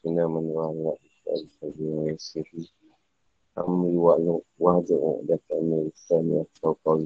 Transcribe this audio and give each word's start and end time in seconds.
Bismillahirrahmanirrahim. 0.00 0.96
Bismillahirrahmanirrahim. 1.28 2.64
Amri 3.52 3.92
wa'aluk 4.00 4.42
wa'aduk 4.56 5.28
datang 5.28 5.92
Islam 5.92 6.24
yang 6.40 6.48
kau 6.64 7.04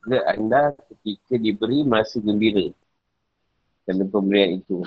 Bila 0.00 0.24
anda 0.24 0.72
ketika 0.88 1.36
diberi 1.36 1.84
merasa 1.84 2.16
gembira 2.16 2.72
kerana 3.84 4.08
pemberian 4.08 4.64
itu. 4.64 4.80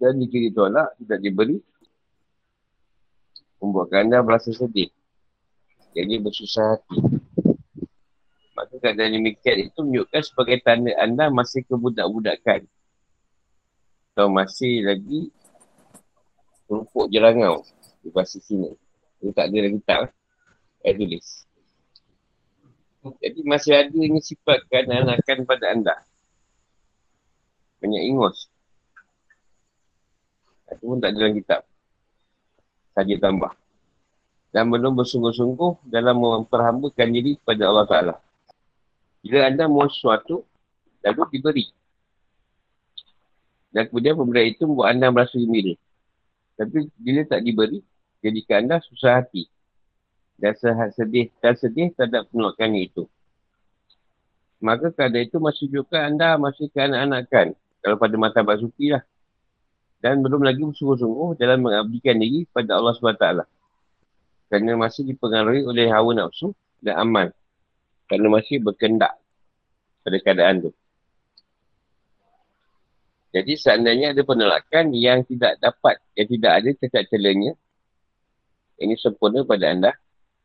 Dan 0.00 0.16
jika 0.16 0.36
ditolak, 0.48 0.88
tidak 1.04 1.20
diberi, 1.20 1.60
membuatkan 3.60 4.08
anda 4.08 4.24
merasa 4.24 4.48
sedih. 4.48 4.88
Jadi 5.92 6.24
bersusah 6.24 6.80
hati. 6.80 6.96
Maka 8.56 8.80
keadaan 8.80 9.12
demikian 9.12 9.68
itu 9.68 9.76
menunjukkan 9.76 10.24
sebagai 10.24 10.64
tanda 10.64 10.96
anda 10.96 11.28
masih 11.28 11.68
kebudak-budakan. 11.68 12.64
Atau 14.16 14.32
masih 14.32 14.80
lagi 14.80 15.28
rumput 16.72 17.12
jerangau 17.12 17.60
di 18.00 18.08
bahasa 18.08 18.40
sini. 18.40 18.72
Dia 19.20 19.36
tak 19.36 19.52
ada 19.52 19.58
lagi 19.60 19.76
tak. 19.84 20.08
Eh, 20.88 20.96
tulis. 20.96 21.44
Jadi 23.20 23.44
masih 23.44 23.76
ada 23.76 23.92
ini 23.92 24.16
sifat 24.24 24.64
keanak-anakan 24.72 25.38
pada 25.44 25.64
anda. 25.68 25.96
Banyak 27.84 28.02
ingus. 28.08 28.48
Itu 30.72 30.96
pun 30.96 30.96
tak 30.96 31.12
ada 31.12 31.20
dalam 31.20 31.36
kitab. 31.36 31.60
Saja 32.96 33.14
tambah. 33.20 33.52
Dan 34.48 34.72
belum 34.72 34.96
bersungguh-sungguh 34.96 35.92
dalam 35.92 36.24
memperhambakan 36.24 37.08
diri 37.12 37.36
kepada 37.36 37.68
Allah 37.68 37.84
Ta'ala. 37.84 38.14
Bila 39.20 39.44
anda 39.44 39.68
mahu 39.68 39.92
sesuatu, 39.92 40.40
lalu 41.04 41.36
diberi. 41.36 41.68
Dan 43.76 43.92
kemudian 43.92 44.16
pemberian 44.16 44.56
itu 44.56 44.64
membuat 44.64 44.96
anda 44.96 45.12
merasa 45.12 45.36
gembira. 45.36 45.76
Tapi 46.56 46.88
bila 46.96 47.20
tak 47.28 47.44
diberi, 47.44 47.84
jadikan 48.24 48.64
anda 48.64 48.80
susah 48.80 49.20
hati. 49.20 49.44
Dan 50.40 50.56
sedih, 50.96 51.28
dan 51.44 51.52
sedih 51.60 51.92
terhadap 51.92 52.24
penolakan 52.32 52.72
itu. 52.80 53.04
Maka 54.64 54.88
keadaan 54.88 55.28
itu 55.28 55.36
masih 55.36 55.68
juga 55.68 56.08
anda 56.08 56.40
masih 56.40 56.72
keanak-anakan. 56.72 57.52
Kalau 57.84 57.96
pada 58.00 58.16
mata 58.16 58.40
Basuki 58.40 58.96
lah. 58.96 59.04
Dan 60.00 60.24
belum 60.24 60.40
lagi 60.40 60.64
bersungguh-sungguh 60.64 61.36
dalam 61.36 61.60
mengabdikan 61.68 62.16
diri 62.16 62.48
pada 62.48 62.80
Allah 62.80 62.96
SWT. 62.96 63.44
Kerana 64.48 64.72
masih 64.80 65.04
dipengaruhi 65.04 65.68
oleh 65.68 65.92
hawa 65.92 66.16
nafsu 66.16 66.56
dan 66.80 66.96
aman. 66.96 67.28
Kerana 68.08 68.40
masih 68.40 68.56
berkendak 68.64 69.12
pada 70.00 70.16
keadaan 70.24 70.64
tu. 70.64 70.70
Jadi 73.36 73.52
seandainya 73.52 74.16
ada 74.16 74.24
penolakan 74.24 74.96
yang 74.96 75.20
tidak 75.28 75.60
dapat, 75.60 76.00
yang 76.16 76.24
tidak 76.24 76.52
ada 76.56 76.68
cacat 76.80 77.04
celanya, 77.12 77.52
ini 78.80 78.96
sempurna 78.96 79.44
pada 79.44 79.76
anda, 79.76 79.92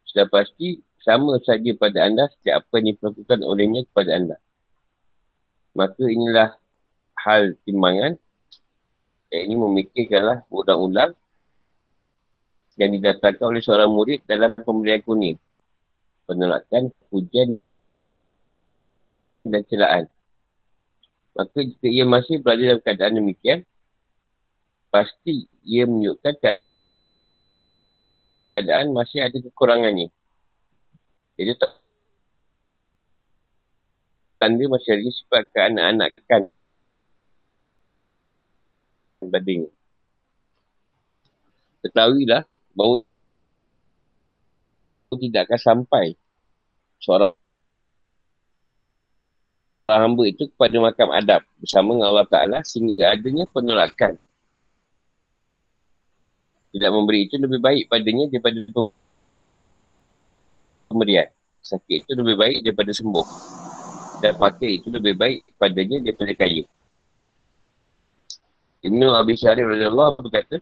sudah 0.03 0.27
pasti 0.27 0.83
sama 0.99 1.39
saja 1.39 1.71
pada 1.79 2.03
anda 2.03 2.27
setiap 2.35 2.67
apa 2.67 2.83
yang 2.83 2.87
diperlakukan 2.91 3.39
olehnya 3.47 3.87
kepada 3.87 4.11
anda. 4.11 4.37
Maka 5.71 6.03
inilah 6.03 6.59
hal 7.15 7.55
timbangan 7.63 8.19
yang 9.31 9.43
ini 9.47 9.55
memikirkanlah 9.55 10.43
ulang-ulang 10.51 11.15
yang 12.75 12.91
didatangkan 12.91 13.55
oleh 13.55 13.63
seorang 13.63 13.87
murid 13.87 14.19
dalam 14.27 14.51
pemberian 14.51 14.99
kuning. 15.07 15.39
Penolakan, 16.27 16.91
hujan 17.07 17.55
dan 19.47 19.63
celaan. 19.71 20.11
Maka 21.31 21.63
jika 21.63 21.87
ia 21.87 22.03
masih 22.03 22.43
berada 22.43 22.63
dalam 22.75 22.81
keadaan 22.83 23.15
demikian, 23.23 23.59
pasti 24.91 25.47
ia 25.63 25.87
menunjukkan 25.87 26.33
keadaan 28.59 28.91
masih 28.91 29.23
ada 29.23 29.37
kekurangannya. 29.39 30.11
Jadi 31.39 31.51
tak 31.55 31.71
tanda 34.41 34.63
masih 34.67 34.91
ada 34.97 35.09
sifat 35.09 35.43
ke 35.53 35.59
anak-anak 35.63 36.11
kan. 36.27 36.43
Ketahuilah 41.81 42.43
bahawa 42.75 43.05
tidak 45.15 45.45
akan 45.47 45.61
sampai 45.61 46.05
seorang 47.01 47.35
hamba 49.99 50.23
itu 50.29 50.47
kepada 50.47 50.77
makam 50.79 51.09
adab 51.11 51.41
bersama 51.59 51.97
dengan 51.97 52.07
Allah 52.13 52.27
Ta'ala 52.29 52.59
sehingga 52.63 53.11
adanya 53.11 53.43
penolakan. 53.49 54.15
Tidak 56.71 56.87
memberi 56.87 57.27
itu 57.27 57.35
lebih 57.35 57.59
baik 57.59 57.91
padanya 57.91 58.31
daripada 58.31 58.63
pemberian. 60.87 61.27
Sakit 61.59 62.07
itu 62.07 62.11
lebih 62.15 62.35
baik 62.39 62.57
daripada 62.63 62.91
sembuh. 62.95 63.27
Dan 64.23 64.37
pakai 64.39 64.79
itu 64.79 64.87
lebih 64.87 65.19
baik 65.19 65.39
padanya 65.59 65.99
daripada 65.99 66.31
kaya. 66.37 66.63
Ibn 68.81 68.99
Abi 69.13 69.35
Syarif 69.35 69.67
berkata, 69.67 70.57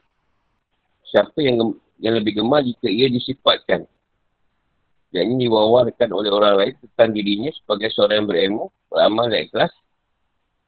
siapa 1.08 1.40
yang 1.40 1.78
yang 2.00 2.16
lebih 2.20 2.40
gemar 2.40 2.64
jika 2.64 2.88
ia 2.88 3.08
disifatkan. 3.12 3.86
Dan 5.10 5.34
ini 5.34 5.50
diwawarkan 5.50 6.10
oleh 6.14 6.30
orang 6.30 6.54
lain 6.58 6.74
tentang 6.86 7.10
dirinya 7.18 7.50
sebagai 7.54 7.90
seorang 7.94 8.24
yang 8.24 8.28
berilmu, 8.30 8.66
beramal 8.90 9.26
dan 9.30 9.42
ikhlas. 9.50 9.74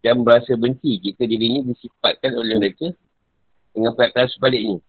Dan 0.01 0.25
berasa 0.25 0.57
benci 0.57 0.97
jika 0.97 1.29
dirinya 1.29 1.61
disifatkan 1.61 2.33
oleh 2.33 2.57
mereka 2.57 2.89
dengan 3.69 3.93
perkataan 3.93 4.29
sebaliknya. 4.33 4.81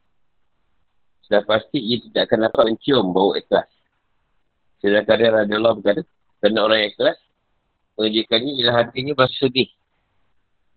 Sudah 1.29 1.45
pasti 1.45 1.77
ia 1.77 2.01
tidak 2.01 2.33
akan 2.33 2.49
dapat 2.49 2.63
mencium 2.73 3.13
bau 3.13 3.37
ikhlas. 3.37 3.69
Sedangkan 4.81 5.21
dia 5.21 5.57
Allah 5.61 5.77
berkata, 5.77 6.03
kerana 6.41 6.61
orang 6.65 6.79
yang 6.83 6.91
ikhlas, 6.97 7.19
mengerjakannya 8.01 8.53
ialah 8.57 8.75
hatinya 8.83 9.13
berasa 9.13 9.37
sedih 9.37 9.69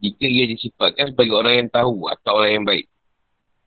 jika 0.04 0.26
ia 0.28 0.46
disifatkan 0.52 1.16
sebagai 1.16 1.36
orang 1.36 1.54
yang 1.66 1.70
tahu 1.72 2.12
atau 2.12 2.32
orang 2.38 2.52
yang 2.60 2.66
baik. 2.68 2.86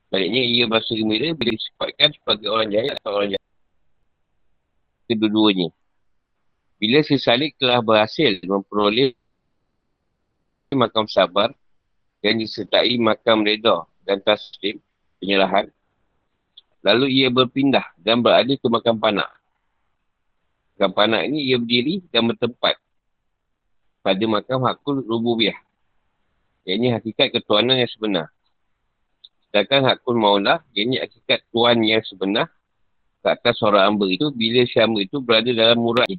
Baliknya 0.08 0.42
ia 0.44 0.64
berasa 0.69 0.92
gembira 0.92 1.32
bila 1.36 1.50
disifatkan 1.52 2.08
sebagai 2.16 2.48
orang 2.48 2.69
jahil 2.72 2.92
atau 2.96 3.10
orang 3.16 3.28
jahil. 3.34 3.38
Kedua-duanya. 5.08 5.72
Bila 6.78 7.00
si 7.02 7.16
Salik 7.16 7.56
telah 7.56 7.80
berhasil 7.80 8.38
memperoleh 8.44 9.16
makam 10.76 11.08
sabar 11.08 11.50
dan 12.20 12.36
disertai 12.36 12.94
makam 13.00 13.41
reda 13.42 13.88
dan 14.04 14.20
taslim 14.20 14.76
penyerahan, 15.19 15.72
lalu 16.84 17.24
ia 17.24 17.32
berpindah 17.32 17.88
dan 17.98 18.20
berada 18.20 18.52
ke 18.52 18.66
makam 18.69 19.00
panak. 19.00 19.32
Makam 20.76 20.92
panak 20.92 21.22
ini 21.26 21.48
ia 21.48 21.56
berdiri 21.56 22.04
dan 22.12 22.28
bertempat 22.28 22.76
pada 24.04 24.25
makam 24.28 24.62
hakul 24.62 25.02
rububiyah 25.02 25.56
yang 26.69 26.84
ini 26.84 26.88
hakikat 26.92 27.32
ketuanan 27.32 27.80
yang 27.80 27.88
sebenar. 27.88 28.28
Sedangkan 29.48 29.88
hakul 29.88 30.20
maulah, 30.20 30.60
ini 30.76 31.00
hakikat 31.00 31.40
tuan 31.48 31.80
yang 31.80 32.04
sebenar 32.04 32.52
atas 33.34 33.58
seorang 33.60 33.92
hamba 33.92 34.06
itu 34.08 34.32
bila 34.32 34.64
si 34.64 34.76
hamba 34.80 35.04
itu 35.04 35.20
berada 35.20 35.50
dalam 35.50 35.76
murat 35.82 36.06
ni. 36.08 36.16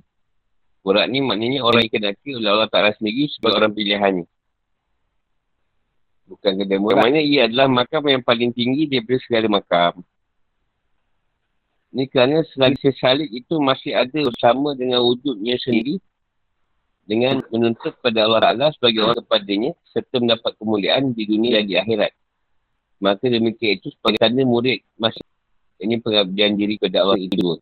Murat 0.85 1.05
ni 1.09 1.19
maknanya 1.23 1.65
orang 1.65 1.85
yang 1.87 1.93
kenaki 1.93 2.29
oleh 2.35 2.49
Allah 2.49 2.69
Ta'ala 2.69 2.91
sendiri 2.95 3.27
sebagai 3.31 3.57
orang 3.63 3.73
pilihannya. 3.73 4.25
Bukan 6.29 6.51
kedai 6.61 6.77
murat. 6.77 7.01
Maknanya 7.01 7.21
ia 7.25 7.41
adalah 7.49 7.67
makam 7.67 8.03
yang 8.05 8.23
paling 8.23 8.53
tinggi 8.53 8.85
daripada 8.85 9.19
segala 9.25 9.47
makam. 9.59 9.93
Ini 11.89 12.05
kerana 12.05 12.45
selagi 12.53 12.77
sesalik 12.85 13.29
itu 13.33 13.57
masih 13.57 13.97
ada 13.97 14.19
bersama 14.29 14.77
dengan 14.77 15.01
wujudnya 15.01 15.57
sendiri 15.57 15.97
dengan 17.09 17.41
menuntut 17.49 17.97
pada 18.05 18.29
Allah 18.29 18.41
Ta'ala 18.45 18.67
sebagai 18.77 19.01
orang 19.01 19.17
kepadanya 19.25 19.71
serta 19.89 20.21
mendapat 20.21 20.53
kemuliaan 20.61 21.09
di 21.17 21.25
dunia 21.25 21.57
dan 21.57 21.65
di 21.65 21.75
akhirat. 21.81 22.13
Maka 23.01 23.25
demikian 23.25 23.81
itu 23.81 23.89
sebagai 23.97 24.21
tanda 24.21 24.45
murid 24.45 24.85
masih 25.01 25.25
ini 25.79 25.95
pengabdian 26.03 26.59
diri 26.59 26.75
kepada 26.75 27.07
Allah 27.07 27.19
itu 27.19 27.35
dua. 27.39 27.55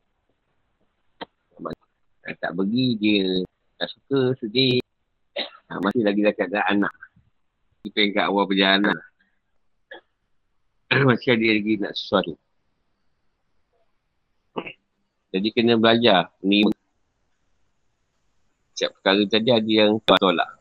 Tak 2.27 2.51
pergi 2.53 2.85
dia 2.99 3.45
tak 3.77 3.89
suka 3.93 4.35
sedih. 4.41 4.81
Masih 5.69 6.03
lagi 6.03 6.21
dekat 6.25 6.49
anak. 6.65 6.91
Kita 7.85 7.97
yang 8.03 8.11
kat 8.17 8.25
awal 8.27 8.43
perjalanan. 8.49 8.97
masih 11.07 11.37
ada 11.37 11.45
lagi 11.45 11.73
nak 11.79 11.93
sesuatu. 11.95 12.33
Jadi 15.31 15.47
kena 15.53 15.75
belajar 15.77 16.31
ni 16.41 16.65
setiap 18.73 18.97
perkara 18.99 19.21
tadi 19.29 19.49
ada 19.53 19.71
yang 19.71 19.99
tolak. 20.03 20.51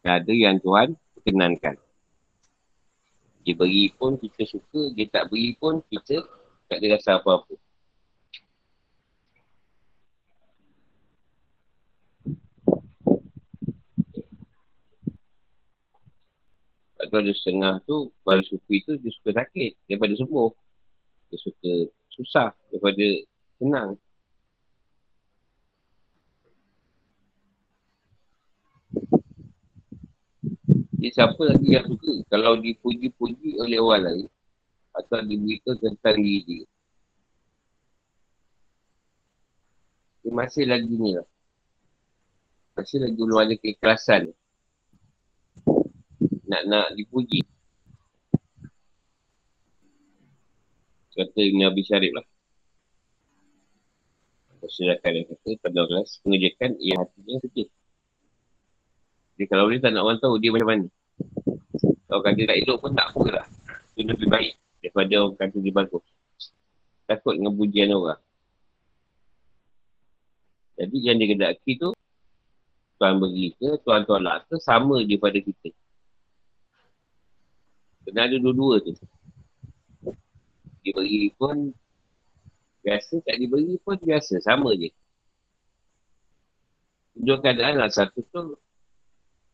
Dan 0.00 0.12
ada 0.22 0.32
yang 0.32 0.56
Tuhan 0.62 0.94
perkenankan. 1.18 1.85
Dia 3.46 3.54
beri 3.54 3.94
pun 3.94 4.18
kita 4.18 4.42
suka, 4.50 4.90
dia 4.90 5.06
tak 5.06 5.30
beri 5.30 5.54
pun 5.54 5.78
kita 5.86 6.18
tak 6.66 6.82
ada 6.82 6.98
rasa 6.98 7.22
apa-apa. 7.22 7.54
Kalau 17.06 17.22
ada 17.22 17.30
setengah 17.38 17.78
tu, 17.86 18.10
baru 18.26 18.42
sufi 18.50 18.82
tu 18.82 18.98
dia 18.98 19.14
suka 19.14 19.38
sakit 19.38 19.78
daripada 19.86 20.18
sembuh. 20.18 20.50
Dia 21.30 21.38
suka 21.38 21.72
susah 22.18 22.50
daripada 22.74 23.06
senang. 23.62 23.94
Jadi 30.96 31.12
siapa 31.12 31.42
lagi 31.44 31.68
yang 31.76 31.84
suka 31.84 32.24
kalau 32.32 32.56
dipuji-puji 32.56 33.60
oleh 33.60 33.76
orang 33.76 34.02
lain 34.08 34.28
atau 34.96 35.20
diberitahu 35.20 35.76
tentang 35.76 36.16
diri 36.16 36.40
dia. 36.48 36.66
Dia 40.24 40.32
masih 40.32 40.64
lagi 40.64 40.88
ni 40.88 41.12
lah. 41.12 41.28
Masih 42.80 42.98
lagi 43.04 43.20
belum 43.20 43.36
ada 43.36 43.54
keikhlasan. 43.60 44.32
Nak-nak 46.48 46.96
dipuji. 46.96 47.44
Kata 51.12 51.40
Nabi 51.60 51.80
Syarif 51.84 52.12
lah. 52.16 52.26
Masyarakat 54.64 55.10
yang 55.12 55.26
kata, 55.28 55.50
pada 55.60 55.78
Allah, 55.84 56.04
pengerjakan 56.24 56.70
ia 56.80 56.96
hatinya 56.98 57.36
kecil. 57.44 57.68
Jadi 59.36 59.52
kalau 59.52 59.68
dia 59.68 59.84
tak 59.84 59.92
nak 59.92 60.02
orang 60.08 60.20
tahu 60.24 60.40
dia 60.40 60.48
macam 60.48 60.68
mana. 60.72 60.86
Kalau 62.08 62.20
kata 62.24 62.40
tak 62.48 62.56
elok 62.64 62.78
pun 62.80 62.92
tak 62.96 63.06
apa 63.12 63.24
lah. 63.36 63.46
Itu 63.92 64.08
lebih 64.08 64.28
baik 64.32 64.52
daripada 64.80 65.14
orang 65.20 65.36
kata 65.36 65.56
dia 65.60 65.74
bagus. 65.76 66.04
Takut 67.04 67.36
dengan 67.36 67.52
pujian 67.52 67.92
orang. 67.92 68.20
Jadi 70.80 70.96
yang 71.04 71.16
dia 71.20 71.28
kedaki 71.36 71.72
tu, 71.76 71.92
Tuan 72.96 73.20
beri 73.20 73.52
ke, 73.60 73.76
Tuan 73.84 74.08
tolak 74.08 74.48
ke, 74.48 74.56
sama 74.56 75.04
je 75.04 75.20
pada 75.20 75.36
kita. 75.36 75.68
Kena 78.08 78.24
ada 78.24 78.36
dua-dua 78.40 78.80
tu. 78.80 78.96
Dia 80.80 80.92
beri 80.96 81.28
pun 81.36 81.76
biasa, 82.80 83.20
tak 83.20 83.36
diberi 83.36 83.76
pun 83.84 84.00
biasa, 84.00 84.40
sama 84.40 84.72
je. 84.80 84.88
Dua 87.16 87.36
keadaan 87.40 87.84
lah, 87.84 87.92
satu 87.92 88.24
tu 88.32 88.56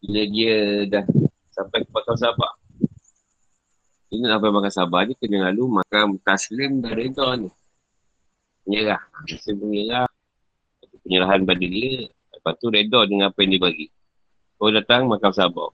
bila 0.02 0.22
dia 0.26 0.54
dah 0.90 1.04
sampai 1.54 1.86
ke 1.86 1.90
pakar 1.94 2.18
sabar. 2.18 2.52
Dia 4.10 4.18
nak 4.18 4.42
sampai 4.42 4.50
makan 4.50 4.72
sabar 4.74 5.00
dia 5.06 5.14
kena 5.16 5.48
lalu 5.48 5.78
makan 5.78 6.18
taslim 6.26 6.82
dan 6.82 6.92
reda 6.98 7.38
ni. 7.38 7.48
Penyerah. 8.66 9.00
Taslim 9.24 9.62
penyerah. 9.62 10.10
Penyerahan 11.06 11.40
pada 11.46 11.64
dia. 11.64 12.10
Lepas 12.34 12.52
tu 12.58 12.66
reda 12.68 13.06
dengan 13.06 13.30
apa 13.30 13.38
yang 13.46 13.56
dia 13.56 13.62
bagi. 13.62 13.86
Kau 14.58 14.74
datang 14.74 15.06
makan 15.06 15.32
sabar. 15.32 15.70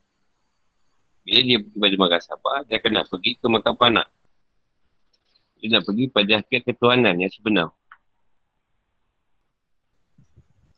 Bila 1.25 1.41
dia 1.45 1.59
pergi 1.61 1.77
pada 1.81 1.97
makan 1.99 2.21
sabar, 2.21 2.57
dia 2.69 2.75
akan 2.79 2.91
nak 2.95 3.05
pergi 3.09 3.33
ke 3.37 3.47
makan 3.49 3.75
panak. 3.75 4.07
Dia 5.59 5.67
nak 5.73 5.83
pergi 5.89 6.05
pada 6.13 6.33
hakikat 6.39 6.63
ketuhanan 6.69 7.15
yang 7.19 7.33
sebenar. 7.33 7.69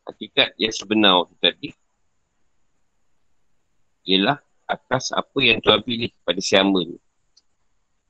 Hakikat 0.07 0.57
yang 0.57 0.73
sebenar 0.73 1.29
tadi 1.39 1.80
ialah 4.11 4.39
atas 4.67 5.15
apa 5.15 5.39
yang 5.39 5.63
Tuhan 5.63 5.83
pilih 5.87 6.11
pada 6.27 6.43
si 6.43 6.59
hamba 6.59 6.83
ni. 6.83 6.99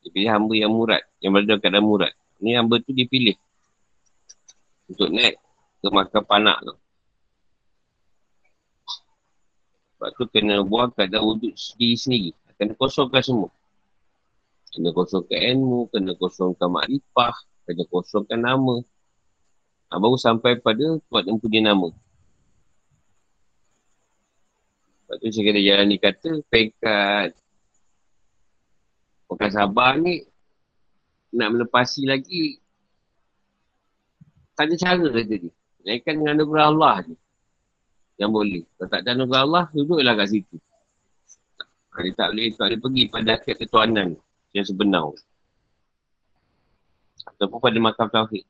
Dia 0.00 0.08
pilih 0.08 0.30
hamba 0.32 0.52
yang 0.56 0.72
murad, 0.72 1.04
yang 1.20 1.36
berada 1.36 1.56
dalam 1.56 1.60
keadaan 1.60 1.84
murad. 1.84 2.12
Ni 2.40 2.56
hamba 2.56 2.80
tu 2.80 2.96
dipilih 2.96 3.36
untuk 4.88 5.12
naik 5.12 5.36
ke 5.80 5.88
makam 5.92 6.24
panak 6.24 6.56
tu. 6.64 6.74
Sebab 10.00 10.10
tu 10.16 10.24
kena 10.32 10.64
buang 10.64 10.88
keadaan 10.96 11.24
wuduk 11.28 11.52
sendiri-sendiri. 11.52 12.32
Kena 12.56 12.72
kosongkan 12.72 13.20
semua. 13.20 13.52
Kena 14.72 14.96
kosongkan 14.96 15.36
ilmu, 15.36 15.92
kena 15.92 16.16
kosongkan 16.16 16.68
makrifah, 16.72 17.36
kena 17.68 17.84
kosongkan 17.92 18.40
nama. 18.40 18.80
Ha, 19.92 20.00
baru 20.00 20.16
sampai 20.16 20.56
pada 20.56 20.96
buat 21.12 21.28
yang 21.28 21.36
punya 21.36 21.60
nama. 21.60 21.92
Lepas 25.10 25.26
tu 25.26 25.34
saya 25.34 25.42
kena 25.42 25.58
jalan 25.58 25.86
ni 25.90 25.98
kata, 25.98 26.30
pekat 26.46 27.34
Bukan 29.26 29.50
sabar 29.50 29.98
ni, 29.98 30.22
nak 31.34 31.50
melepasi 31.54 32.06
lagi, 32.06 32.62
tak 34.54 34.70
ada 34.70 34.74
cara 34.78 35.06
kata 35.06 35.34
dia. 35.34 35.50
Naikkan 35.86 36.18
dengan 36.18 36.38
anugerah 36.38 36.66
Allah 36.70 36.94
ni. 37.10 37.16
Yang 38.22 38.30
boleh. 38.30 38.62
Kalau 38.78 38.88
tak 38.90 39.00
ada 39.02 39.10
anugerah 39.18 39.42
Allah, 39.46 39.64
duduklah 39.70 40.14
kat 40.18 40.28
situ. 40.30 40.56
Dia 42.02 42.12
tak 42.14 42.28
boleh, 42.34 42.46
tak 42.54 42.66
boleh 42.70 42.80
pergi 42.82 43.02
pada 43.10 43.30
akhir 43.34 43.54
ketuanan 43.58 44.08
yang 44.54 44.66
sebenar. 44.66 45.10
Ataupun 47.34 47.58
pada 47.58 47.78
makam 47.82 48.06
tauhid. 48.10 48.46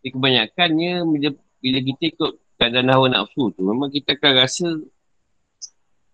Jadi 0.00 0.08
kebanyakannya 0.16 0.92
bila, 1.08 1.28
bila 1.60 1.78
kita 1.80 2.02
ikut 2.12 2.32
keadaan 2.60 2.92
hawa 2.92 3.06
nafsu 3.10 3.52
tu 3.54 3.60
memang 3.64 3.88
kita 3.92 4.16
akan 4.16 4.32
rasa 4.38 4.68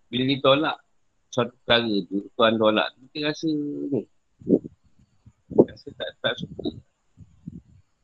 bila 0.09 0.23
kita 0.25 0.43
tolak 0.45 0.77
suatu 1.29 1.53
perkara 1.63 1.95
tu, 2.09 2.17
Tuhan 2.35 2.55
tolak 2.57 2.89
kita 2.97 3.19
rasa 3.29 3.51
ni. 3.93 4.03
Rasa 5.49 5.89
tak, 5.97 6.09
tak 6.25 6.35
suka. 6.41 6.69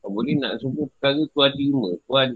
Kau 0.05 0.13
boleh 0.13 0.37
nak 0.37 0.61
semua 0.61 0.85
perkara 0.97 1.25
Tuhan 1.33 1.51
terima, 1.57 1.89
Tuhan 2.05 2.29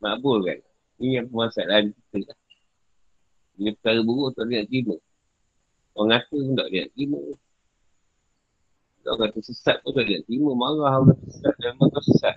makbul 0.00 0.48
kan. 0.48 0.58
Ini 0.96 1.20
yang 1.20 1.26
permasalahan 1.28 1.92
kita. 1.92 2.32
Bila 3.52 3.70
perkara 3.76 4.00
buruk 4.00 4.32
tak 4.32 4.48
boleh 4.48 4.64
nak 4.64 4.68
terima. 4.72 4.96
Orang 5.92 6.10
kata 6.16 6.36
pun 6.40 6.54
tak 6.56 6.66
boleh 6.72 6.80
nak 6.80 6.90
terima. 6.96 7.20
Orang 9.02 9.20
kata 9.28 9.38
sesat 9.44 9.76
pun 9.84 9.90
tak 9.92 10.02
boleh 10.08 10.16
nak 10.16 10.24
terima. 10.24 10.50
Marah 10.56 10.92
orang 10.96 11.08
kata 11.12 11.24
sesat 11.28 11.54
dan 11.60 11.72
marah 11.76 12.02
sesat 12.02 12.36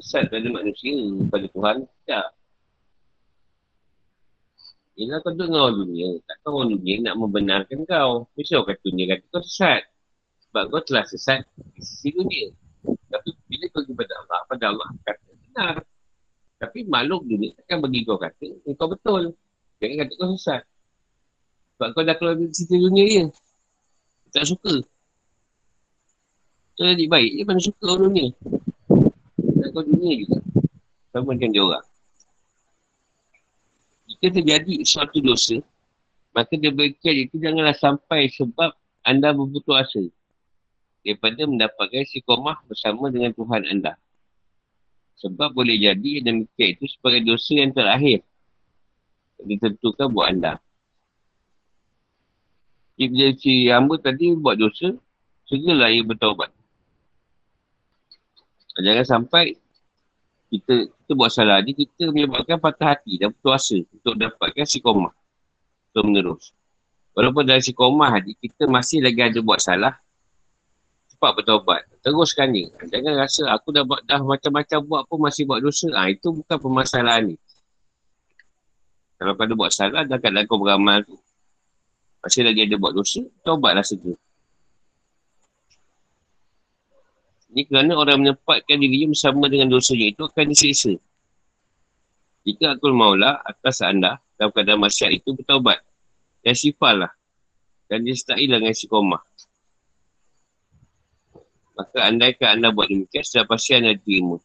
sesat 0.00 0.32
pada 0.32 0.48
manusia 0.48 0.96
pada 1.28 1.46
Tuhan. 1.46 1.76
Tak 2.08 2.26
Yelah 5.00 5.16
kau 5.24 5.32
dengar 5.32 5.72
orang 5.72 5.80
dunia 5.80 6.20
takkan 6.28 6.50
orang 6.52 6.70
dunia 6.76 6.94
nak 7.00 7.14
membenarkan 7.16 7.78
kau. 7.88 8.28
Mesti 8.36 8.52
orang 8.52 8.68
kata 8.68 8.82
dunia 8.84 9.04
kata 9.16 9.24
kau 9.32 9.40
sesat. 9.40 9.82
Sebab 10.44 10.62
kau 10.68 10.82
telah 10.84 11.04
sesat 11.08 11.40
di 11.72 11.80
sisi 11.80 12.12
dunia. 12.12 12.52
Tapi 12.84 13.28
bila 13.48 13.64
kau 13.72 13.80
pergi 13.80 13.96
pada 13.96 14.14
Allah 14.20 14.40
pada 14.44 14.64
Allah 14.68 14.88
kata 15.08 15.30
benar. 15.40 15.74
Tapi 16.60 16.78
makhluk 16.84 17.24
dunia 17.24 17.48
takkan 17.56 17.80
bagi 17.80 18.04
kau 18.04 18.20
kata 18.20 18.46
kau 18.76 18.88
betul. 18.92 19.22
Jangan 19.80 19.96
kata 20.04 20.12
kau 20.20 20.28
sesat. 20.36 20.62
Sebab 21.80 21.88
kau 21.96 22.04
dah 22.04 22.16
keluar 22.20 22.34
dari 22.36 22.52
sisi 22.52 22.76
dunia 22.76 23.04
dia. 23.08 23.24
Tak 24.36 24.52
suka. 24.52 24.84
Jadi 26.76 27.08
baik 27.08 27.30
dia 27.40 27.44
mana 27.48 27.60
suka 27.60 27.84
orang 27.88 28.12
dunia 28.12 28.28
kau 29.72 29.86
dunia 29.86 30.14
juga. 30.26 30.38
Sama 31.10 31.34
macam 31.34 31.48
dia 31.50 31.62
orang. 31.62 31.86
Jika 34.10 34.26
terjadi 34.36 34.74
suatu 34.86 35.18
dosa, 35.22 35.58
maka 36.34 36.54
dia 36.54 36.70
berkata 36.70 37.10
itu 37.10 37.38
janganlah 37.38 37.74
sampai 37.74 38.30
sebab 38.30 38.70
anda 39.02 39.34
berputus 39.34 39.74
asa 39.74 40.02
daripada 41.00 41.48
mendapatkan 41.48 42.04
sikomah 42.04 42.60
bersama 42.68 43.08
dengan 43.08 43.32
Tuhan 43.32 43.64
anda. 43.66 43.96
Sebab 45.20 45.52
boleh 45.52 45.76
jadi 45.76 46.24
demikian 46.24 46.76
itu 46.76 46.84
sebagai 46.88 47.24
dosa 47.24 47.52
yang 47.56 47.72
terakhir 47.72 48.24
ditentukan 49.40 50.08
buat 50.12 50.26
anda. 50.32 50.52
Jika 53.00 53.32
si 53.40 53.72
hamba 53.72 53.96
tadi 53.96 54.36
buat 54.36 54.60
dosa, 54.60 54.92
segeralah 55.48 55.88
ia 55.88 56.04
bertaubat. 56.04 56.52
Jangan 58.78 59.06
sampai 59.06 59.58
kita 60.50 60.86
kita 60.86 61.12
buat 61.14 61.30
salah 61.30 61.58
ni, 61.62 61.74
kita 61.74 62.10
menyebabkan 62.10 62.58
patah 62.58 62.94
hati 62.94 63.18
dan 63.18 63.34
putus 63.34 63.70
asa 63.70 63.78
untuk 63.82 64.14
dapatkan 64.14 64.66
sikomah. 64.66 65.14
Terus 65.90 66.04
menerus. 66.06 66.44
Walaupun 67.14 67.42
dalam 67.42 67.62
sikomah 67.62 68.14
ni, 68.22 68.38
kita 68.38 68.70
masih 68.70 69.02
lagi 69.02 69.18
ada 69.18 69.38
buat 69.42 69.58
salah, 69.58 69.98
cepat 71.10 71.30
bertobat. 71.42 71.82
Teruskan 72.02 72.54
ni. 72.54 72.70
Jangan 72.86 73.14
rasa 73.18 73.50
aku 73.50 73.74
dah 73.74 73.82
buat 73.82 74.02
dah 74.06 74.22
macam-macam 74.22 74.78
buat 74.86 75.02
pun 75.10 75.18
masih 75.18 75.42
buat 75.46 75.60
dosa. 75.62 75.90
Ha, 75.94 76.10
itu 76.10 76.30
bukan 76.30 76.56
permasalahan 76.58 77.34
ni. 77.34 77.36
Kalau 79.20 79.36
kau 79.36 79.44
ada 79.44 79.54
buat 79.58 79.68
salah, 79.74 80.02
dah 80.06 80.16
kat 80.16 80.32
kau 80.48 80.56
beramal 80.56 81.04
tu. 81.04 81.18
Masih 82.24 82.46
lagi 82.46 82.64
ada 82.64 82.76
buat 82.78 82.94
dosa, 82.94 83.20
tobatlah 83.44 83.84
segera. 83.84 84.16
Ini 87.50 87.66
kerana 87.66 87.98
orang 87.98 88.22
menempatkan 88.22 88.78
dirinya 88.78 89.10
bersama 89.10 89.50
dengan 89.50 89.74
dosanya 89.74 90.06
itu 90.14 90.22
akan 90.22 90.46
disiksa. 90.54 90.94
Jika 92.46 92.78
aku 92.78 92.94
maulah 92.94 93.42
atas 93.42 93.82
anda 93.82 94.22
dalam 94.38 94.54
keadaan 94.54 94.80
masyarakat 94.80 95.18
itu 95.18 95.34
bertaubat. 95.34 95.82
Dan 96.40 96.54
sifalah. 96.56 97.12
Dan 97.90 98.06
dia 98.06 98.14
setakilah 98.16 98.62
dengan 98.62 98.72
sikomah. 98.72 99.22
Maka 101.76 101.98
andaikan 102.06 102.60
anda 102.60 102.72
buat 102.72 102.88
demikian, 102.88 103.26
sudah 103.26 103.44
pasti 103.44 103.76
anda 103.76 103.92
terima. 103.98 104.40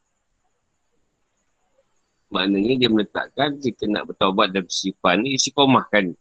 maknanya 2.36 2.76
dia 2.76 2.90
meletakkan 2.92 3.56
kita 3.64 3.88
nak 3.88 4.12
bertaubat 4.12 4.52
dan 4.52 4.68
bersifat 4.68 5.24
ni 5.24 5.40
komah 5.56 5.88
kan 5.88 6.12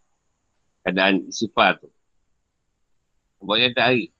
keadaan 0.86 1.26
sifat 1.32 1.82
tu. 1.82 1.90
Buat 3.42 3.66
dia 3.66 3.70
tak 3.74 3.86
hari. 3.90 4.13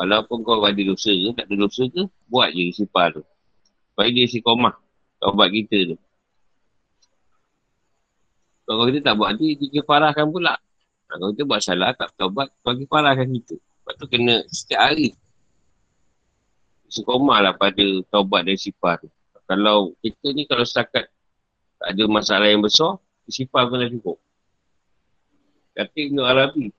Walaupun 0.00 0.40
kau 0.40 0.64
ada 0.64 0.80
dosa 0.80 1.12
ke, 1.12 1.28
tak 1.36 1.44
ada 1.44 1.56
dosa 1.60 1.84
ke, 1.84 2.08
buat 2.32 2.48
je 2.56 2.72
sifat 2.72 3.20
tu. 3.20 3.22
Supaya 3.92 4.08
dia 4.08 4.24
isi 4.24 4.40
komah 4.40 4.72
taubat 5.20 5.52
kita 5.52 5.92
tu. 5.92 5.96
Kalau 8.64 8.88
kita 8.88 9.04
tak 9.04 9.14
buat 9.20 9.36
nanti, 9.36 9.60
dia 9.60 9.84
farahkan 9.84 10.24
pula. 10.32 10.56
Kalau 11.04 11.36
kita 11.36 11.44
buat 11.44 11.60
salah, 11.60 11.92
tak 11.92 12.16
taubat, 12.16 12.48
bagi 12.64 12.88
farahkan 12.88 13.28
kita. 13.28 13.60
Lepas 13.60 13.94
tu 14.00 14.06
kena 14.08 14.40
setiap 14.48 14.88
hari. 14.88 15.12
Sekomah 16.88 17.44
lah 17.44 17.52
pada 17.52 17.84
taubat 18.08 18.48
dan 18.48 18.56
sifat 18.56 19.04
tu. 19.04 19.12
Kalau 19.44 19.92
kita 20.00 20.32
ni 20.32 20.48
kalau 20.48 20.64
setakat 20.64 21.12
tak 21.76 21.88
ada 21.92 22.02
masalah 22.08 22.48
yang 22.48 22.64
besar, 22.64 22.96
sifat 23.28 23.68
pun 23.68 23.84
dah 23.84 23.90
cukup. 23.92 24.16
Kata 25.76 25.98
Ibn 25.98 26.18
Arabi, 26.24 26.72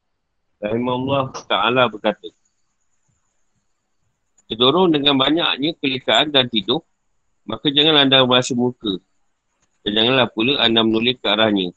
Rahimahullah 0.57 1.23
Ta'ala 1.45 1.85
berkata, 1.85 2.33
Terdorong 4.51 4.91
dengan 4.91 5.15
banyaknya 5.15 5.79
pelikaan 5.79 6.27
dan 6.36 6.51
tidur, 6.51 6.84
maka 7.48 7.72
janganlah 7.72 8.03
anda 8.03 8.27
merasa 8.27 8.51
muka. 8.51 9.00
Dan 9.88 9.96
janganlah 9.96 10.27
pula 10.27 10.60
anda 10.60 10.84
menulis 10.84 11.15
ke 11.24 11.27
arahnya. 11.31 11.72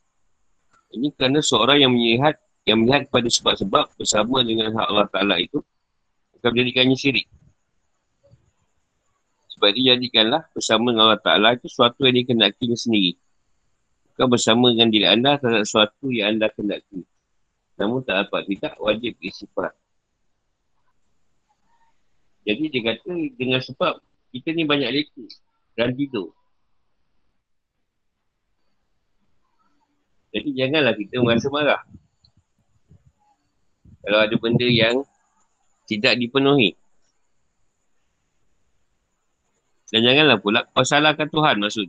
Ini 0.90 1.14
kerana 1.14 1.38
seorang 1.38 1.86
yang 1.86 1.94
melihat 1.94 2.34
yang 2.66 2.82
melihat 2.82 3.06
pada 3.14 3.30
sebab-sebab 3.30 3.94
bersama 3.94 4.42
dengan 4.42 4.74
hak 4.74 4.86
Allah 4.90 5.06
Ta'ala 5.06 5.38
itu 5.38 5.62
akan 6.42 6.50
menjadikannya 6.50 6.98
syirik. 6.98 7.30
Sebab 9.54 9.70
itu 9.70 9.94
jadikanlah 9.94 10.42
bersama 10.50 10.90
dengan 10.90 11.14
Allah 11.14 11.22
Ta'ala 11.22 11.54
itu 11.54 11.70
sesuatu 11.70 12.02
yang 12.10 12.26
dikenakinya 12.26 12.74
sendiri. 12.74 13.14
Bukan 14.10 14.26
bersama 14.34 14.74
dengan 14.74 14.90
diri 14.90 15.06
anda 15.06 15.38
terhadap 15.38 15.62
sesuatu 15.62 16.10
yang 16.10 16.34
anda 16.34 16.50
kenaki. 16.50 17.06
Namun 17.78 18.02
tak 18.02 18.26
dapat 18.26 18.50
tidak 18.50 18.74
wajib 18.82 19.14
bersifat. 19.22 19.78
Jadi 22.44 22.64
dia 22.68 22.80
kata 22.92 23.12
dengan 23.40 23.60
sebab 23.60 24.00
kita 24.36 24.52
ni 24.52 24.68
banyak 24.68 24.90
leka 24.92 25.24
dan 25.74 25.96
tidur. 25.96 26.30
Jadi 30.34 30.50
janganlah 30.52 30.94
kita 30.98 31.22
merasa 31.22 31.48
marah. 31.48 31.82
Kalau 34.04 34.20
ada 34.20 34.36
benda 34.36 34.68
yang 34.68 35.06
tidak 35.88 36.20
dipenuhi. 36.20 36.76
Dan 39.94 40.02
janganlah 40.02 40.42
pula 40.42 40.66
kau 40.74 40.82
salahkan 40.82 41.30
Tuhan 41.30 41.62
maksud. 41.62 41.86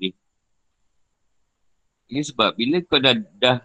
Ini 2.05 2.21
sebab 2.21 2.53
bila 2.53 2.77
kau 2.85 3.01
dah, 3.01 3.17
dah 3.17 3.57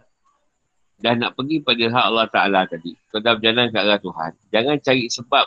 dah 1.00 1.14
nak 1.16 1.37
pergi 1.37 1.61
pada 1.61 1.85
hak 1.92 2.04
Allah 2.09 2.26
Ta'ala 2.32 2.61
tadi. 2.64 2.97
Kau 3.12 3.20
dah 3.20 3.37
berjalan 3.37 3.68
ke 3.68 3.76
arah 3.76 4.00
Tuhan. 4.00 4.32
Jangan 4.49 4.76
cari 4.80 5.04
sebab. 5.12 5.47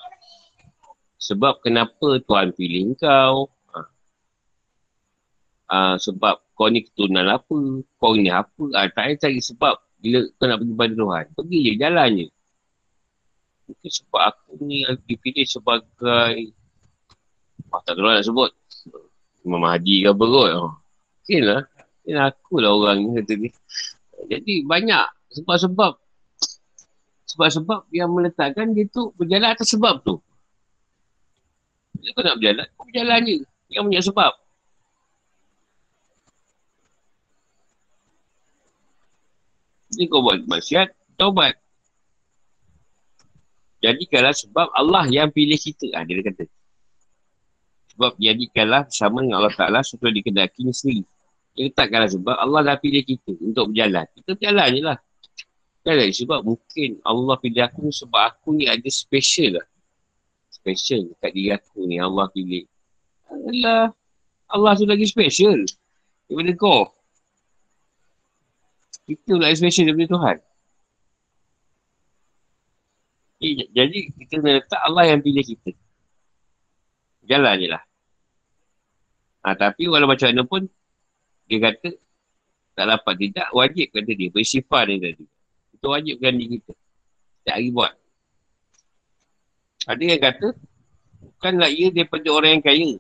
Sebab 1.24 1.63
kenapa 1.63 2.20
Tuhan 2.27 2.51
pilih 2.51 3.00
kau. 3.00 3.48
Ha. 3.72 3.80
Ha, 5.72 5.77
sebab 5.96 6.44
kau 6.51 6.68
ni 6.68 6.84
keturunan 6.84 7.32
apa. 7.32 7.58
Kau 7.96 8.12
ni 8.20 8.27
apa. 8.27 8.63
Ha, 8.75 8.92
tak 8.92 9.08
payah 9.08 9.15
cari 9.15 9.39
sebab 9.39 9.80
bila 10.03 10.20
kau 10.36 10.51
nak 10.51 10.60
pergi 10.60 10.75
pada 10.75 10.94
Tuhan. 11.00 11.25
Pergi 11.32 11.60
je, 11.63 11.74
jalan 11.80 12.10
je. 12.20 12.27
Mungkin 13.63 13.92
sebab 14.03 14.22
aku 14.27 14.50
ni 14.68 14.84
dipilih 15.08 15.48
sebagai... 15.48 16.51
Oh, 17.72 17.82
tak 17.88 17.96
tahu 17.96 18.03
nak 18.03 18.27
sebut. 18.27 18.51
Imam 19.48 19.63
Haji 19.63 20.03
ke 20.03 20.10
apa 20.12 20.24
kot. 20.27 20.51
Oh. 20.60 20.75
Mungkin 21.24 21.42
lah. 21.48 21.62
Mungkin 22.03 22.18
aku 22.20 22.53
lah 22.60 22.72
orang 22.75 22.98
ni 23.00 23.10
kata 23.24 23.34
ni. 23.39 23.50
Jadi 24.27 24.53
banyak 24.68 25.08
sebab-sebab 25.39 25.94
sebab-sebab 27.34 27.89
yang 27.89 28.13
meletakkan 28.13 28.75
dia 28.77 28.86
tu 28.92 29.10
berjalan 29.18 29.56
atas 29.56 29.74
sebab 29.74 30.03
tu. 30.06 30.22
Bila 32.03 32.19
kau 32.19 32.24
nak 32.27 32.36
berjalan, 32.36 32.67
kau 32.75 32.83
berjalan 32.83 33.19
je. 33.24 33.38
Yang 33.72 33.83
punya 33.88 34.01
sebab. 34.03 34.31
Jadi 39.95 40.03
kau 40.12 40.19
buat 40.19 40.43
maksiat, 40.43 40.91
taubat. 41.15 41.55
Jadikanlah 43.79 44.36
sebab 44.36 44.67
Allah 44.75 45.07
yang 45.07 45.31
pilih 45.31 45.55
kita. 45.55 45.95
Ha, 45.95 46.03
dia 46.03 46.19
kata. 46.19 46.43
Sebab 47.95 48.19
jadikanlah 48.19 48.83
bersama 48.83 49.24
dengan 49.24 49.39
Allah 49.39 49.55
Ta'ala 49.55 49.79
setelah 49.79 50.12
dikendakinya 50.12 50.75
sendiri. 50.75 51.07
Dia 51.55 51.72
letakkanlah 51.72 52.12
sebab 52.12 52.36
Allah 52.36 52.62
dah 52.67 52.77
pilih 52.83 53.00
kita 53.00 53.31
untuk 53.39 53.72
berjalan. 53.72 54.03
Kita 54.12 54.36
berjalan 54.36 54.67
je 54.75 54.81
lah. 54.83 55.00
Kan 55.88 56.00
sebab 56.12 56.39
mungkin 56.43 57.00
Allah 57.07 57.36
pilih 57.39 57.63
aku 57.63 57.95
sebab 57.95 58.22
aku 58.27 58.60
ni 58.60 58.67
ada 58.67 58.88
special 58.91 59.63
lah. 59.63 59.67
Special 60.63 61.12
dekat 61.12 61.32
diri 61.36 61.51
aku 61.51 61.84
ni 61.84 62.00
Allah 62.00 62.32
pilih. 62.32 62.63
Allah, 63.27 63.91
Allah 64.48 64.72
tu 64.79 64.88
lagi 64.88 65.03
special 65.03 65.67
daripada 66.32 66.55
kau. 66.55 66.88
Kita 69.03 69.36
lagi 69.36 69.60
special 69.60 69.91
daripada 69.91 70.08
Tuhan. 70.15 70.38
Jadi 73.75 73.98
kita 74.08 74.24
kena 74.39 74.50
letak 74.63 74.82
Allah 74.88 75.03
yang 75.12 75.20
pilih 75.20 75.43
kita. 75.43 75.75
Jalan 77.27 77.60
je 77.60 77.67
lah. 77.67 77.84
Ha, 79.43 79.60
tapi 79.60 79.91
walau 79.91 80.08
macam 80.08 80.32
mana 80.32 80.48
pun, 80.48 80.63
dia 81.51 81.60
kata, 81.60 81.91
tak 82.72 82.86
dapat 82.88 83.13
tidak, 83.20 83.48
wajib 83.51 83.91
kata 83.91 84.12
dia, 84.15 84.32
bersifat 84.32 84.88
dia 84.88 85.12
tadi. 85.12 85.25
Kita 85.75 85.86
wajibkan 85.91 86.39
diri 86.39 86.63
kita. 86.63 86.74
Tak 87.43 87.60
hari 87.60 87.67
buat. 87.75 87.91
Ada 89.84 90.04
yang 90.04 90.22
kata, 90.22 90.48
bukanlah 91.20 91.70
ia 91.72 91.92
daripada 91.92 92.28
orang 92.32 92.60
yang 92.60 92.63
kaya. 92.63 92.92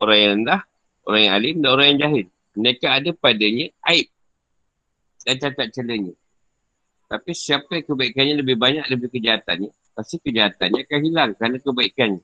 Orang 0.00 0.16
yang 0.16 0.30
rendah, 0.40 0.60
orang 1.04 1.20
yang 1.20 1.34
alim 1.36 1.54
dan 1.60 1.68
orang 1.72 1.86
yang 1.92 1.98
jahil. 2.00 2.26
Mereka 2.54 2.86
ada 2.86 3.10
padanya 3.12 3.66
aib 3.92 4.08
dan 5.26 5.36
cacat 5.40 5.68
celanya. 5.74 6.14
Tapi 7.10 7.30
siapa 7.36 7.68
yang 7.76 7.86
kebaikannya 7.86 8.34
lebih 8.40 8.56
banyak 8.56 8.84
lebih 8.88 9.12
kejahatannya, 9.12 9.70
pasti 9.92 10.16
kejahatannya 10.22 10.88
akan 10.88 11.00
hilang 11.04 11.30
kerana 11.36 11.56
kebaikannya. 11.60 12.22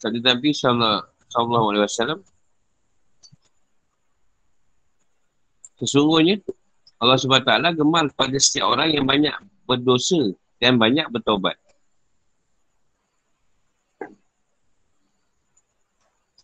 Satu 0.00 0.18
Nabi 0.18 0.50
Wasallam 0.56 2.20
Sesungguhnya 5.82 6.38
Allah 7.02 7.18
SWT 7.18 7.74
gemar 7.74 8.06
pada 8.14 8.38
setiap 8.38 8.70
orang 8.78 8.94
yang 8.94 9.02
banyak 9.02 9.34
berdosa 9.66 10.30
dan 10.62 10.78
banyak 10.78 11.10
bertobat. 11.10 11.58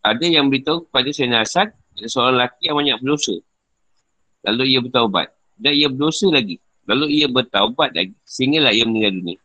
Ada 0.02 0.24
yang 0.26 0.46
beritahu 0.48 0.86
kepada 0.88 1.08
Sayyidina 1.10 1.42
Hasan 1.42 1.74
seorang 2.06 2.38
lelaki 2.38 2.70
yang 2.70 2.76
banyak 2.78 2.96
berdosa. 3.02 3.36
Lalu 4.46 4.64
ia 4.76 4.80
bertaubat. 4.80 5.28
Dan 5.58 5.72
ia 5.74 5.88
berdosa 5.90 6.26
lagi. 6.30 6.56
Lalu 6.86 7.06
ia 7.18 7.26
bertaubat 7.26 7.90
lagi. 7.92 8.14
Sehinggalah 8.22 8.70
ia 8.70 8.86
meninggal 8.86 9.18
dunia. 9.18 9.38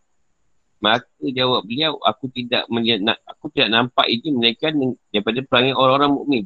Maka 0.83 1.07
jawab 1.31 1.63
beliau, 1.63 1.95
aku 2.03 2.27
tidak 2.29 2.67
melihat, 2.67 3.15
aku 3.23 3.47
tidak 3.55 3.71
nampak 3.71 4.03
ini 4.11 4.35
menaikkan 4.35 4.75
daripada 5.09 5.39
perangai 5.47 5.73
orang-orang 5.73 6.11
mukmin 6.11 6.43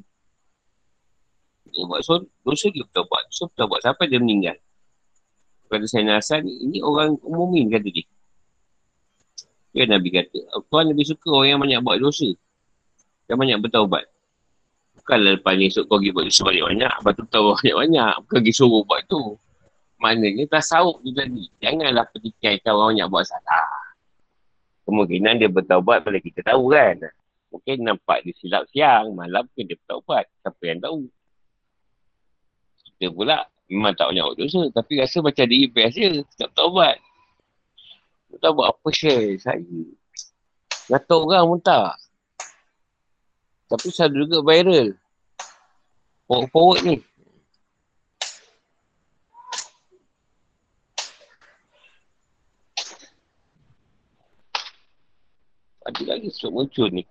dia 1.77 1.85
buat 1.85 2.01
so, 2.01 2.25
dosa 2.41 2.73
dia 2.73 2.83
bertawabat. 2.89 3.23
So 3.29 3.45
bertawabat 3.53 3.79
sampai 3.85 4.05
dia 4.09 4.17
meninggal. 4.17 4.57
Kata 5.67 5.85
saya 5.85 6.41
ni, 6.41 6.57
ini 6.63 6.77
orang 6.81 7.19
umumin 7.21 7.67
kata 7.69 7.85
dia. 7.91 8.07
Ya 9.75 9.83
Nabi 9.85 10.09
kata, 10.09 10.39
Tuhan 10.71 10.85
lebih 10.89 11.05
suka 11.05 11.27
orang 11.29 11.49
yang 11.53 11.61
banyak 11.61 11.79
buat 11.85 11.99
dosa. 12.01 12.33
Yang 13.27 13.37
banyak 13.43 13.59
bertawabat. 13.63 14.03
Bukanlah 15.03 15.39
lepas 15.39 15.53
ni 15.55 15.71
esok 15.71 15.87
kau 15.87 15.99
pergi 15.99 16.11
buat 16.11 16.25
dosa 16.27 16.41
banyak-banyak. 16.43 16.93
Lepas 16.99 17.13
tu 17.15 17.23
tahu 17.31 17.45
banyak-banyak. 17.55 18.13
Bukan 18.23 18.39
pergi 18.43 18.53
suruh 18.55 18.83
buat 18.83 19.01
tu. 19.07 19.21
Maknanya 20.03 20.43
tak 20.51 20.63
sahuk 20.63 20.99
tu 21.03 21.09
tadi. 21.15 21.47
Janganlah 21.63 22.05
pertikaikan 22.11 22.71
orang 22.75 22.89
banyak 22.95 23.07
buat 23.07 23.25
salah. 23.27 23.71
Kemungkinan 24.87 25.39
dia 25.39 25.49
bertawabat 25.51 26.03
bila 26.07 26.19
kita 26.23 26.43
tahu 26.43 26.71
kan. 26.71 26.95
Mungkin 27.51 27.75
nampak 27.83 28.23
dia 28.27 28.33
silap 28.39 28.63
siang, 28.71 29.15
malam 29.15 29.47
pun 29.51 29.63
dia 29.63 29.75
bertawabat. 29.79 30.27
Siapa 30.43 30.63
yang 30.63 30.79
tahu. 30.83 30.99
Kita 32.83 33.11
pula 33.11 33.47
memang 33.67 33.93
tak 33.95 34.11
banyak 34.11 34.25
dosa. 34.39 34.61
Tapi 34.71 34.91
rasa 35.03 35.17
macam 35.19 35.45
diri 35.47 35.67
je. 35.91 36.23
Tak 36.35 36.67
buat. 36.71 36.95
Tak 38.43 38.51
buat 38.53 38.67
apa 38.75 38.87
share 38.91 39.39
saya. 39.39 39.79
Kata 40.87 41.13
orang 41.15 41.43
pun 41.51 41.59
tak. 41.59 41.95
Tapi 43.67 43.91
saya 43.91 44.07
juga 44.07 44.39
viral. 44.39 44.95
Forward-forward 46.23 46.81
ni. 46.87 46.97
Ada 55.87 56.03
lagi 56.03 56.27
sok 56.31 56.51
muncul 56.51 56.87
ni. 56.91 57.03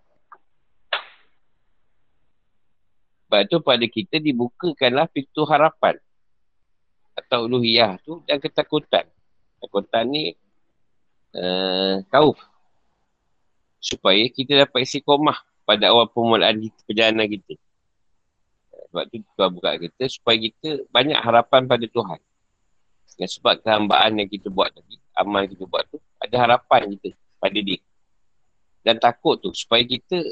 Sebab 3.25 3.41
tu 3.53 3.59
pada 3.61 3.85
kita 3.85 4.17
dibukakanlah 4.17 5.09
pintu 5.13 5.45
harapan. 5.45 6.01
Atau 7.17 7.49
uluhiyah 7.49 8.01
tu 8.01 8.25
dan 8.25 8.41
ketakutan. 8.41 9.05
Ketakutan 9.57 10.05
ni 10.09 10.37
uh, 11.37 12.01
kauf. 12.09 12.37
Supaya 13.81 14.25
kita 14.33 14.65
dapat 14.65 14.89
isi 14.89 15.05
komah 15.05 15.41
pada 15.67 15.91
awal 15.91 16.07
permulaan 16.07 16.63
perjalanan 16.87 17.27
kita. 17.27 17.59
Sebab 18.89 19.05
tu 19.11 19.19
Tuhan 19.35 19.51
buka 19.51 19.71
kita 19.77 20.05
supaya 20.07 20.37
kita 20.39 20.87
banyak 20.95 21.19
harapan 21.19 21.67
pada 21.67 21.85
Tuhan. 21.91 22.21
Dan 23.17 23.29
sebab 23.29 23.61
kehambaan 23.65 24.17
yang 24.23 24.29
kita 24.31 24.47
buat 24.49 24.71
tadi, 24.71 24.97
amal 25.19 25.45
kita 25.49 25.65
buat 25.67 25.85
tu, 25.91 25.99
ada 26.23 26.37
harapan 26.39 26.95
kita 26.97 27.13
pada 27.43 27.59
dia. 27.59 27.81
Dan 28.87 29.03
takut 29.03 29.43
tu 29.43 29.51
supaya 29.51 29.83
kita 29.83 30.23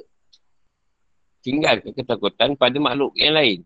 tinggal 1.42 1.82
ketakutan 1.82 2.54
pada 2.54 2.76
makhluk 2.78 3.12
yang 3.18 3.34
lain. 3.34 3.60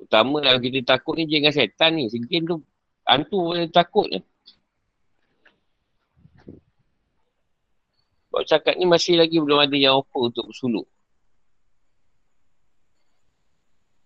Utama 0.00 0.40
kalau 0.40 0.60
kita 0.62 0.80
takut 0.96 1.18
ni 1.20 1.28
jangan 1.28 1.52
setan 1.52 1.90
ni. 2.00 2.08
Segin 2.08 2.48
tu 2.48 2.64
hantu 3.04 3.52
boleh 3.52 3.68
takut 3.68 4.08
ni. 4.08 4.24
Sebab 8.30 8.46
cakap 8.46 8.78
ni 8.78 8.86
masih 8.86 9.18
lagi 9.18 9.42
belum 9.42 9.58
ada 9.58 9.74
yang 9.74 9.98
offer 9.98 10.30
untuk 10.30 10.46
bersuluk. 10.54 10.86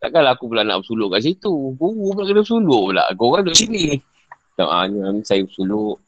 Takkanlah 0.00 0.32
aku 0.32 0.48
pula 0.48 0.64
nak 0.64 0.80
bersuluk 0.80 1.12
kat 1.12 1.28
situ. 1.28 1.52
Guru 1.76 2.16
pula 2.16 2.24
kena 2.24 2.40
bersuluk 2.40 2.82
pula. 2.88 3.04
Kau 3.20 3.36
orang 3.36 3.44
duduk 3.44 3.60
sini. 3.60 4.00
Tak, 4.56 4.64
ah, 4.64 4.88
ni 4.88 5.20
saya 5.28 5.44
bersuluk. 5.44 6.00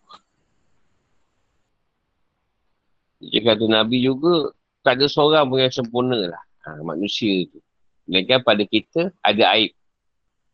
Dia 3.20 3.40
kata 3.44 3.68
Nabi 3.68 4.00
juga 4.00 4.56
tak 4.80 4.96
ada 4.96 5.12
seorang 5.12 5.52
pun 5.52 5.61
yang 5.61 5.73
sempurna 5.76 6.16
lah. 6.32 6.42
Ha, 6.64 6.80
manusia 6.80 7.44
tu. 7.52 7.61
Melainkan 8.08 8.40
pada 8.40 8.64
kita 8.64 9.12
ada 9.20 9.44
aib. 9.61 9.76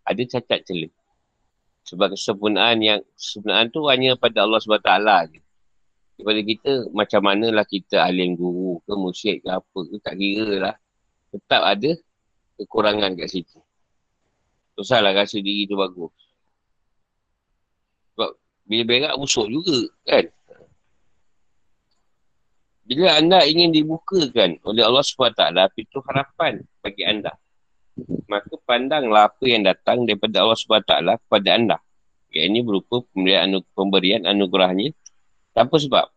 Ada 0.02 0.22
cacat 0.34 0.66
celah. 0.66 0.90
Sebab 1.86 2.18
kesempurnaan 2.18 2.82
yang 2.82 2.98
kesempurnaan 3.14 3.70
tu 3.70 3.86
hanya 3.86 4.18
pada 4.18 4.42
Allah 4.42 4.58
SWT 4.58 4.90
je 5.30 5.38
kepada 6.22 6.40
kita 6.46 6.72
macam 6.94 7.20
manalah 7.26 7.66
kita 7.66 7.98
alim 7.98 8.38
guru 8.38 8.78
ke 8.86 8.92
musyrik 8.94 9.42
ke 9.42 9.50
apa 9.50 9.78
ke 9.90 9.96
tak 9.98 10.14
kira 10.14 10.70
lah. 10.70 10.76
Tetap 11.34 11.62
ada 11.66 11.90
kekurangan 12.62 13.18
kat 13.18 13.28
situ. 13.28 13.58
Susah 14.78 15.02
lah 15.02 15.12
rasa 15.12 15.42
diri 15.42 15.66
tu 15.66 15.74
bagus. 15.74 16.14
Sebab 18.14 18.30
bila 18.70 18.82
berak 18.86 19.14
busuk 19.18 19.50
juga 19.50 19.90
kan. 20.06 20.24
Bila 22.82 23.14
anda 23.18 23.42
ingin 23.46 23.70
dibukakan 23.70 24.58
oleh 24.66 24.82
Allah 24.82 25.06
SWT, 25.06 25.42
itu 25.78 25.98
harapan 26.02 26.60
bagi 26.82 27.02
anda. 27.06 27.32
Maka 28.26 28.58
pandanglah 28.66 29.30
apa 29.30 29.44
yang 29.46 29.62
datang 29.62 30.02
daripada 30.04 30.42
Allah 30.42 30.58
SWT 30.58 30.92
kepada 31.26 31.48
anda. 31.52 31.78
Yang 32.32 32.44
ini 32.48 32.60
berupa 32.64 33.04
pemberian 33.76 34.24
anugerahnya 34.24 34.92
Tanpa 35.52 35.76
sebab. 35.76 36.08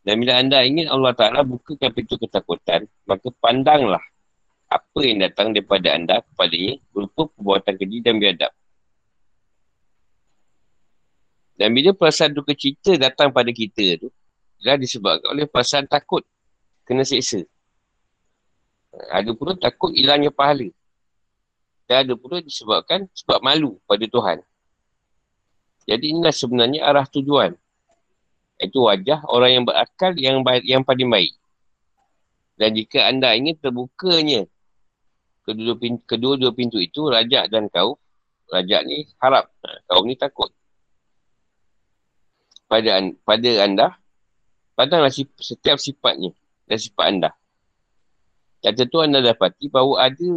Dan 0.00 0.16
bila 0.16 0.40
anda 0.40 0.64
ingin 0.64 0.88
Allah 0.88 1.12
Ta'ala 1.12 1.44
bukakan 1.44 1.92
pintu 1.92 2.16
ketakutan, 2.16 2.88
maka 3.04 3.28
pandanglah 3.36 4.00
apa 4.70 5.00
yang 5.04 5.20
datang 5.20 5.52
daripada 5.52 5.92
anda 5.92 6.24
kepadanya 6.24 6.80
berupa 6.94 7.28
perbuatan 7.36 7.74
keji 7.76 7.98
dan 8.00 8.16
biadab. 8.16 8.52
Dan 11.60 11.76
bila 11.76 11.92
perasaan 11.92 12.32
duka 12.32 12.56
cita 12.56 12.96
datang 12.96 13.28
pada 13.28 13.52
kita 13.52 14.00
tu, 14.00 14.08
adalah 14.64 14.80
disebabkan 14.80 15.28
oleh 15.28 15.44
perasaan 15.44 15.84
takut 15.84 16.24
kena 16.88 17.04
seksa. 17.04 17.44
Ada 19.12 19.36
pula 19.36 19.52
takut 19.60 19.92
hilangnya 19.92 20.32
pahala. 20.32 20.72
Dan 21.84 21.96
ada 22.08 22.14
pula 22.16 22.40
disebabkan 22.40 23.04
sebab 23.12 23.44
malu 23.44 23.76
pada 23.84 24.08
Tuhan. 24.08 24.40
Jadi 25.84 26.16
inilah 26.16 26.32
sebenarnya 26.32 26.80
arah 26.88 27.04
tujuan 27.04 27.52
itu 28.60 28.78
wajah 28.84 29.24
orang 29.24 29.50
yang 29.56 29.64
berakal 29.64 30.12
yang 30.20 30.44
baik, 30.44 30.64
yang 30.68 30.84
paling 30.84 31.08
baik. 31.08 31.32
Dan 32.60 32.76
jika 32.76 33.08
anda 33.08 33.32
ingin 33.32 33.56
terbukanya 33.56 34.44
kedua, 35.48 35.74
pintu, 35.80 36.04
kedua 36.04 36.36
dua 36.36 36.52
pintu 36.52 36.76
itu, 36.76 37.08
rajak 37.08 37.48
dan 37.48 37.72
kau, 37.72 37.96
rajak 38.52 38.84
ni 38.84 39.08
harap, 39.16 39.48
ha, 39.64 39.80
kau 39.88 40.04
ni 40.04 40.12
takut. 40.12 40.52
Pada, 42.68 43.00
pada 43.24 43.50
anda, 43.64 43.96
padahal 44.76 45.08
setiap 45.40 45.80
sifatnya 45.80 46.36
dan 46.68 46.78
sifat 46.78 47.06
anda. 47.08 47.30
Dan 48.60 48.76
tentu 48.76 49.00
anda 49.00 49.24
dapati 49.24 49.72
bahawa 49.72 50.12
ada 50.12 50.30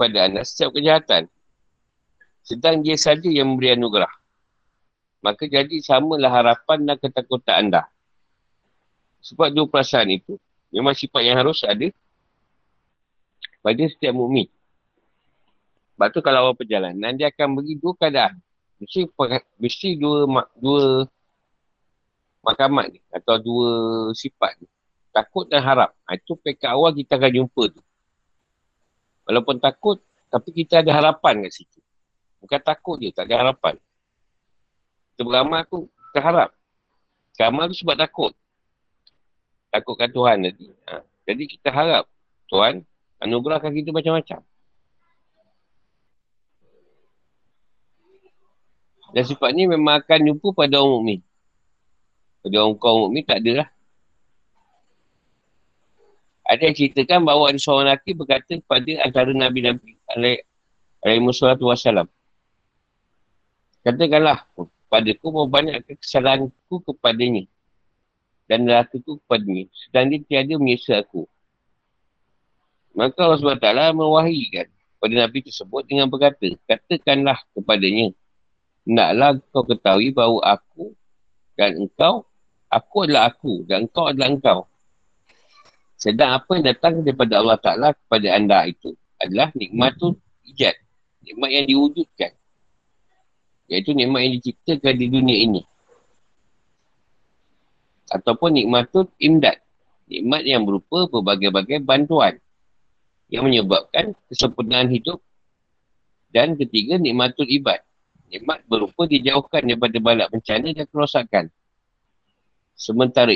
pada 0.00 0.24
anda 0.24 0.40
setiap 0.40 0.72
kejahatan. 0.72 1.28
Sedang 2.40 2.80
dia 2.80 2.96
saja 2.96 3.28
yang 3.28 3.52
memberi 3.52 3.76
anugerah 3.76 4.10
maka 5.26 5.50
jadi 5.50 5.82
samalah 5.82 6.30
harapan 6.30 6.86
dan 6.86 6.96
ketakutan 7.02 7.66
anda. 7.66 7.82
Sebab 9.26 9.50
dua 9.50 9.66
perasaan 9.66 10.06
itu 10.14 10.38
memang 10.70 10.94
sifat 10.94 11.26
yang 11.26 11.34
harus 11.34 11.66
ada 11.66 11.90
pada 13.58 13.82
setiap 13.90 14.14
mukmin. 14.14 14.46
Sebab 15.98 16.14
tu 16.14 16.22
kalau 16.22 16.46
awal 16.46 16.54
perjalanan 16.54 17.18
dia 17.18 17.34
akan 17.34 17.58
bagi 17.58 17.74
dua 17.74 17.98
keadaan. 17.98 18.38
Mesti, 18.78 19.10
mesti 19.58 19.98
dua, 19.98 20.30
dua 20.62 21.10
makamat 22.46 22.94
ni 22.94 23.02
atau 23.10 23.34
dua 23.42 23.70
sifat 24.14 24.62
ni. 24.62 24.70
Takut 25.10 25.50
dan 25.50 25.66
harap. 25.66 25.90
Ha, 26.06 26.14
itu 26.14 26.38
pekat 26.38 26.70
awal 26.70 26.94
kita 26.94 27.18
akan 27.18 27.32
jumpa 27.34 27.62
tu. 27.74 27.82
Walaupun 29.26 29.58
takut, 29.58 29.98
tapi 30.30 30.54
kita 30.54 30.86
ada 30.86 30.94
harapan 30.94 31.42
kat 31.42 31.50
situ. 31.50 31.82
Bukan 32.38 32.60
takut 32.62 33.02
je, 33.02 33.10
tak 33.10 33.26
ada 33.26 33.42
harapan. 33.42 33.74
Kita 35.16 35.24
beramal 35.24 35.64
tu 35.64 35.88
terharap. 36.12 36.52
Beramal 37.40 37.72
tu 37.72 37.76
sebab 37.80 37.96
takut. 37.96 38.36
Takutkan 39.72 40.12
Tuhan 40.12 40.44
tadi. 40.44 40.68
Ha. 40.92 41.00
Jadi 41.24 41.42
kita 41.56 41.72
harap 41.72 42.04
Tuhan 42.52 42.84
anugerahkan 43.24 43.72
kita 43.72 43.96
macam-macam. 43.96 44.44
Dan 49.16 49.24
sifat 49.24 49.56
ni 49.56 49.64
memang 49.64 50.04
akan 50.04 50.20
jumpa 50.20 50.52
pada 50.52 50.84
orang 50.84 50.92
mukmin. 51.00 51.20
Pada 52.44 52.56
orang 52.60 52.76
kaum 52.76 53.08
mukmin 53.08 53.24
tak 53.24 53.40
ada 53.40 53.64
lah. 53.64 53.68
Ada 56.44 56.62
yang 56.68 56.76
ceritakan 56.76 57.24
bahawa 57.24 57.48
ada 57.48 57.58
seorang 57.58 57.88
lelaki 57.88 58.12
berkata 58.12 58.52
kepada 58.60 58.92
antara 59.00 59.32
Nabi-Nabi 59.32 59.96
alaihi 60.12 61.24
wassalam. 61.24 62.04
Katakanlah, 63.80 64.44
padaku 64.86 65.26
membanyak 65.34 65.82
kesalahanku 65.98 66.82
kepadanya 66.86 67.46
dan 68.46 68.66
nerakaku 68.66 69.18
kepadanya 69.22 69.66
sedang 69.74 70.06
dia 70.10 70.20
tiada 70.22 70.54
menyesal 70.56 71.02
aku. 71.02 71.26
Maka 72.96 73.18
Allah 73.28 73.38
SWT 73.38 73.92
mewahikan 73.92 74.66
pada 74.96 75.14
Nabi 75.28 75.44
tersebut 75.44 75.84
dengan 75.84 76.08
berkata, 76.08 76.48
katakanlah 76.64 77.36
kepadanya, 77.52 78.16
naklah 78.88 79.36
kau 79.52 79.66
ketahui 79.68 80.14
bahawa 80.16 80.56
aku 80.56 80.96
dan 81.58 81.76
engkau, 81.76 82.24
aku 82.72 82.96
adalah 83.04 83.28
aku 83.28 83.68
dan 83.68 83.84
engkau 83.84 84.08
adalah 84.08 84.32
engkau. 84.32 84.58
Sedang 85.96 86.36
apa 86.36 86.56
yang 86.56 86.64
datang 86.72 87.04
daripada 87.04 87.40
Allah 87.40 87.58
Ta'ala 87.60 87.88
kepada 87.96 88.28
anda 88.36 88.64
itu 88.68 88.92
adalah 89.16 89.48
nikmat 89.56 89.96
tu 89.96 90.16
ijat. 90.44 90.76
Nikmat 91.24 91.50
yang 91.52 91.66
diwujudkan. 91.72 92.32
Iaitu 93.66 93.94
nikmat 93.94 94.20
yang 94.26 94.34
diciptakan 94.38 94.94
di 94.94 95.06
dunia 95.10 95.36
ini. 95.42 95.62
Ataupun 98.10 98.54
nikmatut 98.54 99.10
imdad. 99.18 99.58
Nikmat 100.06 100.42
yang 100.46 100.62
berupa 100.62 101.10
berbagai-bagai 101.10 101.82
bantuan. 101.82 102.38
Yang 103.26 103.42
menyebabkan 103.42 104.14
kesempurnaan 104.30 104.86
hidup. 104.94 105.18
Dan 106.30 106.54
ketiga, 106.54 106.94
nikmatut 106.98 107.46
ibad. 107.50 107.82
Nikmat 108.30 108.66
berupa 108.66 109.06
dijauhkan 109.06 109.66
daripada 109.66 109.98
balak 110.02 110.28
bencana 110.30 110.74
dan 110.74 110.86
kerosakan. 110.90 111.44
Sementara 112.76 113.32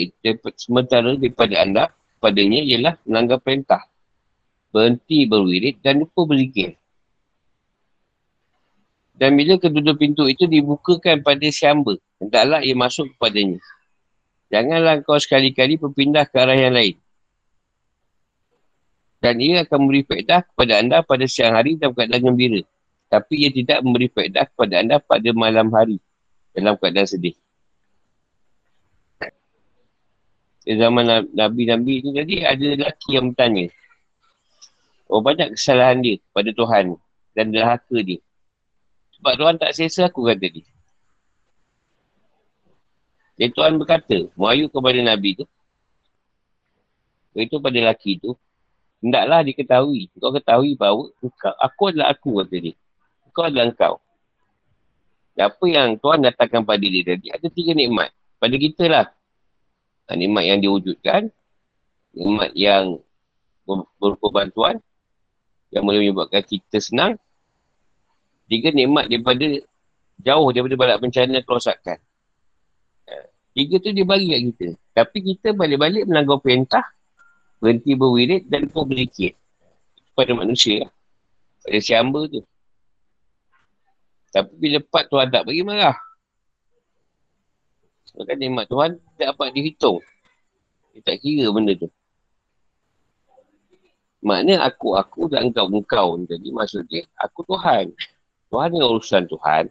sementara 0.58 1.14
daripada 1.14 1.54
anda, 1.62 1.84
padanya 2.18 2.60
ialah 2.60 2.94
melanggar 3.06 3.38
perintah. 3.40 3.86
Berhenti 4.70 5.26
berwirid 5.26 5.82
dan 5.82 6.06
lupa 6.06 6.26
berzikir. 6.26 6.79
Dan 9.20 9.36
bila 9.36 9.60
kedua 9.60 9.92
pintu 10.00 10.24
itu 10.24 10.48
dibukakan 10.48 11.20
pada 11.20 11.44
si 11.52 11.68
hamba, 11.68 12.00
hendaklah 12.16 12.64
ia 12.64 12.72
masuk 12.72 13.12
kepadanya. 13.12 13.60
Janganlah 14.48 15.04
kau 15.04 15.20
sekali-kali 15.20 15.76
berpindah 15.76 16.24
ke 16.24 16.40
arah 16.40 16.56
yang 16.56 16.72
lain. 16.72 16.96
Dan 19.20 19.36
ia 19.44 19.60
akan 19.68 19.76
memberi 19.84 20.08
faedah 20.08 20.40
kepada 20.40 20.80
anda 20.80 21.04
pada 21.04 21.28
siang 21.28 21.52
hari 21.52 21.76
dalam 21.76 21.92
keadaan 21.92 22.32
gembira. 22.32 22.64
Tapi 23.12 23.44
ia 23.44 23.50
tidak 23.52 23.84
memberi 23.84 24.08
faedah 24.08 24.48
kepada 24.48 24.74
anda 24.80 24.96
pada 24.96 25.28
malam 25.36 25.68
hari 25.68 26.00
dalam 26.56 26.80
keadaan 26.80 27.04
sedih. 27.04 27.36
Di 30.64 30.80
zaman 30.80 31.28
Nabi-Nabi 31.36 32.08
ni 32.08 32.10
jadi 32.16 32.34
ada 32.56 32.64
lelaki 32.64 33.20
yang 33.20 33.36
bertanya. 33.36 33.68
Oh 35.12 35.20
banyak 35.20 35.60
kesalahan 35.60 36.00
dia 36.00 36.16
pada 36.32 36.56
Tuhan 36.56 36.96
dan 37.36 37.52
derhaka 37.52 38.00
dia. 38.00 38.24
Sebab 39.20 39.32
Tuhan 39.36 39.56
tak 39.60 39.76
selesa 39.76 40.08
aku 40.08 40.24
kata 40.24 40.48
dia. 40.48 40.64
Jadi 43.36 43.52
Tuhan 43.52 43.76
berkata, 43.76 44.32
Muayu 44.32 44.72
kepada 44.72 45.00
Nabi 45.00 45.44
tu, 45.44 45.44
itu 47.36 47.56
pada 47.60 47.76
lelaki 47.76 48.16
tu, 48.16 48.32
hendaklah 49.04 49.44
diketahui. 49.44 50.08
Kau 50.16 50.32
ketahui 50.32 50.72
bahawa 50.76 51.12
engkau, 51.20 51.52
aku 51.56 51.82
adalah 51.92 52.08
aku 52.16 52.30
kata 52.44 52.56
dia. 52.64 52.74
Kau 53.32 53.44
adalah 53.44 53.68
engkau. 53.68 53.94
Dan 55.36 55.52
apa 55.52 55.64
yang 55.68 55.88
Tuhan 56.00 56.20
datangkan 56.24 56.62
pada 56.64 56.84
dia 56.84 57.04
tadi, 57.04 57.26
ada 57.32 57.46
tiga 57.48 57.72
nikmat. 57.76 58.12
Pada 58.40 58.56
kita 58.56 58.84
lah. 58.88 59.06
Nikmat 60.10 60.42
yang 60.42 60.58
diwujudkan, 60.58 61.30
nikmat 62.16 62.50
yang 62.58 62.98
berupa 64.00 64.26
bantuan, 64.32 64.82
yang 65.70 65.86
boleh 65.86 66.02
menyebabkan 66.02 66.42
kita 66.42 66.82
senang. 66.82 67.14
Tiga 68.50 68.74
nikmat 68.74 69.06
daripada 69.06 69.46
jauh 70.18 70.48
daripada 70.50 70.74
balak 70.74 70.98
bencana 70.98 71.38
kerosakan. 71.46 72.02
Tiga 73.54 73.78
tu 73.78 73.94
dia 73.94 74.02
bagi 74.02 74.30
kat 74.30 74.40
kita. 74.50 74.68
Tapi 74.94 75.18
kita 75.22 75.54
balik-balik 75.54 76.06
melanggar 76.06 76.42
perintah, 76.42 76.82
berhenti 77.62 77.94
berwirid 77.94 78.50
dan 78.50 78.66
pun 78.66 78.90
berikir. 78.90 79.38
Pada 80.18 80.34
manusia 80.34 80.86
lah. 80.86 80.90
Pada 81.62 81.78
si 81.78 81.94
hamba 81.94 82.26
tu. 82.26 82.42
Tapi 84.30 84.50
bila 84.58 84.78
part 84.82 85.06
Tuhan 85.10 85.30
tak 85.30 85.46
bagi 85.46 85.62
marah. 85.62 85.98
Sebab 88.10 88.34
nikmat 88.34 88.66
Tuhan 88.66 88.98
tak 89.18 89.26
dapat 89.34 89.54
dihitung. 89.54 90.02
Dia 90.94 91.00
tak 91.06 91.22
kira 91.22 91.46
benda 91.54 91.74
tu. 91.78 91.90
Maknanya 94.20 94.66
aku, 94.66 94.98
aku 94.98 95.30
dan 95.30 95.48
engkau, 95.48 95.70
engkau. 95.70 96.18
Jadi 96.28 96.48
maksudnya, 96.52 97.02
aku 97.16 97.40
Tuhan. 97.46 97.94
Tuhan 98.50 98.70
yang 98.74 98.88
urusan 98.98 99.24
Tuhan. 99.30 99.64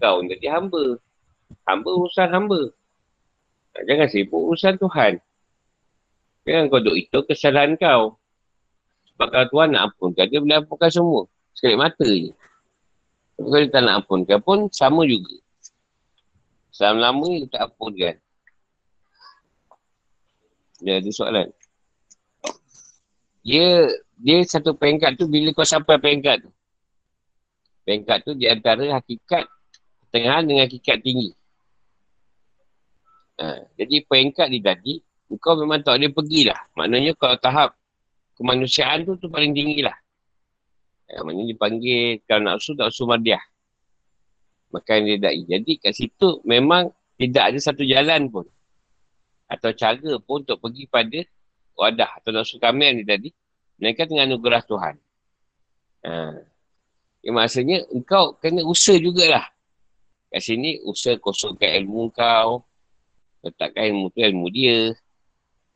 Kau 0.00 0.24
jadi 0.24 0.46
hamba. 0.56 0.96
Hamba 1.68 1.90
urusan 1.92 2.28
hamba. 2.32 2.60
Jangan 3.84 4.08
sibuk 4.08 4.40
urusan 4.52 4.74
Tuhan. 4.80 5.20
Jangan 6.48 6.64
kau 6.72 6.80
duduk 6.80 6.96
itu 6.96 7.18
kesalahan 7.28 7.76
kau. 7.76 8.16
Sebab 9.12 9.28
kalau 9.28 9.46
Tuhan 9.52 9.68
nak 9.76 9.82
ampunkan, 9.92 10.26
dia 10.32 10.40
boleh 10.40 10.58
ampunkan 10.64 10.90
semua. 10.90 11.22
Sekali 11.52 11.76
mata 11.76 12.06
je. 12.06 12.32
Kalau 13.38 13.58
dia 13.60 13.70
tak 13.70 13.82
nak 13.84 13.94
ampunkan 14.02 14.38
pun, 14.40 14.58
sama 14.72 15.04
juga. 15.04 15.36
Selama 16.72 16.98
lama 17.10 17.26
dia 17.36 17.46
tak 17.52 17.62
ampunkan. 17.68 18.14
Dia 20.78 21.02
ada 21.02 21.10
soalan 21.10 21.50
dia 23.48 23.88
dia 24.20 24.44
satu 24.44 24.76
peringkat 24.76 25.16
tu 25.16 25.24
bila 25.24 25.48
kau 25.56 25.64
sampai 25.64 25.96
peringkat 25.96 26.44
tu. 26.44 26.50
Peringkat 27.88 28.20
tu 28.20 28.36
di 28.36 28.44
antara 28.44 29.00
hakikat 29.00 29.48
tengah 30.12 30.44
dengan 30.44 30.68
hakikat 30.68 31.00
tinggi. 31.00 31.32
Ha, 33.40 33.64
jadi 33.80 34.04
peringkat 34.04 34.52
ni 34.52 34.60
tadi, 34.60 35.00
kau 35.40 35.56
memang 35.56 35.80
tak 35.80 35.96
boleh 35.96 36.12
pergilah. 36.12 36.60
Maknanya 36.76 37.16
kalau 37.16 37.40
tahap 37.40 37.72
kemanusiaan 38.36 39.08
tu 39.08 39.16
tu 39.16 39.32
paling 39.32 39.56
tinggi 39.56 39.80
lah. 39.80 39.96
Ha, 41.08 41.24
maknanya 41.24 41.48
dipanggil 41.48 42.20
kalau 42.28 42.44
nak 42.44 42.60
usul, 42.60 42.76
tak 42.76 42.92
usul 42.92 43.08
madiah. 43.08 43.40
Makan 44.68 45.08
dia 45.08 45.16
da'i. 45.16 45.48
Jadi 45.48 45.80
kat 45.80 45.96
situ 45.96 46.44
memang 46.44 46.92
tidak 47.16 47.56
ada 47.56 47.58
satu 47.72 47.88
jalan 47.88 48.28
pun. 48.28 48.44
Atau 49.48 49.72
cara 49.72 50.12
pun 50.20 50.44
untuk 50.44 50.60
pergi 50.60 50.84
pada 50.84 51.24
wadah 51.72 52.20
atau 52.20 52.36
nafsu 52.36 52.60
kamil 52.60 53.00
ni 53.00 53.08
tadi, 53.08 53.32
mereka 53.80 54.04
dengan 54.04 54.28
anugerah 54.28 54.60
Tuhan. 54.68 54.94
Ha. 56.04 56.12
Ya, 57.18 57.30
maksudnya, 57.34 57.82
engkau 57.90 58.38
kena 58.38 58.62
usaha 58.62 58.94
jugalah. 58.94 59.46
Kat 60.28 60.42
sini, 60.44 60.78
usaha 60.86 61.18
kosongkan 61.18 61.82
ilmu 61.82 62.14
kau. 62.14 62.62
Letakkan 63.42 63.90
ilmu 63.90 64.06
tu, 64.14 64.18
ilmu 64.22 64.46
dia. 64.54 64.94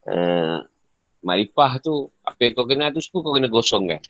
Ha. 0.07 0.63
Maripah 1.23 1.79
tu, 1.79 2.11
apa 2.27 2.39
yang 2.43 2.53
kau 2.59 2.67
kenal 2.67 2.91
tu, 2.91 3.03
semua 3.03 3.21
kau 3.27 3.35
kena 3.35 3.49
kosongkan. 3.51 4.03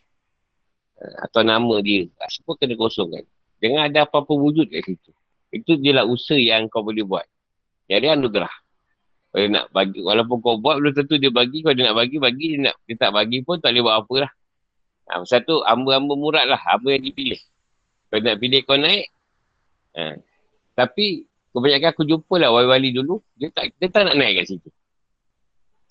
Ha. 1.01 1.29
Atau 1.29 1.41
nama 1.45 1.81
dia, 1.81 2.09
ha, 2.21 2.29
semua 2.29 2.57
kena 2.57 2.77
kosongkan. 2.77 3.25
Jangan 3.63 3.81
ada 3.89 4.05
apa-apa 4.05 4.33
wujud 4.35 4.69
kat 4.69 4.83
situ. 4.83 5.13
Itu 5.53 5.79
je 5.79 5.93
lah 5.93 6.09
usaha 6.09 6.41
yang 6.41 6.67
kau 6.67 6.83
boleh 6.83 7.05
buat. 7.05 7.25
Jadi 7.87 8.09
anugerah. 8.09 8.51
Kalau 9.33 9.49
nak 9.49 9.73
bagi, 9.73 10.01
walaupun 10.05 10.37
kau 10.45 10.61
buat 10.61 10.77
belum 10.81 10.93
tentu 10.93 11.17
dia 11.17 11.33
bagi. 11.33 11.65
Kalau 11.65 11.77
dia 11.77 11.89
nak 11.89 11.97
bagi, 11.97 12.17
bagi. 12.21 12.45
Dia, 12.57 12.59
nak, 12.69 12.77
dia 12.85 12.97
tak 13.01 13.13
bagi 13.17 13.41
pun 13.41 13.57
tak 13.61 13.73
boleh 13.73 13.83
buat 13.85 13.97
apa 14.05 14.15
lah. 14.29 14.33
Ha, 15.11 15.23
satu, 15.27 15.67
hamba-hamba 15.67 16.15
murad 16.15 16.47
lah. 16.47 16.61
Hamba 16.61 16.95
yang 16.95 17.05
dipilih. 17.05 17.41
Kalau 18.09 18.23
nak 18.23 18.37
pilih 18.39 18.61
kau 18.63 18.79
naik. 18.79 19.07
Ha. 19.99 20.19
Tapi, 20.79 21.27
kebanyakan 21.53 21.89
aku 21.91 22.03
jumpa 22.07 22.35
lah 22.39 22.51
wali-wali 22.55 22.95
dulu. 22.95 23.21
Dia 23.35 23.51
tak, 23.51 23.75
dia 23.77 23.89
tak 23.91 24.09
nak 24.09 24.17
naik 24.17 24.43
kat 24.43 24.47
situ. 24.57 24.69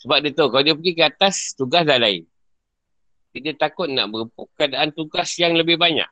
Sebab 0.02 0.18
dia 0.26 0.32
tahu, 0.34 0.50
kalau 0.50 0.64
dia 0.66 0.74
pergi 0.74 0.94
ke 0.98 1.04
atas, 1.06 1.54
tugas 1.54 1.86
dah 1.86 2.02
lain. 2.02 2.26
Dia 3.32 3.56
takut 3.56 3.88
nak 3.88 4.12
berempuk 4.12 4.52
keadaan 4.60 4.92
tugas 4.92 5.32
yang 5.40 5.56
lebih 5.56 5.80
banyak. 5.80 6.10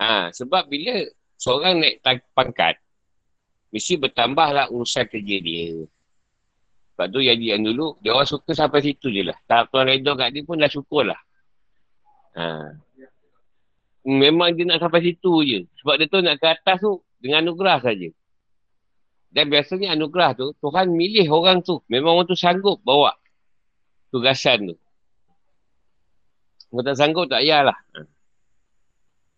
Ha, 0.00 0.30
sebab 0.32 0.68
bila 0.70 1.02
seorang 1.40 1.80
naik 1.80 2.04
pangkat, 2.36 2.78
mesti 3.72 3.96
bertambahlah 3.96 4.68
urusan 4.70 5.08
kerja 5.08 5.36
dia. 5.40 5.88
Sebab 6.94 7.06
tu 7.10 7.24
yang 7.24 7.40
yang 7.40 7.64
dulu, 7.64 7.96
dia 8.04 8.12
orang 8.12 8.28
suka 8.28 8.52
sampai 8.52 8.84
situ 8.84 9.08
je 9.08 9.24
lah. 9.24 9.38
Tahap 9.48 9.72
tuan 9.72 9.88
redor 9.88 10.20
kat 10.20 10.36
dia 10.36 10.44
pun 10.44 10.60
dah 10.60 10.68
syukur 10.68 11.08
lah. 11.08 11.16
Ha. 12.36 12.76
Memang 14.06 14.56
dia 14.56 14.64
nak 14.64 14.80
sampai 14.80 15.00
situ 15.04 15.32
je. 15.44 15.58
Sebab 15.82 15.94
dia 16.00 16.06
tu 16.08 16.18
nak 16.24 16.36
ke 16.40 16.46
atas 16.46 16.76
tu 16.80 17.00
dengan 17.20 17.44
anugerah 17.44 17.84
saja. 17.84 18.08
Dan 19.30 19.46
biasanya 19.46 19.94
anugerah 19.94 20.34
tu, 20.34 20.50
Tuhan 20.58 20.90
milih 20.90 21.30
orang 21.30 21.62
tu. 21.62 21.78
Memang 21.86 22.18
orang 22.18 22.26
tu 22.26 22.38
sanggup 22.38 22.82
bawa 22.82 23.14
tugasan 24.10 24.74
tu. 24.74 24.76
Kalau 26.70 26.82
tak 26.86 26.96
sanggup, 26.98 27.26
tak 27.26 27.42
payahlah. 27.42 27.78
Ha. 27.98 28.06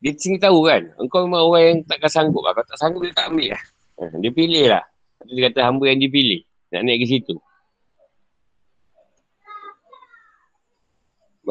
Dia 0.02 0.10
sini 0.18 0.36
tahu 0.36 0.66
kan, 0.66 0.82
engkau 0.98 1.24
memang 1.24 1.46
orang 1.46 1.62
yang 1.62 1.78
takkan 1.86 2.10
sanggup. 2.10 2.42
Kalau 2.42 2.66
tak 2.66 2.78
sanggup, 2.80 3.06
dia 3.06 3.14
tak 3.14 3.30
ambil 3.30 3.54
lah. 3.54 3.62
Ha, 4.02 4.04
dia 4.18 4.30
pilih 4.34 4.66
lah. 4.66 4.84
Dia 5.30 5.40
kata 5.48 5.60
hamba 5.70 5.84
yang 5.86 6.00
dipilih. 6.02 6.42
Nak 6.74 6.82
naik 6.82 6.98
ke 7.04 7.06
situ. 7.06 7.36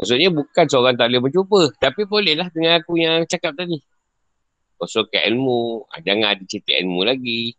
Maksudnya 0.02 0.34
bukan 0.34 0.66
seorang 0.66 0.98
tak 0.98 1.14
boleh 1.14 1.22
berjumpa. 1.30 1.62
Tapi 1.78 2.02
bolehlah 2.10 2.50
dengan 2.50 2.82
aku 2.82 2.98
yang 2.98 3.22
cakap 3.30 3.54
tadi. 3.54 3.78
Kosongkan 4.74 5.30
ilmu. 5.30 5.86
Ha, 5.94 6.02
jangan 6.02 6.34
ada 6.34 6.42
cerita 6.42 6.74
ilmu 6.74 7.06
lagi. 7.06 7.54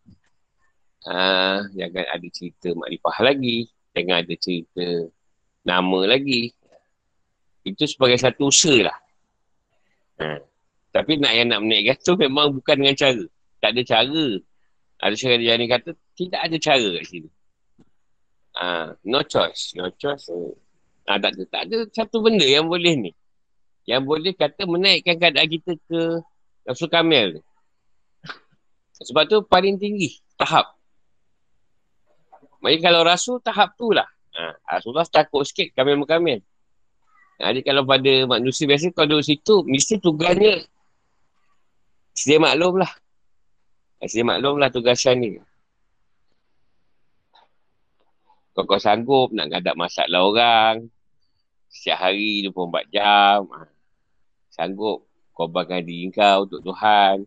Ha, 1.08 1.64
jangan 1.72 2.04
ada 2.04 2.26
cerita 2.28 2.68
makrifah 2.76 3.16
lagi. 3.24 3.56
Jangan 3.96 4.16
ada 4.20 4.34
cerita 4.36 4.84
nama 5.64 6.00
lagi. 6.04 6.52
Itu 7.64 7.88
sebagai 7.88 8.20
satu 8.20 8.52
usaha 8.52 8.92
lah. 8.92 8.98
Ha. 10.20 10.44
Tapi 10.92 11.16
nak 11.16 11.32
yang 11.32 11.48
nak 11.48 11.64
menaikkan 11.64 11.96
tu 12.04 12.12
memang 12.20 12.52
bukan 12.60 12.76
dengan 12.76 12.92
cara. 12.92 13.24
Tak 13.64 13.72
ada 13.72 13.82
cara 13.88 14.20
ada 15.04 15.16
yang 15.16 15.58
ni 15.60 15.66
kata, 15.68 15.92
tidak 16.16 16.40
ada 16.44 16.56
cara 16.60 16.88
kat 17.00 17.04
sini. 17.08 17.30
Ha, 18.54 18.94
no 19.04 19.20
choice. 19.24 19.74
No 19.74 19.90
choice. 19.96 20.30
Ha, 21.04 21.20
tak, 21.20 21.36
ada, 21.36 21.42
tak 21.52 21.62
ada 21.68 21.76
satu 21.92 22.24
benda 22.24 22.48
yang 22.48 22.64
boleh 22.64 22.96
ni. 22.96 23.12
Yang 23.84 24.02
boleh 24.08 24.32
kata 24.32 24.64
menaikkan 24.64 25.20
keadaan 25.20 25.48
kita 25.48 25.76
ke 25.84 26.00
nafsu 26.64 26.88
kamil 26.88 27.44
Sebab 29.04 29.28
tu 29.28 29.44
paling 29.44 29.76
tinggi 29.76 30.16
tahap. 30.40 30.72
Maksudnya 32.64 32.80
kalau 32.88 33.00
rasul 33.04 33.36
tahap 33.44 33.76
tu 33.76 33.92
lah. 33.92 34.08
Ha, 34.34 34.80
Rasulullah 34.80 35.04
takut 35.04 35.44
sikit 35.44 35.76
kamil-kamil. 35.76 36.40
Ha, 37.42 37.52
jadi 37.52 37.60
kalau 37.60 37.84
pada 37.84 38.24
manusia 38.24 38.64
biasa 38.64 38.88
kalau 38.96 39.18
duduk 39.18 39.26
situ, 39.28 39.60
mesti 39.68 40.00
tugasnya 40.00 40.64
sedia 42.16 42.40
maklum 42.40 42.80
lah. 42.80 42.88
Saya 44.04 44.24
maklumlah 44.24 44.70
tugasan 44.72 45.20
ni. 45.20 45.28
Kau 48.54 48.62
kau 48.70 48.78
sanggup 48.78 49.34
nak 49.34 49.50
ngadap 49.50 49.74
masalah 49.74 50.22
orang. 50.22 50.93
Setiap 51.74 51.98
hari 51.98 52.46
24 52.46 52.94
jam. 52.94 53.50
Ha. 53.50 53.66
Sanggup 54.54 55.10
korbankan 55.34 55.82
diri 55.82 56.14
kau 56.14 56.46
untuk 56.46 56.62
Tuhan. 56.62 57.26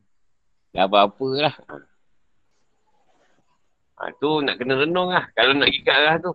Dah 0.72 0.88
apa-apa 0.88 1.28
lah. 1.36 1.56
Ha. 1.68 1.76
ha. 4.00 4.16
tu 4.16 4.40
nak 4.40 4.56
kena 4.56 4.80
renung 4.80 5.12
lah. 5.12 5.28
Kalau 5.36 5.52
nak 5.52 5.68
gigat 5.68 6.00
lah 6.00 6.16
tu. 6.24 6.32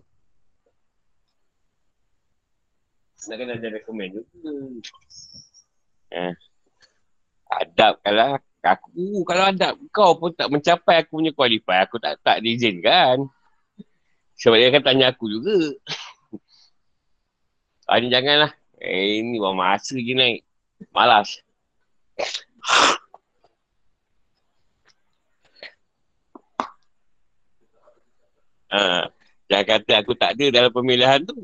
Nak 3.32 3.36
kena 3.40 3.56
ada 3.56 3.68
rekomen 3.72 4.08
juga. 4.12 4.52
Ha. 6.12 6.36
Adab 7.52 7.96
kalau 8.04 8.36
Aku 8.62 9.26
kalau 9.26 9.50
ada 9.50 9.74
kau 9.90 10.14
pun 10.14 10.30
tak 10.30 10.46
mencapai 10.46 11.02
aku 11.02 11.18
punya 11.18 11.34
qualify, 11.34 11.82
aku 11.82 11.98
tak 11.98 12.22
tak 12.22 12.38
diizinkan. 12.46 13.26
Sebab 14.38 14.54
dia 14.54 14.70
akan 14.70 14.82
tanya 14.86 15.10
aku 15.10 15.26
juga. 15.26 15.74
Ah, 17.92 18.00
ni 18.00 18.08
janganlah. 18.08 18.52
Eh, 18.80 19.20
ni 19.20 19.36
buang 19.36 19.60
masa 19.60 19.94
je 19.94 20.14
naik. 20.16 20.40
Malas. 20.90 21.44
Ha, 28.72 29.04
jangan 29.52 29.66
kata 29.68 29.92
aku 30.00 30.16
tak 30.16 30.32
ada 30.32 30.44
dalam 30.48 30.72
pemilihan 30.72 31.20
tu. 31.28 31.36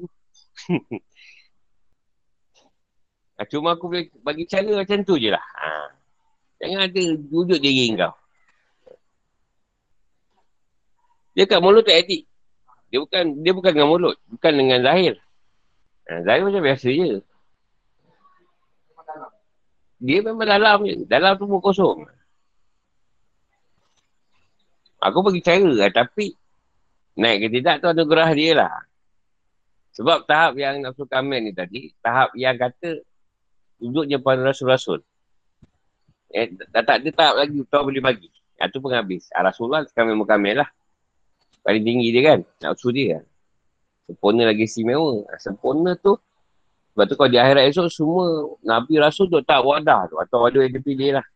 ha, 3.37 3.45
cuma 3.53 3.77
aku 3.77 3.85
boleh 3.93 4.09
bagi 4.25 4.49
cara 4.49 4.73
macam 4.73 5.05
tu 5.05 5.21
je 5.21 5.29
lah. 5.29 5.45
Ha. 5.61 5.93
Jangan 6.65 6.89
ada 6.89 7.03
wujud 7.29 7.61
diri 7.61 7.93
kau. 7.95 8.17
Dia 11.37 11.45
kat 11.47 11.61
mulut 11.63 11.87
tak 11.87 12.03
etik. 12.03 12.27
Dia 12.89 12.99
bukan 13.05 13.25
dia 13.45 13.53
bukan 13.55 13.71
dengan 13.77 13.91
mulut. 13.93 14.17
Bukan 14.27 14.53
dengan 14.57 14.83
zahir. 14.83 15.21
Ha, 16.09 16.25
zahir 16.25 16.43
macam 16.45 16.63
biasa 16.65 16.89
je. 16.89 17.21
Dia 19.99 20.19
memang 20.25 20.49
dalam 20.49 20.79
je. 20.89 21.05
Dalam 21.05 21.37
tu 21.37 21.45
pun 21.45 21.61
kosong. 21.61 22.09
Aku 24.99 25.23
bagi 25.23 25.45
cara 25.45 25.69
lah. 25.69 25.91
Tapi 25.93 26.35
Naik 27.19 27.39
ke 27.43 27.49
tidak 27.59 27.83
tu 27.83 27.91
anugerah 27.91 28.31
dia 28.31 28.51
lah. 28.55 28.75
Sebab 29.99 30.31
tahap 30.31 30.55
yang 30.55 30.79
nafsu 30.79 31.03
kamil 31.03 31.43
ni 31.43 31.51
tadi, 31.51 31.91
tahap 31.99 32.31
yang 32.39 32.55
kata 32.55 33.03
duduknya 33.83 34.23
pada 34.23 34.47
rasul-rasul. 34.47 35.03
Eh, 36.31 36.55
dah 36.71 36.87
tak 36.87 37.03
ada 37.03 37.11
tahap 37.11 37.35
lagi 37.43 37.59
kau 37.67 37.83
boleh 37.83 37.99
bagi. 37.99 38.31
Itu 38.55 38.79
pun 38.79 38.95
habis. 38.95 39.27
Ah, 39.35 39.43
Rasulullah 39.43 39.83
kamil 39.91 40.15
mukamil 40.15 40.63
lah. 40.63 40.71
Paling 41.67 41.83
tinggi 41.83 42.15
dia 42.15 42.23
kan. 42.23 42.41
Nafsu 42.63 42.95
dia 42.95 43.19
kan. 43.19 43.25
Sempurna 44.09 44.49
lagi 44.49 44.65
istimewa. 44.65 45.29
Sempurna 45.37 45.93
tu. 46.01 46.17
Sebab 46.97 47.05
tu 47.05 47.15
kalau 47.21 47.29
di 47.29 47.37
akhirat 47.37 47.69
esok 47.69 47.93
semua 47.93 48.25
Nabi 48.65 48.97
Rasul 48.97 49.29
tu 49.29 49.37
tak 49.45 49.61
wadah 49.61 50.09
tu. 50.09 50.17
Atau 50.17 50.49
wadah 50.49 50.65
yang 50.65 50.73
dia 50.73 50.81
pilih 50.81 51.11
lah. 51.21 51.27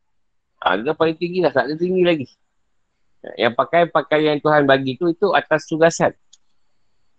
Ha, 0.64 0.80
dia 0.80 0.96
paling 0.96 1.20
tinggi 1.20 1.44
lah. 1.44 1.52
Tak 1.52 1.68
ada 1.68 1.74
tinggi 1.76 2.00
lagi. 2.00 2.26
Yang 3.36 3.54
pakai 3.54 3.92
pakaian 3.92 4.40
Tuhan 4.40 4.64
bagi 4.64 4.96
tu 4.96 5.12
itu 5.12 5.36
atas 5.36 5.68
tugasan. 5.68 6.16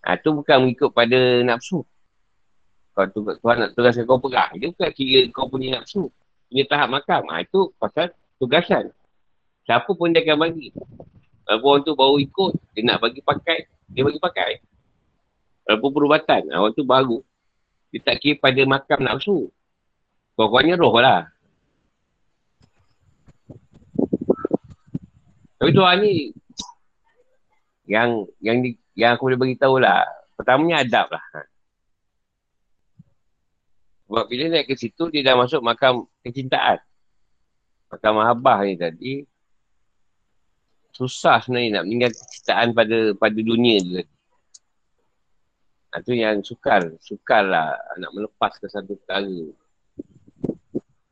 Ha, 0.01 0.17
tu 0.17 0.33
bukan 0.33 0.65
mengikut 0.65 0.89
pada 0.89 1.45
nafsu. 1.45 1.85
Kalau 2.97 3.07
tu, 3.13 3.21
Tuhan 3.25 3.55
nak 3.61 3.69
tugaskan 3.73 4.05
kau 4.05 4.21
perang, 4.21 4.53
dia 4.53 4.69
bukan 4.69 4.89
kira 4.93 5.21
kau 5.33 5.49
punya 5.49 5.79
nafsu. 5.79 6.09
Punya 6.49 6.63
tahap 6.65 6.89
makam. 6.89 7.23
Ha, 7.29 7.45
itu 7.45 7.69
pasal 7.77 8.09
tugasan. 8.41 8.89
Siapa 9.69 9.87
pun 9.93 10.11
dia 10.11 10.25
akan 10.25 10.49
bagi. 10.49 10.73
Walaupun 11.47 11.69
orang 11.69 11.81
tu 11.85 11.93
baru 11.95 12.15
ikut, 12.19 12.53
dia 12.75 12.81
nak 12.83 12.97
bagi 12.99 13.21
pakai, 13.23 13.67
dia 13.91 14.01
bagi 14.03 14.19
pakai. 14.19 14.51
Walaupun 15.63 15.91
perubatan, 15.95 16.41
ha, 16.51 16.59
orang 16.59 16.75
tu 16.75 16.83
baru. 16.83 17.19
Dia 17.93 18.01
tak 18.03 18.19
kira 18.19 18.41
pada 18.41 18.61
makam 18.67 18.99
nafsu. 18.99 19.47
Kau-kaunya 20.33 20.75
roh 20.75 20.97
lah. 20.97 21.29
Tapi 25.61 25.71
Tuhan 25.71 25.97
ni 26.03 26.35
yang 27.87 28.27
yang 28.43 28.59
di, 28.59 28.75
yang 28.97 29.15
aku 29.15 29.31
boleh 29.31 29.39
beritahu 29.39 29.79
lah. 29.79 30.03
Pertamanya 30.35 30.83
adab 30.83 31.07
lah. 31.13 31.23
Sebab 34.09 34.25
bila 34.27 34.43
naik 34.51 34.69
ke 34.69 34.75
situ, 34.75 35.09
dia 35.09 35.23
dah 35.23 35.39
masuk 35.39 35.63
makam 35.63 36.05
kecintaan. 36.25 36.81
Makam 37.93 38.13
mahabah 38.19 38.65
ni 38.65 38.75
tadi. 38.75 39.13
Susah 40.93 41.41
sebenarnya 41.41 41.81
nak 41.81 41.83
meninggal 41.89 42.11
kecintaan 42.13 42.67
pada 42.77 42.97
pada 43.17 43.39
dunia 43.41 43.81
tu 43.81 43.91
tadi. 44.01 44.12
Itu 45.93 46.17
yang 46.17 46.41
sukar. 46.41 46.89
Sukar 46.97 47.45
lah 47.45 47.77
nak 48.01 48.11
melepas 48.17 48.57
ke 48.57 48.65
satu 48.65 48.97
perkara. 48.97 49.29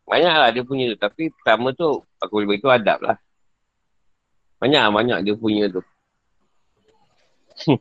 Banyaklah 0.09 0.49
dia 0.51 0.63
punya 0.65 0.91
tu. 0.91 0.97
Tapi 0.97 1.29
pertama 1.29 1.71
tu, 1.71 2.01
aku 2.17 2.31
boleh 2.41 2.57
beritahu 2.57 2.73
adab 2.73 2.99
lah. 3.05 3.17
Banyak-banyak 4.57 5.19
dia 5.21 5.33
punya 5.37 5.65
tu. 5.69 5.81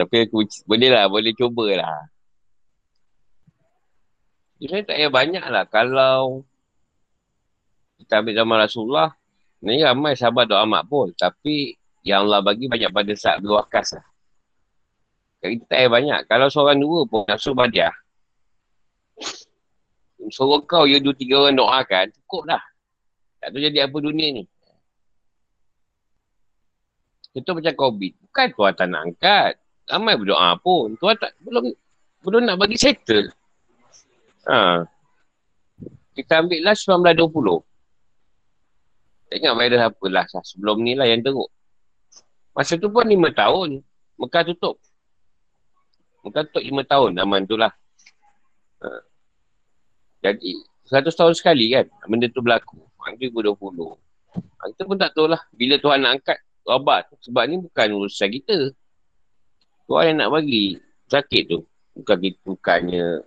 Tapi 0.00 0.16
aku 0.24 0.48
boleh 0.64 0.88
lah, 0.88 1.04
boleh 1.12 1.32
cuba 1.36 1.68
lah. 1.76 2.08
Jadi 4.56 4.88
tak 4.88 4.96
payah 4.96 5.12
banyak 5.12 5.44
lah. 5.44 5.64
Kalau 5.68 6.40
kita 8.00 8.24
ambil 8.24 8.34
zaman 8.34 8.56
Rasulullah, 8.64 9.08
ni 9.60 9.84
ramai 9.84 10.16
sahabat 10.16 10.48
doa 10.48 10.64
amat 10.64 10.88
pun. 10.88 11.12
Tapi 11.12 11.76
yang 12.04 12.28
Allah 12.28 12.40
bagi 12.40 12.68
banyak 12.68 12.88
pada 12.88 13.12
saat 13.12 13.44
berwakas 13.44 14.00
lah. 14.00 14.06
Kita 15.44 15.68
tak 15.68 15.76
payah 15.76 15.90
banyak. 15.92 16.20
Kalau 16.24 16.48
seorang 16.48 16.80
dua 16.80 17.04
pun 17.04 17.28
nak 17.28 17.36
suruh 17.36 17.52
badiah. 17.52 17.92
Suruh 20.32 20.64
kau 20.64 20.88
ya 20.88 20.96
dua 21.04 21.12
tiga 21.12 21.44
orang 21.44 21.60
doakan, 21.60 22.08
cukup 22.16 22.48
lah. 22.48 22.64
Tak 23.44 23.52
tahu 23.52 23.60
jadi 23.60 23.84
apa 23.84 23.96
dunia 24.00 24.40
ni. 24.40 24.44
Itu 27.36 27.52
macam 27.52 27.76
COVID. 27.76 28.12
Bukan 28.24 28.46
Tuhan 28.56 28.72
tak 28.72 28.86
nak 28.88 29.00
angkat. 29.04 29.60
Ramai 29.84 30.16
berdoa 30.16 30.56
pun. 30.64 30.96
Tuhan 30.96 31.20
tak, 31.20 31.36
belum 31.44 31.76
belum 32.24 32.40
nak 32.48 32.56
bagi 32.56 32.80
settle. 32.80 33.28
Ha. 34.48 34.80
Kita 36.16 36.40
ambil 36.40 36.64
lah 36.64 36.72
1920. 36.72 39.28
Tak 39.28 39.36
ingat 39.44 39.54
virus 39.60 39.82
apa 39.82 40.06
lah. 40.08 40.24
Sebelum 40.24 40.80
ni 40.80 40.96
lah 40.96 41.04
yang 41.04 41.20
teruk. 41.20 41.52
Masa 42.56 42.80
tu 42.80 42.88
pun 42.88 43.04
5 43.04 43.12
tahun. 43.34 43.84
Mekah 44.16 44.42
tutup. 44.48 44.80
Mekah 46.24 46.42
tutup 46.48 46.64
5 46.64 46.88
tahun 46.88 47.10
zaman 47.20 47.40
tu 47.44 47.56
lah. 47.60 47.72
Ha. 48.80 48.88
Jadi, 50.24 50.56
100 50.88 51.12
tahun 51.12 51.34
sekali 51.36 51.68
kan 51.72 51.86
benda 52.08 52.26
tu 52.32 52.40
berlaku. 52.40 52.80
2020. 53.04 53.52
Ha, 54.32 54.72
kita 54.72 54.82
pun 54.88 54.96
tak 54.96 55.12
tahu 55.12 55.28
lah. 55.28 55.44
Bila 55.52 55.76
Tuhan 55.76 56.00
nak 56.00 56.12
angkat, 56.20 56.38
Rabat. 56.64 57.12
Sebab 57.20 57.44
ni 57.44 57.60
bukan 57.60 57.88
urusan 57.92 58.32
kita. 58.32 58.72
Tuhan 59.84 60.16
yang 60.16 60.18
nak 60.24 60.30
bagi 60.32 60.80
sakit 61.12 61.42
tu. 61.52 61.60
Bukan 61.92 62.16
kita, 62.16 62.40
bukannya 62.48 63.20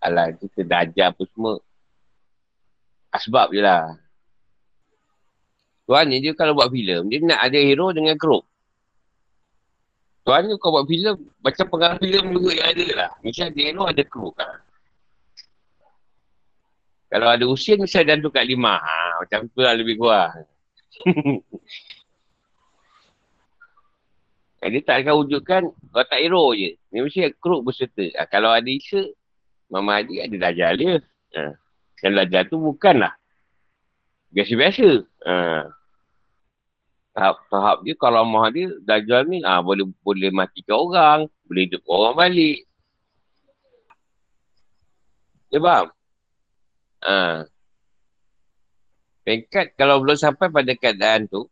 alah 0.00 0.32
kita 0.32 0.64
dah 0.64 0.88
apa 0.88 1.22
semua. 1.28 1.60
Asbab 3.12 3.52
je 3.52 3.60
lah. 3.60 3.92
Tuhan 5.88 6.04
ni 6.08 6.20
dia 6.20 6.32
kalau 6.36 6.52
buat 6.56 6.68
filem, 6.68 7.08
dia 7.08 7.20
nak 7.24 7.40
ada 7.48 7.58
hero 7.60 7.92
dengan 7.92 8.16
kru. 8.16 8.44
Tuhan 10.28 10.44
ni 10.44 10.60
kalau 10.60 10.76
buat 10.76 10.86
filem, 10.92 11.16
macam 11.40 11.64
pengarah 11.72 11.96
filem 11.96 12.36
juga 12.36 12.50
yang 12.52 12.68
ada 12.68 12.86
lah. 12.92 13.10
Ada 13.24 13.48
hero, 13.56 13.88
ada 13.88 14.02
kru 14.04 14.28
kan. 14.36 14.60
Kalau 17.08 17.28
ada 17.32 17.44
usia, 17.48 17.80
mesti 17.80 17.96
ada 18.04 18.20
tu 18.20 18.28
kat 18.28 18.44
lima. 18.44 18.76
Ha, 18.76 19.24
macam 19.24 19.48
tu 19.48 19.64
lah 19.64 19.72
lebih 19.72 19.96
kurang. 19.96 20.44
Eh, 24.58 24.74
dia 24.74 24.82
tak 24.82 25.06
akan 25.06 25.22
wujudkan 25.22 25.70
tak 25.94 26.18
hero 26.18 26.50
je. 26.50 26.74
Dia 26.90 27.06
mesti 27.06 27.30
kru 27.38 27.62
berserta. 27.62 28.02
Ha, 28.18 28.26
kalau 28.26 28.50
ada 28.50 28.66
Isa, 28.66 29.06
Mama 29.70 30.02
Haji 30.02 30.18
ada 30.18 30.34
Dajjal 30.34 30.74
dia. 30.74 30.94
Ha. 31.38 31.54
Dan 32.02 32.18
Dajjal 32.18 32.50
tu 32.50 32.58
bukanlah. 32.58 33.14
Biasa-biasa. 34.34 35.06
Ha. 35.30 35.62
Tahap, 37.18 37.36
tahap 37.50 37.76
dia 37.82 37.98
kalau 37.98 38.22
Mama 38.22 38.46
dia, 38.54 38.70
Dajjal 38.86 39.26
ni 39.26 39.42
ha, 39.42 39.58
boleh 39.58 39.90
boleh 40.06 40.30
matikan 40.30 40.78
orang. 40.78 41.20
Boleh 41.50 41.66
hidup 41.66 41.82
orang 41.90 42.14
balik. 42.14 42.62
Dia 45.50 45.58
faham? 45.58 45.86
Ha. 47.02 47.42
Pengkat 49.26 49.74
kalau 49.74 49.98
belum 49.98 50.14
sampai 50.14 50.46
pada 50.46 50.70
keadaan 50.78 51.26
tu, 51.26 51.50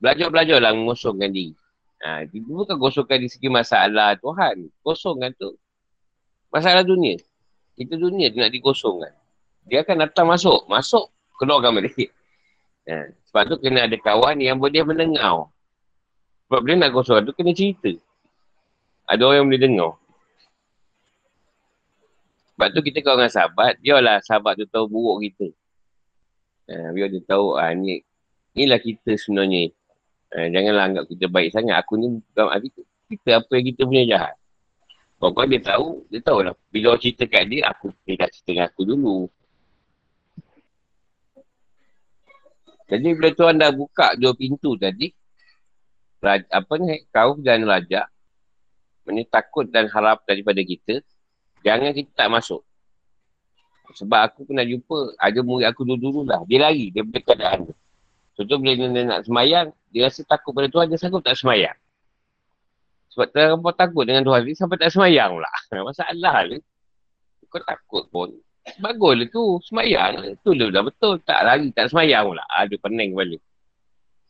Belajar-belajarlah 0.00 0.72
mengosongkan 0.72 1.28
diri. 1.28 1.52
Ha, 2.00 2.24
itu 2.24 2.40
bukan 2.40 2.80
kosongkan 2.80 3.20
di 3.20 3.28
segi 3.28 3.52
masalah 3.52 4.16
Tuhan. 4.16 4.72
Kosongkan 4.80 5.36
tu 5.36 5.52
masalah 6.48 6.80
dunia. 6.80 7.20
Itu 7.76 8.00
dunia 8.00 8.32
tu 8.32 8.40
nak 8.40 8.48
dikosongkan. 8.48 9.12
Dia 9.68 9.84
akan 9.84 10.08
datang 10.08 10.24
masuk. 10.32 10.64
Masuk, 10.72 11.12
keluarkan 11.36 11.76
balik. 11.76 12.08
Ha, 12.90 13.06
sebab 13.30 13.42
tu 13.46 13.56
kena 13.62 13.86
ada 13.86 13.94
kawan 13.94 14.42
yang 14.42 14.58
boleh 14.58 14.82
mendengar. 14.82 15.46
Sebab 16.50 16.60
dia 16.66 16.74
nak 16.74 16.90
kosongkan 16.90 17.30
tu 17.30 17.34
kena 17.38 17.54
cerita. 17.54 17.94
Ada 19.06 19.22
orang 19.22 19.36
yang 19.38 19.46
boleh 19.46 19.62
dengar. 19.62 19.92
Sebab 22.58 22.68
tu 22.74 22.80
kita 22.82 22.98
kawan 23.06 23.24
dengan 23.24 23.32
sahabat, 23.32 23.72
biarlah 23.78 24.18
sahabat 24.26 24.58
tu 24.58 24.66
tahu 24.66 24.90
buruk 24.90 25.22
kita. 25.30 25.48
Ha, 26.70 26.90
biar 26.90 27.08
dia 27.14 27.22
tahu, 27.22 27.54
ah, 27.54 27.70
ni, 27.70 28.02
inilah 28.58 28.82
kita 28.82 29.14
sebenarnya. 29.14 29.70
Eh, 30.30 30.46
janganlah 30.54 30.84
anggap 30.86 31.04
kita 31.10 31.26
baik 31.26 31.50
sangat. 31.50 31.74
Aku 31.82 31.98
ni 31.98 32.22
bukan 32.22 32.46
hati 32.54 32.70
kita 33.10 33.42
apa 33.42 33.50
yang 33.58 33.66
kita 33.74 33.82
punya 33.82 34.04
jahat. 34.06 34.34
Kalau 35.20 35.44
dia 35.44 35.60
tahu, 35.60 35.88
dia 36.08 36.20
tahu 36.22 36.38
lah. 36.46 36.54
Bila 36.70 36.94
orang 36.94 37.02
cerita 37.02 37.26
kat 37.26 37.44
dia, 37.50 37.66
aku 37.66 37.90
dia 38.06 38.14
tak 38.16 38.30
cerita 38.32 38.50
dengan 38.54 38.66
aku 38.70 38.82
dulu. 38.86 39.18
Jadi 42.90 43.08
bila 43.14 43.30
tuan 43.32 43.54
dah 43.54 43.70
buka 43.70 44.18
dua 44.18 44.34
pintu 44.34 44.74
tadi, 44.74 45.14
raja, 46.18 46.46
apa 46.50 46.72
ni, 46.82 47.06
kau 47.14 47.38
dan 47.38 47.62
raja, 47.62 48.10
ini 49.06 49.22
takut 49.30 49.70
dan 49.70 49.86
harap 49.86 50.26
daripada 50.26 50.58
kita, 50.62 51.02
Jangan 51.60 51.92
kita 51.92 52.10
tak 52.16 52.28
masuk. 52.32 52.64
Sebab 53.90 54.20
aku 54.22 54.46
pernah 54.48 54.64
jumpa, 54.64 55.18
ada 55.18 55.38
murid 55.42 55.66
aku 55.66 55.82
dulu-dulu 55.82 56.24
lah. 56.24 56.40
Dia 56.46 56.70
lari 56.70 56.94
daripada 56.94 57.20
keadaan 57.26 57.58
tu. 57.68 57.74
Contoh 58.38 58.56
bila 58.62 58.72
dia 58.78 59.02
nak 59.04 59.20
semayang, 59.26 59.66
dia 59.92 60.08
rasa 60.08 60.24
takut 60.24 60.56
pada 60.56 60.70
Tuhan, 60.70 60.88
dia 60.88 60.96
sanggup 60.96 61.20
tak 61.20 61.36
semayang. 61.36 61.76
Sebab 63.12 63.26
terlalu 63.34 63.74
takut 63.74 64.04
dengan 64.06 64.22
Tuhan, 64.22 64.46
dia 64.46 64.54
sampai 64.56 64.78
tak 64.78 64.94
semayang 64.94 65.36
pula. 65.36 65.52
Masalah 65.90 66.36
ni. 66.48 66.58
Kau 67.50 67.60
takut 67.66 68.06
pun. 68.08 68.30
Baguslah 68.78 69.26
tu, 69.32 69.58
semayang. 69.66 70.22
Lah 70.22 70.68
dah 70.70 70.82
betul. 70.86 71.18
Tak 71.26 71.40
lari, 71.42 71.68
tak 71.74 71.90
semayang 71.90 72.30
pula. 72.30 72.44
Aduh, 72.54 72.78
pening 72.78 73.16
balik. 73.18 73.42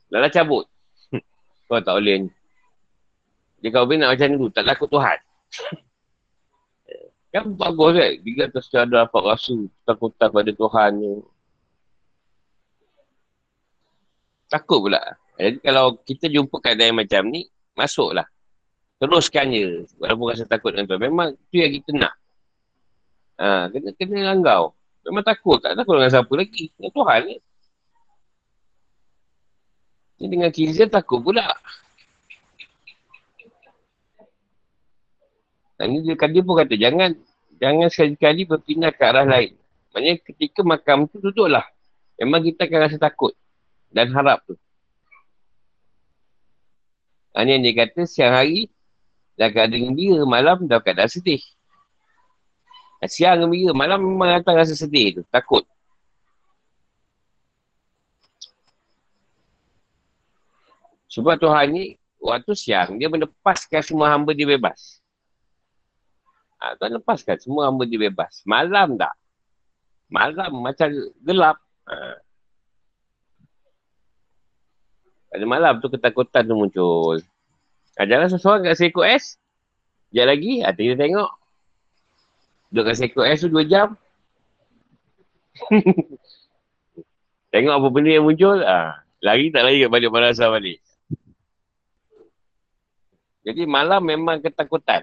Dah 0.08 0.24
lah 0.24 0.30
cabut. 0.32 0.64
Kau 1.68 1.82
tak 1.84 2.00
boleh 2.00 2.26
ni. 2.26 2.30
Dia 3.60 3.68
kau 3.76 3.84
nak 3.84 4.16
macam 4.16 4.40
tu, 4.40 4.48
tak 4.56 4.64
takut 4.64 4.88
Tuhan. 4.88 5.18
kan 7.36 7.44
bagus 7.60 7.92
kan? 7.92 8.12
Dia 8.24 8.32
kata 8.48 8.58
secara 8.64 8.96
apa 9.04 9.18
rasa 9.20 9.54
takutan 9.84 10.28
pada 10.32 10.50
Tuhan 10.50 10.90
ni. 10.96 11.12
Takut 14.48 14.80
pula. 14.88 14.98
Jadi 15.36 15.60
kalau 15.60 15.94
kita 16.02 16.26
jumpa 16.32 16.56
keadaan 16.58 17.04
macam 17.04 17.28
ni, 17.28 17.52
masuklah. 17.76 18.24
Teruskan 18.96 19.52
je. 19.52 19.84
Walaupun 20.00 20.26
rasa 20.32 20.44
takut 20.48 20.72
dengan 20.72 20.88
Tuhan. 20.90 21.00
Memang 21.12 21.28
tu 21.52 21.60
yang 21.60 21.72
kita 21.72 21.90
nak. 21.96 22.19
Ha, 23.40 23.72
kena, 23.72 23.90
kena 23.96 24.36
langgau. 24.36 24.76
Memang 25.08 25.24
takut. 25.24 25.56
Tak 25.64 25.72
takut 25.72 25.96
dengan 25.96 26.12
siapa 26.12 26.32
lagi. 26.36 26.68
Dengan 26.76 26.92
Tuhan 26.92 27.20
ni. 27.24 27.36
Ni 30.20 30.24
dengan 30.28 30.50
Kizia 30.52 30.84
takut 30.92 31.24
pula. 31.24 31.48
Dan 35.80 35.96
dia, 36.04 36.12
dia 36.12 36.42
pun 36.44 36.60
kata, 36.60 36.76
jangan 36.76 37.16
jangan 37.56 37.88
sekali-kali 37.88 38.44
berpindah 38.44 38.92
ke 38.92 39.00
arah 39.00 39.24
lain. 39.24 39.56
Maksudnya 39.96 40.14
ketika 40.20 40.60
makam 40.60 41.08
tu 41.08 41.16
duduklah. 41.24 41.64
Memang 42.20 42.44
kita 42.44 42.68
akan 42.68 42.78
rasa 42.84 43.00
takut. 43.00 43.32
Dan 43.88 44.12
harap 44.12 44.44
tu. 44.44 44.60
Ini 47.32 47.56
yang 47.56 47.62
dia 47.64 47.88
kata, 47.88 48.04
siang 48.04 48.36
hari, 48.36 48.68
dah 49.40 49.48
keadaan 49.48 49.96
gembira, 49.96 50.28
malam 50.28 50.68
dah 50.68 50.84
keadaan 50.84 51.08
sedih. 51.08 51.40
Siang 53.00 53.48
gembira, 53.48 53.72
malam 53.72 54.04
memang 54.04 54.40
datang 54.40 54.60
rasa 54.60 54.76
sedih 54.76 55.20
tu, 55.20 55.22
takut. 55.32 55.64
Sebab 61.08 61.40
Tuhan 61.40 61.72
ni, 61.72 61.84
waktu 62.20 62.52
siang, 62.52 63.00
dia 63.00 63.08
melepaskan 63.08 63.82
semua 63.82 64.12
hamba 64.12 64.36
dia 64.36 64.46
bebas. 64.46 65.00
Ha, 66.60 66.76
Tuhan 66.76 67.00
lepaskan 67.00 67.40
semua 67.40 67.66
hamba 67.66 67.88
dia 67.88 67.96
bebas. 67.96 68.44
Malam 68.44 69.00
tak? 69.00 69.16
Malam 70.12 70.60
macam 70.60 70.92
gelap. 71.24 71.56
Ha. 71.88 72.20
Pada 75.30 75.44
malam 75.48 75.80
tu 75.80 75.88
ketakutan 75.88 76.44
tu 76.44 76.54
muncul. 76.54 77.18
Ha, 77.96 78.04
jangan 78.04 78.28
seseorang 78.28 78.68
kat 78.68 78.76
seekor 78.76 79.08
es. 79.08 79.40
Sekejap 80.12 80.26
lagi, 80.28 80.52
ha, 80.62 80.74
kita 80.76 81.00
tengok. 81.00 81.39
Duduk 82.70 82.86
kat 82.86 82.94
seekor 83.02 83.26
es 83.26 83.42
tu 83.42 83.50
dua 83.50 83.66
jam. 83.66 83.98
tengok 87.50 87.74
apa 87.74 87.88
benda 87.90 88.10
yang 88.14 88.26
muncul. 88.26 88.62
Ha, 88.62 89.02
lari 89.20 89.50
tak 89.50 89.66
lari 89.66 89.82
kat 89.82 89.90
balik 89.90 90.10
marasa 90.14 90.46
balik. 90.46 90.78
Jadi 93.42 93.66
malam 93.66 94.00
memang 94.06 94.38
ketakutan. 94.38 95.02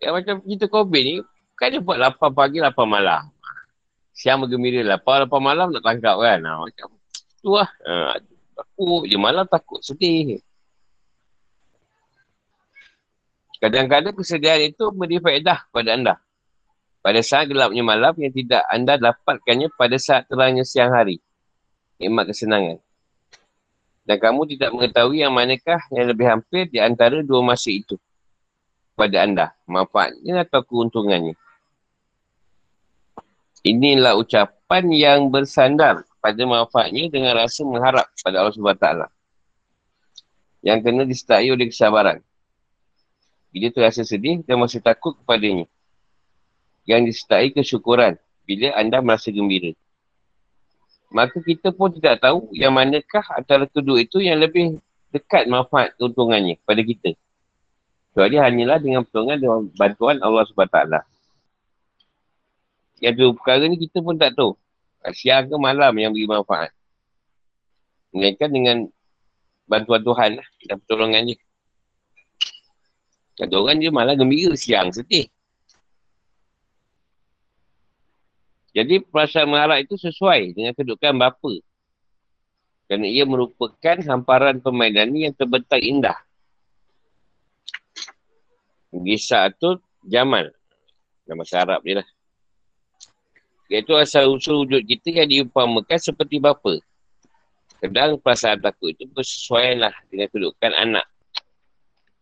Yang 0.00 0.12
macam 0.16 0.34
kita 0.46 0.66
COVID 0.70 1.02
ni, 1.04 1.16
kan 1.58 1.68
dia 1.68 1.82
buat 1.82 2.00
8 2.00 2.32
pagi, 2.32 2.56
8 2.62 2.72
malam. 2.88 3.28
Siang 4.16 4.40
bergembira, 4.40 4.96
8, 4.96 5.28
8 5.28 5.40
malam 5.42 5.68
nak 5.74 5.84
tangkap 5.84 6.16
kan. 6.16 6.38
Ha, 6.40 6.50
macam 6.62 6.88
tu 7.42 7.52
lah. 7.52 7.68
Ha, 7.84 8.16
takut 8.54 9.04
je 9.08 9.16
malam 9.18 9.44
takut, 9.48 9.80
sedih. 9.82 10.40
Kadang-kadang 13.60 14.16
kesedihan 14.16 14.56
itu 14.64 14.88
beri 14.88 15.20
faedah 15.20 15.68
kepada 15.68 15.92
anda. 15.92 16.14
Pada 17.04 17.20
saat 17.20 17.48
gelapnya 17.48 17.84
malam 17.84 18.16
yang 18.16 18.32
tidak 18.32 18.64
anda 18.72 18.96
dapatkannya 18.96 19.68
pada 19.76 20.00
saat 20.00 20.24
terangnya 20.28 20.64
siang 20.64 20.92
hari. 20.92 21.20
Nikmat 22.00 22.32
kesenangan. 22.32 22.80
Dan 24.08 24.16
kamu 24.16 24.48
tidak 24.56 24.72
mengetahui 24.72 25.20
yang 25.20 25.32
manakah 25.36 25.80
yang 25.92 26.08
lebih 26.08 26.26
hampir 26.28 26.72
di 26.72 26.80
antara 26.80 27.20
dua 27.20 27.44
masa 27.44 27.68
itu 27.68 28.00
pada 28.96 29.28
anda. 29.28 29.52
Manfaatnya 29.68 30.48
atau 30.48 30.64
keuntungannya. 30.64 31.36
Inilah 33.60 34.16
ucapan 34.16 34.84
yang 34.88 35.20
bersandar 35.28 36.08
pada 36.24 36.42
manfaatnya 36.48 37.12
dengan 37.12 37.36
rasa 37.36 37.60
mengharap 37.60 38.08
pada 38.24 38.40
Allah 38.40 38.56
SWT. 38.56 38.88
Yang 40.64 40.78
kena 40.80 41.02
disertai 41.04 41.48
oleh 41.52 41.68
kesabaran. 41.68 42.24
Bila 43.50 43.66
terasa 43.74 44.06
sedih 44.06 44.46
dan 44.46 44.62
masih 44.62 44.78
takut 44.78 45.18
kepadanya. 45.18 45.66
Yang 46.86 47.14
disertai 47.14 47.50
kesyukuran 47.50 48.14
bila 48.46 48.74
anda 48.78 49.02
merasa 49.02 49.30
gembira. 49.30 49.74
Maka 51.10 51.42
kita 51.42 51.74
pun 51.74 51.90
tidak 51.90 52.22
tahu 52.22 52.46
yang 52.54 52.70
manakah 52.70 53.26
antara 53.34 53.66
kedua 53.66 53.98
itu 54.06 54.22
yang 54.22 54.38
lebih 54.38 54.78
dekat 55.10 55.50
manfaat 55.50 55.90
keuntungannya 55.98 56.62
pada 56.62 56.82
kita. 56.86 57.18
Kecuali 58.10 58.38
hanyalah 58.38 58.78
dengan 58.78 59.02
pertolongan 59.02 59.38
dan 59.38 59.50
bantuan 59.74 60.16
Allah 60.22 60.46
SWT. 60.46 60.78
Yang 63.02 63.14
dua 63.18 63.30
perkara 63.34 63.64
ni 63.66 63.78
kita 63.78 63.98
pun 64.02 64.14
tak 64.14 64.38
tahu. 64.38 64.54
Siang 65.10 65.50
ke 65.50 65.56
malam 65.58 65.94
yang 65.98 66.14
beri 66.14 66.26
manfaat. 66.26 66.70
Melainkan 68.14 68.50
dengan 68.50 68.76
bantuan 69.66 70.02
Tuhan 70.02 70.30
lah. 70.42 70.46
Dan 70.66 70.76
pertolongan 70.84 71.22
dia. 71.30 71.38
Ada 73.40 73.56
orang 73.56 73.80
dia 73.80 73.88
malah 73.88 74.12
gembira 74.12 74.52
siang, 74.52 74.92
sedih. 74.92 75.24
Jadi 78.70 79.02
perasaan 79.02 79.50
mengharap 79.50 79.82
itu 79.82 79.98
sesuai 79.98 80.54
dengan 80.54 80.76
kedudukan 80.76 81.16
bapa. 81.16 81.52
Kerana 82.86 83.06
ia 83.06 83.24
merupakan 83.26 83.96
hamparan 84.02 84.62
permainan 84.62 85.14
yang 85.14 85.34
terbentang 85.34 85.78
indah 85.78 86.18
Gisa 88.90 89.46
tu 89.54 89.78
Jamal. 90.02 90.50
Nama 91.30 91.44
Arab 91.62 91.80
dia 91.86 92.02
lah. 92.02 92.08
Iaitu 93.70 93.94
asal 93.94 94.26
usul 94.26 94.66
wujud 94.66 94.82
kita 94.82 95.22
yang 95.22 95.30
diumpamakan 95.30 95.98
seperti 96.02 96.42
bapa. 96.42 96.82
Kadang 97.78 98.18
perasaan 98.18 98.58
takut 98.58 98.90
itu 98.90 99.06
bersesuaian 99.14 99.86
lah 99.86 99.94
dengan 100.10 100.26
kedudukan 100.26 100.74
anak. 100.74 101.06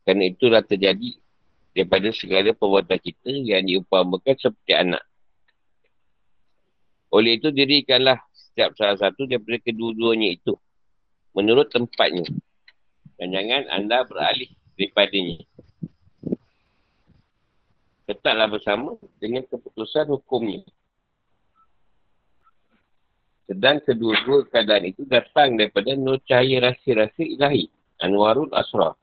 Kerana 0.09 0.25
itulah 0.25 0.65
terjadi 0.65 1.21
daripada 1.77 2.09
segala 2.17 2.57
perbuatan 2.57 2.97
kita 2.97 3.29
yang 3.29 3.69
diumpamakan 3.69 4.41
seperti 4.41 4.73
anak. 4.73 5.05
Oleh 7.13 7.37
itu 7.37 7.53
dirikanlah 7.53 8.17
setiap 8.33 8.73
salah 8.81 8.97
satu 8.97 9.29
daripada 9.29 9.61
kedua-duanya 9.61 10.33
itu. 10.33 10.57
Menurut 11.37 11.69
tempatnya. 11.69 12.25
Dan 13.21 13.37
jangan 13.37 13.69
anda 13.69 14.09
beralih 14.09 14.49
daripadanya 14.81 15.45
tetaplah 18.09 18.49
bersama 18.49 18.97
dengan 19.21 19.45
keputusan 19.45 20.09
hukumnya. 20.09 20.65
Sedang 23.45 23.85
kedua-dua 23.85 24.49
keadaan 24.49 24.89
itu 24.89 25.05
datang 25.05 25.61
daripada 25.61 25.93
nur 25.93 26.17
cahaya 26.25 26.73
rahsia-rahsia 26.73 27.37
ilahi. 27.37 27.69
Anwarul 28.01 28.49
Asra. 28.57 28.97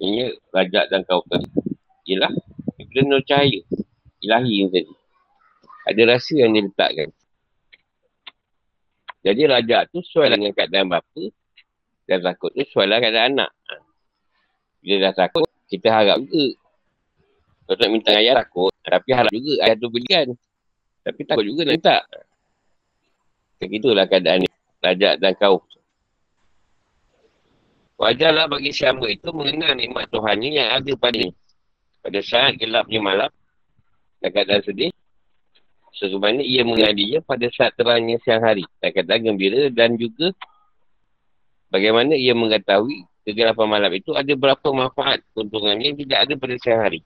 Ini 0.00 0.32
rajak 0.50 0.88
dan 0.88 1.04
kautan. 1.04 1.44
Ialah 2.08 2.32
daripada 2.74 3.00
nur 3.06 3.22
cahaya 3.22 3.60
ilahi 4.24 4.52
yang 4.64 4.70
tadi. 4.72 4.92
Ada 5.88 6.02
rahsia 6.16 6.44
yang 6.44 6.52
diletakkan. 6.56 7.08
Jadi 9.20 9.42
raja 9.44 9.84
tu 9.92 10.00
sesuai 10.00 10.32
dengan 10.32 10.52
keadaan 10.56 10.88
bapa 10.88 11.24
dan 12.08 12.18
takut 12.24 12.50
tu 12.56 12.64
sesuai 12.64 12.88
dengan 12.88 13.00
keadaan 13.04 13.28
anak. 13.36 13.50
Bila 14.80 15.12
dah 15.12 15.28
takut, 15.28 15.44
kita 15.68 15.92
harap 15.92 16.16
juga 16.24 16.56
kalau 17.68 17.86
nak 17.86 17.90
minta 17.92 18.10
ayah 18.16 18.34
takut. 18.40 18.72
Tapi 18.82 19.10
harap 19.14 19.30
juga 19.30 19.52
ayah 19.62 19.76
tu 19.78 19.88
belikan. 19.92 20.26
Tapi 21.06 21.20
takut 21.22 21.44
juga 21.46 21.68
nak 21.68 21.74
minta. 21.78 21.96
Begitulah 23.60 24.04
keadaan 24.10 24.42
ni. 24.42 24.48
Raja 24.80 25.20
dan 25.20 25.36
kau. 25.36 25.62
Wajarlah 28.00 28.48
bagi 28.48 28.72
siapa 28.72 29.04
itu 29.12 29.28
mengenal 29.28 29.76
nikmat 29.76 30.08
Tuhannya 30.08 30.56
yang 30.56 30.68
ada 30.72 30.92
pada. 30.96 31.20
Pada 32.00 32.20
saat 32.24 32.56
gelapnya 32.56 32.96
malam. 32.96 33.28
Dan 34.24 34.32
keadaan 34.32 34.64
sedih. 34.64 34.88
Sebagaimana 36.00 36.40
ia 36.40 36.64
mengadinya 36.64 37.20
pada 37.20 37.44
saat 37.52 37.76
terangnya 37.76 38.16
siang 38.24 38.40
hari. 38.40 38.64
Dan 38.80 38.96
keadaan 38.96 39.20
gembira 39.20 39.68
dan 39.68 40.00
juga 40.00 40.32
bagaimana 41.68 42.16
ia 42.16 42.32
mengetahui 42.32 43.04
kegelapan 43.28 43.68
malam 43.68 43.92
itu 43.92 44.16
ada 44.16 44.32
berapa 44.32 44.68
manfaat 44.72 45.20
keuntungannya 45.36 45.92
yang 45.92 45.98
tidak 46.00 46.18
ada 46.24 46.34
pada 46.40 46.56
siang 46.56 46.80
hari. 46.80 47.00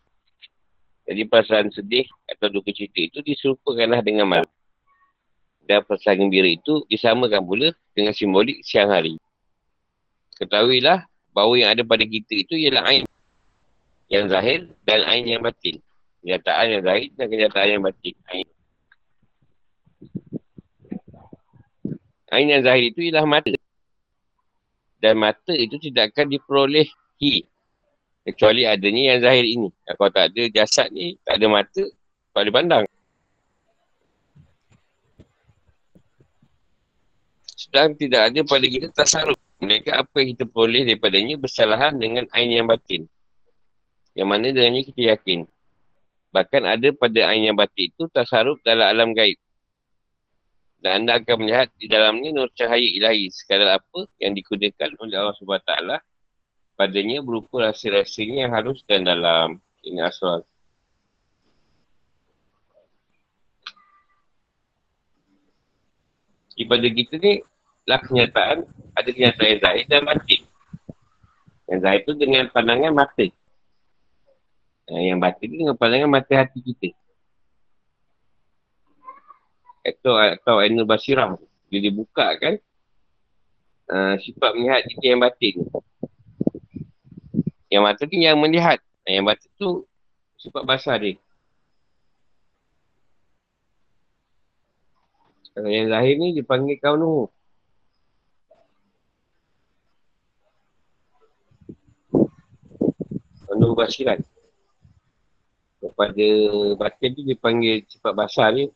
Jadi 1.11 1.27
perasaan 1.27 1.75
sedih 1.75 2.07
atau 2.31 2.47
duka 2.55 2.71
cita 2.71 3.03
itu 3.03 3.19
diserupakanlah 3.19 3.99
dengan 3.99 4.31
malam. 4.31 4.51
Dan 5.67 5.83
perasaan 5.83 6.23
gembira 6.23 6.47
itu 6.47 6.87
disamakan 6.87 7.43
pula 7.43 7.75
dengan 7.99 8.15
simbolik 8.15 8.63
siang 8.63 8.95
hari. 8.95 9.19
Ketahuilah 10.39 11.07
bahawa 11.31 11.55
yang 11.59 11.71
ada 11.75 11.83
pada 11.87 12.03
kita 12.03 12.43
itu 12.47 12.55
ialah 12.59 12.83
ain 12.91 13.05
yang 14.11 14.31
zahir 14.31 14.71
dan 14.87 15.03
ain 15.07 15.27
yang 15.27 15.43
batin. 15.43 15.79
Kenyataan 16.23 16.67
yang 16.71 16.83
zahir 16.83 17.09
dan 17.15 17.27
kenyataan 17.31 17.69
yang 17.69 17.83
batin. 17.83 18.15
Ain. 18.31 18.49
Ain 22.35 22.49
yang 22.51 22.63
zahir 22.67 22.85
itu 22.91 23.01
ialah 23.07 23.27
mata. 23.27 23.55
Dan 24.99 25.21
mata 25.21 25.53
itu 25.53 25.77
tidak 25.77 26.17
akan 26.17 26.33
diperolehi 26.33 27.45
Kecuali 28.25 28.65
adanya 28.65 29.15
yang 29.15 29.21
zahir 29.21 29.45
ini. 29.45 29.69
Kalau 29.85 30.09
tak 30.09 30.33
ada 30.33 30.43
jasad 30.49 30.89
ni, 30.89 31.21
tak 31.29 31.37
ada 31.37 31.47
mata, 31.47 31.85
tak 32.33 32.41
ada 32.41 32.51
pandang. 32.57 32.85
Sedang 37.53 37.93
tidak 38.01 38.33
ada 38.33 38.41
pada 38.49 38.65
kita 38.65 38.89
tasaruf. 38.97 39.44
Mereka 39.63 39.91
apa 39.95 40.15
yang 40.23 40.35
kita 40.35 40.45
boleh 40.51 40.83
daripadanya 40.83 41.37
bersalahan 41.39 41.95
dengan 41.95 42.27
ain 42.35 42.51
yang 42.51 42.67
batin. 42.67 43.07
Yang 44.15 44.29
mana 44.29 44.47
dengannya 44.51 44.83
kita 44.87 45.03
yakin. 45.15 45.47
Bahkan 46.35 46.63
ada 46.67 46.89
pada 46.95 47.21
ain 47.31 47.47
yang 47.51 47.57
batin 47.59 47.95
itu 47.95 48.11
tasaruf 48.11 48.59
dalam 48.67 48.91
alam 48.91 49.11
gaib. 49.15 49.39
Dan 50.83 51.07
anda 51.07 51.17
akan 51.17 51.37
melihat 51.41 51.73
di 51.81 51.89
dalamnya 51.89 52.29
nur 52.35 52.53
cahaya 52.53 52.85
ilahi 52.85 53.33
sekadar 53.33 53.81
apa 53.81 54.05
yang 54.21 54.37
digunakan 54.37 54.91
oleh 55.01 55.17
Allah 55.17 55.33
SWT 55.41 55.73
padanya 56.75 57.23
berupa 57.23 57.71
rasa-rasanya 57.71 58.47
yang 58.47 58.53
halus 58.53 58.83
dan 58.85 59.07
dalam 59.07 59.63
ini 59.87 60.03
asal. 60.03 60.43
Ibadah 66.55 66.91
kita 66.95 67.19
ni 67.19 67.43
lah 67.85 68.01
kenyataan, 68.01 68.65
ada 68.97 69.09
kenyataan 69.13 69.49
yang 69.49 69.61
zahir 69.61 69.85
dan 69.89 70.03
batin. 70.09 70.41
Yang 71.69 71.81
zahir 71.85 72.01
tu 72.09 72.13
dengan 72.17 72.45
pandangan 72.49 72.93
mata. 72.97 73.27
Yang 74.89 75.19
batin 75.21 75.47
tu 75.53 75.57
dengan 75.61 75.77
pandangan 75.77 76.11
mata 76.11 76.33
hati 76.33 76.59
kita. 76.65 76.89
Atau, 79.85 80.17
atau 80.17 80.65
Ainul 80.65 80.89
Basirah. 80.89 81.37
Bila 81.69 81.81
dibuka 81.81 82.27
kan, 82.41 82.57
uh, 83.93 84.15
sifat 84.21 84.51
melihat 84.57 84.81
kita 84.89 85.05
yang 85.05 85.21
batin. 85.21 85.55
Yang 87.69 87.83
mata 87.85 88.03
ni 88.09 88.25
yang 88.25 88.39
melihat. 88.41 88.81
Yang 89.05 89.25
mata 89.29 89.47
tu 89.61 89.85
sifat 90.41 90.65
basah 90.65 90.97
dia. 90.97 91.21
Kalau 95.55 95.71
yang 95.71 95.87
lahir 95.87 96.19
ni 96.19 96.35
dipanggil 96.35 96.81
kau 96.83 96.97
nu. 103.65 103.73
Kau 103.73 103.79
basiran. 103.81 104.21
Kepada 105.81 106.29
batin 106.77 107.11
tu 107.17 107.23
dipanggil 107.25 107.85
sifat 107.89 108.13
basah 108.13 108.49
dia. 108.53 108.69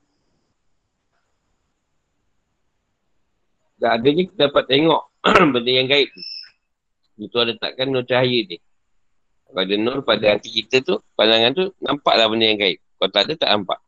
Tak 3.78 3.92
adanya 4.02 4.22
kita 4.26 4.50
dapat 4.50 4.64
tengok 4.66 5.02
benda 5.54 5.70
yang 5.70 5.86
gaib 5.86 6.08
tu. 6.10 6.22
Itu 7.18 7.36
ada 7.38 7.54
takkan 7.54 7.92
nur 7.92 8.02
cahaya 8.02 8.40
dia. 8.48 8.58
Pada 9.48 9.74
nur 9.78 10.04
pada 10.04 10.36
hati 10.36 10.50
kita 10.50 10.84
tu, 10.84 11.00
pandangan 11.16 11.52
tu, 11.54 11.64
nampaklah 11.80 12.26
benda 12.28 12.44
yang 12.50 12.58
gaib. 12.58 12.78
Kalau 12.98 13.10
tak 13.14 13.22
ada, 13.30 13.34
tak 13.38 13.50
nampak. 13.54 13.80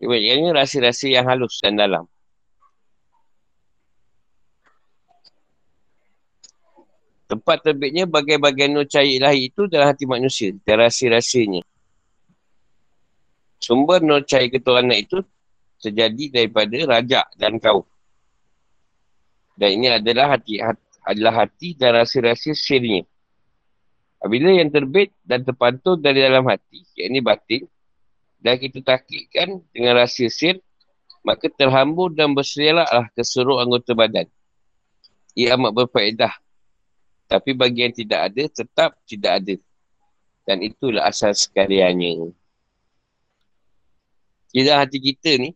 Kebanyakannya 0.00 0.50
rasa-rasa 0.56 1.06
yang 1.12 1.28
halus 1.28 1.60
dan 1.60 1.76
dalam. 1.76 2.08
Tempat 7.30 7.62
terbitnya 7.62 8.10
bagian-bagian 8.10 8.74
nur 8.74 8.90
cahaya 8.90 9.06
ilahi 9.06 9.54
itu 9.54 9.70
dalam 9.70 9.86
hati 9.86 10.02
manusia 10.02 10.50
dan 10.66 10.82
rasa-rasanya. 10.82 11.62
Sumber 13.62 14.02
nur 14.02 14.26
cahaya 14.26 14.50
keturunan 14.50 14.98
itu 14.98 15.22
terjadi 15.78 16.42
daripada 16.42 16.76
raja 16.90 17.22
dan 17.38 17.62
kaum. 17.62 17.86
Dan 19.54 19.78
ini 19.78 19.94
adalah 19.94 20.34
hati, 20.34 20.58
hati 20.58 20.90
adalah 21.06 21.46
hati 21.46 21.78
dan 21.78 21.96
rasa-rasa 21.96 22.52
sirnya. 22.52 23.06
Apabila 24.20 24.52
yang 24.52 24.68
terbit 24.68 25.16
dan 25.24 25.46
terpantul 25.46 25.96
dari 25.96 26.20
dalam 26.20 26.44
hati, 26.44 26.84
yakni 26.92 27.24
batin, 27.24 27.64
dan 28.40 28.60
kita 28.60 28.84
takikkan 28.84 29.64
dengan 29.72 29.96
rahsia 29.96 30.28
sir, 30.28 30.60
maka 31.24 31.48
terhambur 31.48 32.12
dan 32.12 32.32
berserialaklah 32.36 33.08
ke 33.12 33.22
seluruh 33.24 33.64
anggota 33.64 33.96
badan. 33.96 34.28
Ia 35.36 35.56
amat 35.56 35.72
berfaedah. 35.72 36.32
Tapi 37.30 37.54
bagi 37.54 37.86
yang 37.86 37.94
tidak 37.94 38.20
ada, 38.26 38.42
tetap 38.50 38.98
tidak 39.06 39.32
ada. 39.38 39.54
Dan 40.42 40.66
itulah 40.66 41.06
asal 41.06 41.30
sekaliannya. 41.30 42.34
Kita 44.50 44.82
hati 44.82 44.98
kita 44.98 45.38
ni, 45.38 45.54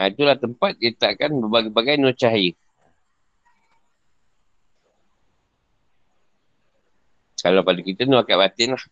ha, 0.00 0.08
itulah 0.08 0.40
tempat 0.40 0.80
diletakkan 0.80 1.36
berbagai-bagai 1.36 2.00
nur 2.00 2.16
cahaya. 2.16 2.56
Kalau 7.44 7.60
pada 7.60 7.80
kita 7.84 8.08
ni 8.08 8.16
akad 8.16 8.40
batin 8.40 8.72
lah. 8.72 8.84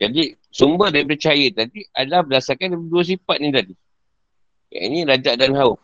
Jadi 0.00 0.32
sumber 0.48 0.88
dari 0.88 1.04
percaya 1.04 1.46
tadi 1.52 1.84
adalah 1.92 2.24
berdasarkan 2.24 2.88
dua 2.88 3.04
sifat 3.04 3.36
ni 3.36 3.52
tadi. 3.52 3.74
Yang 4.72 4.84
ini 4.88 4.98
rajak 5.04 5.34
dan 5.36 5.52
hauf. 5.60 5.76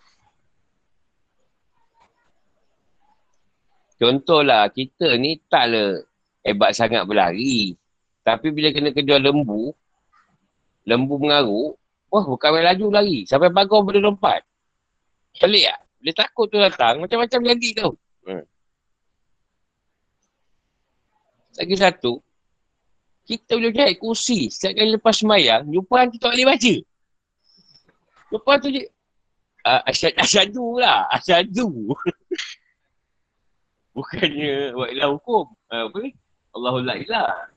Contohlah 3.98 4.70
kita 4.70 5.18
ni 5.18 5.42
taklah 5.50 6.06
hebat 6.46 6.70
sangat 6.70 7.02
berlari. 7.02 7.74
Tapi 8.22 8.54
bila 8.54 8.70
kena 8.70 8.94
kejual 8.94 9.18
lembu, 9.18 9.74
lembu 10.86 11.14
mengaruk, 11.18 11.74
wah 12.06 12.24
bukan 12.24 12.48
main 12.54 12.66
laju 12.70 12.86
lari. 12.94 13.26
Sampai 13.26 13.50
bagus 13.50 13.82
boleh 13.82 13.98
lompat. 13.98 14.46
Pelik 15.36 15.66
tak? 15.66 15.80
Bila 15.98 16.12
takut 16.14 16.46
tu 16.46 16.58
datang, 16.62 17.02
macam-macam 17.02 17.40
jadi 17.42 17.68
tau. 17.74 17.92
Hmm. 18.22 18.44
Lagi 21.58 21.74
satu, 21.74 22.22
kita 23.26 23.58
boleh 23.58 23.74
jahit 23.74 23.98
kursi 23.98 24.46
setiap 24.46 24.78
kali 24.78 24.94
lepas 24.94 25.14
semayang, 25.18 25.66
jumpa 25.66 26.06
tu 26.14 26.16
tak 26.22 26.32
boleh 26.38 26.46
baca. 26.46 26.74
Jumpa 28.30 28.52
tu 28.62 28.68
je, 28.70 28.82
uh, 29.66 29.82
asyad, 29.90 30.14
asyadu 30.22 30.78
lah, 30.78 31.10
asyadu. 31.10 31.66
Bukannya 33.98 34.78
buat 34.78 34.94
ilah 34.94 35.10
hukum. 35.10 35.50
Uh, 35.74 35.90
apa 35.90 35.96
ni? 36.06 36.14
Allahul 36.54 36.86
la'ilah. 36.86 37.50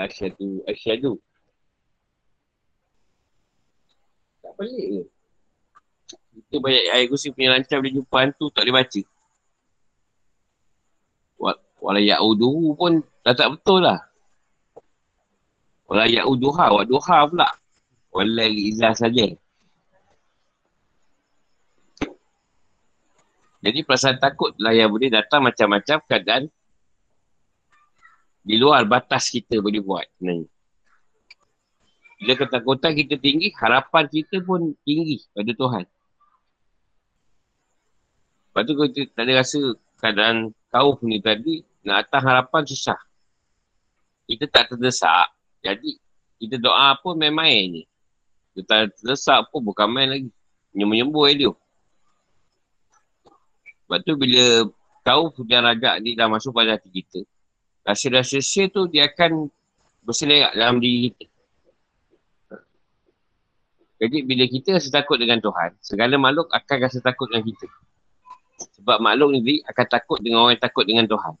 Asyadu, 0.00 0.64
asyadu. 0.64 1.20
Tak 4.40 4.52
pelik 4.56 4.84
ke? 4.88 5.02
Kita 6.36 6.56
banyak 6.64 6.84
air 6.96 7.04
kursi 7.12 7.28
punya 7.32 7.56
lancar 7.56 7.80
boleh 7.80 7.92
jumpa 7.92 8.16
hantu 8.24 8.48
tak 8.52 8.64
boleh 8.64 8.76
baca. 8.80 9.02
Walau 11.76 12.00
ya'uduhu 12.00 12.72
pun 12.72 13.04
dah 13.20 13.36
tak 13.36 13.52
betul 13.52 13.84
lah. 13.84 14.00
Walau 15.88 16.08
ya'uduha, 16.08 16.72
wa 16.72 16.82
duha 16.88 17.18
pula. 17.28 17.48
Walau 18.16 18.48
izah 18.48 18.96
saja. 18.96 19.28
Jadi 23.66 23.82
perasaan 23.82 24.22
takut 24.22 24.54
lah 24.62 24.70
yang 24.70 24.94
boleh 24.94 25.10
datang 25.10 25.42
macam-macam 25.42 25.98
keadaan 26.06 26.46
di 28.46 28.54
luar 28.62 28.86
batas 28.86 29.26
kita 29.26 29.58
boleh 29.58 29.82
buat 29.82 30.06
sebenarnya. 30.14 30.46
Bila 32.22 32.32
ketakutan 32.38 32.94
kita 32.94 33.18
tinggi, 33.18 33.50
harapan 33.58 34.06
kita 34.06 34.38
pun 34.46 34.70
tinggi 34.86 35.18
pada 35.34 35.50
Tuhan. 35.50 35.84
Lepas 38.46 38.62
tu 38.62 38.72
kita 38.78 39.00
tak 39.18 39.22
ada 39.26 39.32
rasa 39.42 39.60
keadaan 39.98 40.36
kau 40.70 40.94
ni 41.02 41.18
tadi 41.18 41.66
nak 41.82 42.06
atas 42.06 42.22
harapan 42.22 42.62
susah. 42.62 43.00
Kita 44.30 44.46
tak 44.46 44.70
terdesak. 44.70 45.26
Jadi 45.66 45.98
kita 46.38 46.62
doa 46.62 46.94
pun 47.02 47.18
main-main 47.18 47.66
ni. 47.66 47.82
Kita 48.54 48.86
terdesak 48.94 49.50
pun 49.50 49.66
bukan 49.66 49.90
main 49.90 50.08
lagi. 50.08 50.30
Menyembuh-nyembuh 50.70 51.26
dia. 51.34 51.52
Sebab 53.86 53.98
tu 54.02 54.18
bila 54.18 54.66
kau 55.06 55.30
punya 55.30 55.62
rajak 55.62 56.02
ni 56.02 56.18
dah 56.18 56.26
masuk 56.26 56.50
pada 56.50 56.74
hati 56.74 56.90
kita. 56.90 57.22
Rasa-rasa 57.86 58.66
tu 58.66 58.90
dia 58.90 59.06
akan 59.06 59.46
berselerak 60.02 60.58
dalam 60.58 60.82
diri 60.82 61.14
kita. 61.14 61.26
Jadi 63.96 64.18
bila 64.26 64.44
kita 64.44 64.76
rasa 64.76 64.90
takut 64.90 65.16
dengan 65.16 65.40
Tuhan, 65.40 65.78
segala 65.80 66.18
makhluk 66.18 66.50
akan 66.50 66.76
rasa 66.82 66.98
takut 67.00 67.30
dengan 67.30 67.46
kita. 67.46 67.66
Sebab 68.82 68.98
makhluk 69.00 69.38
ni 69.38 69.62
akan 69.64 69.86
takut 69.86 70.18
dengan 70.20 70.44
orang 70.44 70.58
yang 70.58 70.64
takut 70.66 70.84
dengan 70.84 71.06
Tuhan. 71.06 71.34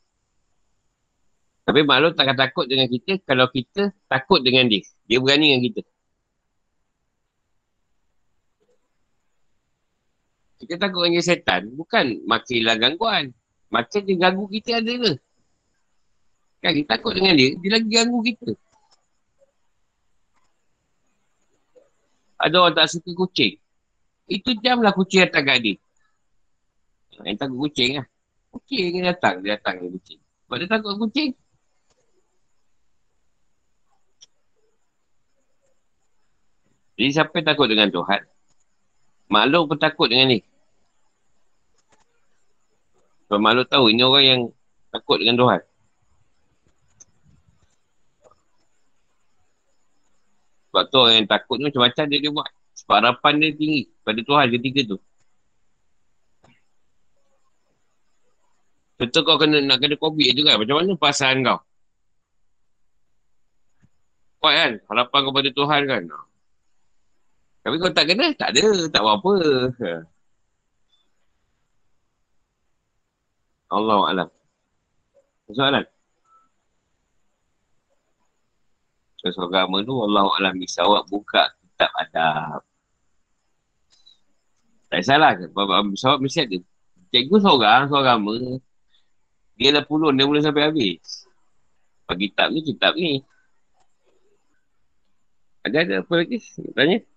Tapi 1.66 1.80
makhluk 1.82 2.14
takkan 2.14 2.38
takut 2.38 2.64
dengan 2.70 2.86
kita 2.86 3.18
kalau 3.26 3.50
kita 3.50 3.90
takut 4.06 4.38
dengan 4.38 4.70
dia. 4.70 4.86
Dia 5.10 5.18
berani 5.18 5.50
dengan 5.50 5.62
kita. 5.66 5.82
Kita 10.56 10.80
takut 10.80 11.04
dengan 11.04 11.24
setan. 11.24 11.68
Bukan 11.76 12.24
makinlah 12.24 12.80
gangguan. 12.80 13.32
Macam 13.68 14.00
dia 14.00 14.16
ganggu 14.16 14.44
kita 14.48 14.80
ada 14.80 14.92
ke? 14.92 15.12
Kan 16.64 16.72
kita 16.72 16.88
takut 16.96 17.12
dengan 17.12 17.36
dia. 17.36 17.52
Dia 17.60 17.70
lagi 17.76 17.88
ganggu 17.92 18.18
kita. 18.24 18.50
Ada 22.36 22.56
orang 22.60 22.74
tak 22.76 22.88
suka 22.92 23.10
kucing. 23.12 23.56
Itu 24.28 24.56
jamlah 24.60 24.92
kucing 24.92 25.24
datang 25.24 25.44
kat 25.44 25.58
dia. 25.60 25.76
Yang 27.24 27.36
takut 27.40 27.58
kucing 27.68 27.90
lah. 28.00 28.06
Kucing 28.52 28.80
yang 28.96 29.06
datang. 29.12 29.34
Dia 29.44 29.56
datang 29.56 29.74
dengan 29.80 29.92
kucing. 30.00 30.20
Sebab 30.20 30.56
dia 30.56 30.68
takut 30.68 30.92
kucing. 31.00 31.30
Jadi 36.96 37.10
siapa 37.12 37.32
yang 37.36 37.46
takut 37.52 37.68
dengan 37.68 37.88
Tuhan? 37.92 38.20
Makhluk 39.26 39.74
pun 39.74 39.78
takut 39.78 40.06
dengan 40.06 40.34
ni. 40.34 40.38
Sebab 43.26 43.38
makhluk 43.42 43.66
tahu 43.66 43.90
ini 43.90 44.02
orang 44.06 44.24
yang 44.24 44.40
takut 44.94 45.18
dengan 45.18 45.36
Tuhan. 45.42 45.60
Sebab 50.70 50.82
tu 50.92 50.96
orang 51.02 51.14
yang 51.18 51.28
takut 51.28 51.56
ni 51.58 51.64
macam-macam 51.66 52.04
dia, 52.06 52.18
dia 52.22 52.30
buat. 52.30 52.48
Sebab 52.76 52.94
harapan 53.02 53.32
dia 53.42 53.50
tinggi 53.56 53.82
pada 54.06 54.20
Tuhan 54.22 54.46
ketika 54.54 54.80
tu. 54.94 54.98
Contoh 58.96 59.22
kau 59.28 59.36
kena 59.36 59.60
nak 59.60 59.76
kena 59.82 59.96
COVID 60.00 60.28
tu 60.32 60.42
kan. 60.46 60.56
Macam 60.56 60.76
mana 60.80 60.96
perasaan 60.96 61.44
kau? 61.44 61.58
Kuat 64.40 64.54
kan? 64.56 64.72
Harapan 64.88 65.18
kau 65.20 65.34
pada 65.34 65.50
Tuhan 65.52 65.80
kan? 65.84 66.02
Tapi 67.66 67.82
kau 67.82 67.90
tak 67.90 68.06
kena, 68.06 68.30
tak 68.38 68.54
ada, 68.54 68.86
tak 68.86 69.02
apa-apa. 69.02 69.34
Allah 73.74 74.00
Alam. 74.06 74.28
Soalan? 75.50 75.82
Soalan 79.18 79.50
agama 79.50 79.82
tu 79.82 79.98
Allah 79.98 80.30
Alam 80.38 80.54
bisa 80.62 80.86
awak 80.86 81.10
buka 81.10 81.50
kitab 81.58 81.90
adab. 81.98 82.62
Tak 84.86 85.02
salah 85.02 85.34
ke? 85.34 85.50
Sebab 85.50 86.22
mesti 86.22 86.46
ada. 86.46 86.62
Cikgu 87.10 87.36
seorang, 87.42 87.90
seorang 87.90 88.06
agama. 88.06 88.62
Dia 89.58 89.74
dah 89.74 89.82
puluh, 89.82 90.14
dia 90.14 90.22
boleh 90.22 90.38
sampai 90.38 90.70
habis. 90.70 91.26
Bagi 92.06 92.30
kitab 92.30 92.54
ni, 92.54 92.60
kitab 92.62 92.94
ni. 92.94 93.26
Ada 95.66 95.82
ada 95.82 95.94
apa 96.06 96.12
lagi? 96.14 96.38
Tanya. 96.70 97.15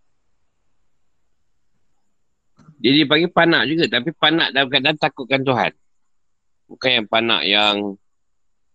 Dia 2.80 2.91
dipanggil 2.95 3.30
panak 3.30 3.67
juga. 3.67 3.86
Tapi 3.91 4.09
panak 4.15 4.55
dalam 4.55 4.67
keadaan 4.71 4.97
takutkan 4.97 5.43
Tuhan. 5.43 5.71
Bukan 6.71 6.89
yang 6.89 7.07
panak 7.11 7.41
yang 7.43 7.75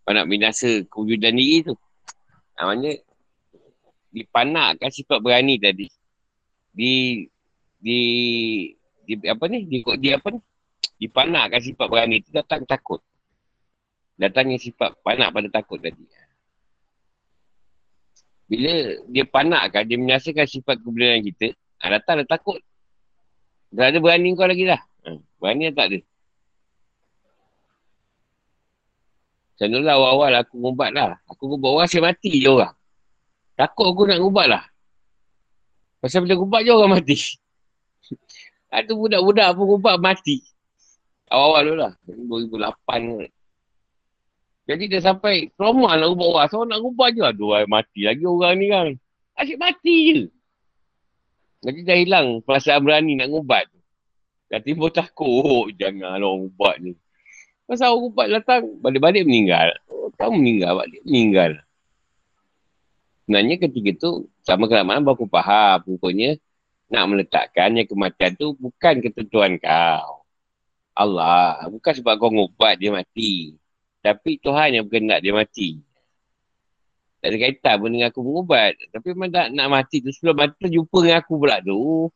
panak 0.05 0.24
binasa 0.28 0.84
kewujudan 0.92 1.34
diri 1.34 1.64
tu. 1.64 1.74
Namanya 2.61 2.92
dipanakkan 4.12 4.90
sifat 4.92 5.18
berani 5.24 5.57
tadi. 5.57 5.88
Di 6.70 7.24
di 7.80 8.00
di 9.09 9.12
apa 9.24 9.44
ni? 9.48 9.64
Di, 9.64 9.80
di 9.80 10.09
apa 10.12 10.28
ni? 10.30 10.40
Dipanakkan 11.00 11.61
sifat 11.64 11.86
berani 11.88 12.20
tu 12.20 12.30
datang 12.30 12.62
takut. 12.68 13.00
Datangnya 14.14 14.61
sifat 14.61 15.00
panak 15.00 15.32
pada 15.32 15.48
takut 15.50 15.80
tadi. 15.80 16.05
Bila 18.44 19.00
dia 19.09 19.24
panakkan, 19.24 19.88
dia 19.88 19.96
menyaksikan 19.96 20.44
sifat 20.44 20.76
kebenaran 20.84 21.24
kita, 21.24 21.57
datang 21.80 22.22
dia 22.22 22.28
takut. 22.28 22.61
Tak 23.75 23.87
ada 23.91 23.99
berani 23.99 24.31
kau 24.39 24.47
lagi 24.47 24.64
lah. 24.70 24.81
Ha, 25.03 25.18
berani 25.43 25.75
tak 25.75 25.87
ada. 25.91 25.99
Macam 29.55 29.70
tu 29.70 29.79
lah 29.87 29.95
awal-awal 29.95 30.33
aku 30.43 30.55
ngubat 30.59 30.91
lah. 30.95 31.18
Aku 31.31 31.43
ngubat 31.51 31.70
orang 31.70 31.89
saya 31.91 32.03
mati 32.07 32.31
je 32.43 32.51
orang. 32.51 32.75
Takut 33.55 33.87
aku 33.87 34.03
nak 34.07 34.18
ngubat 34.18 34.47
lah. 34.51 34.62
Pasal 36.03 36.27
bila 36.27 36.35
ngubat 36.39 36.61
je 36.66 36.70
orang 36.75 36.91
mati. 36.99 37.18
Ada 38.75 38.91
budak-budak 38.91 39.49
pun 39.55 39.64
ngubat 39.70 39.97
mati. 40.03 40.43
Awal-awal 41.31 41.79
lah. 41.79 41.93
2008 42.11 43.31
Jadi 44.64 44.85
dia 44.91 45.01
sampai 45.03 45.55
trauma 45.55 45.95
nak 45.95 46.11
ngubat 46.14 46.29
orang. 46.31 46.47
So 46.51 46.66
nak 46.66 46.79
ngubat 46.83 47.14
je. 47.14 47.22
Aduh, 47.22 47.55
mati 47.70 48.07
lagi 48.07 48.27
orang 48.27 48.55
ni 48.59 48.66
kan. 48.70 48.87
Asyik 49.39 49.59
mati 49.59 49.97
je. 50.11 50.18
Nanti 51.65 51.81
dah 51.81 51.97
hilang 51.97 52.45
perasaan 52.45 52.85
berani 52.85 53.17
nak 53.17 53.33
ngubat. 53.33 53.67
Dah 54.53 54.61
timbul 54.61 54.93
takut. 54.93 55.25
Oh, 55.25 55.65
janganlah 55.73 56.21
orang 56.21 56.53
ubat 56.53 56.77
ni. 56.85 56.93
Pasal 57.65 57.97
orang 57.97 58.05
ubat 58.12 58.27
datang, 58.29 58.62
balik-balik 58.85 59.25
meninggal. 59.25 59.73
Oh, 59.89 60.12
tahu 60.12 60.37
meninggal, 60.37 60.85
balik 60.85 61.01
meninggal. 61.09 61.53
Sebenarnya 63.25 63.57
ketika 63.57 63.91
tu, 63.97 64.29
sama 64.45 64.69
kelamaan 64.69 65.01
baru 65.01 65.17
aku 65.17 65.27
faham. 65.33 65.81
Pokoknya, 65.97 66.37
nak 66.93 67.09
meletakkan 67.09 67.73
yang 67.73 67.89
kematian 67.89 68.37
tu 68.37 68.53
bukan 68.61 69.01
ketentuan 69.01 69.57
kau. 69.57 70.29
Allah. 70.93 71.65
Bukan 71.73 71.93
sebab 71.97 72.21
kau 72.21 72.29
ngubat 72.29 72.77
dia 72.77 72.93
mati. 72.93 73.57
Tapi 74.05 74.37
Tuhan 74.37 74.77
yang 74.77 74.85
berkenak 74.85 75.25
dia 75.25 75.33
mati. 75.33 75.81
Tak 77.25 77.33
ada 77.33 77.41
kaitan 77.41 77.75
pun 77.81 77.89
dengan 77.89 78.12
aku 78.12 78.20
mengubat. 78.20 78.77
Tapi 78.93 79.16
memang 79.16 79.33
tak 79.33 79.49
nak 79.57 79.72
mati 79.72 80.05
tu. 80.05 80.12
Sebelum 80.12 80.37
mati 80.37 80.68
jumpa 80.68 80.99
dengan 81.01 81.18
aku 81.25 81.35
pula 81.41 81.57
tu. 81.64 82.12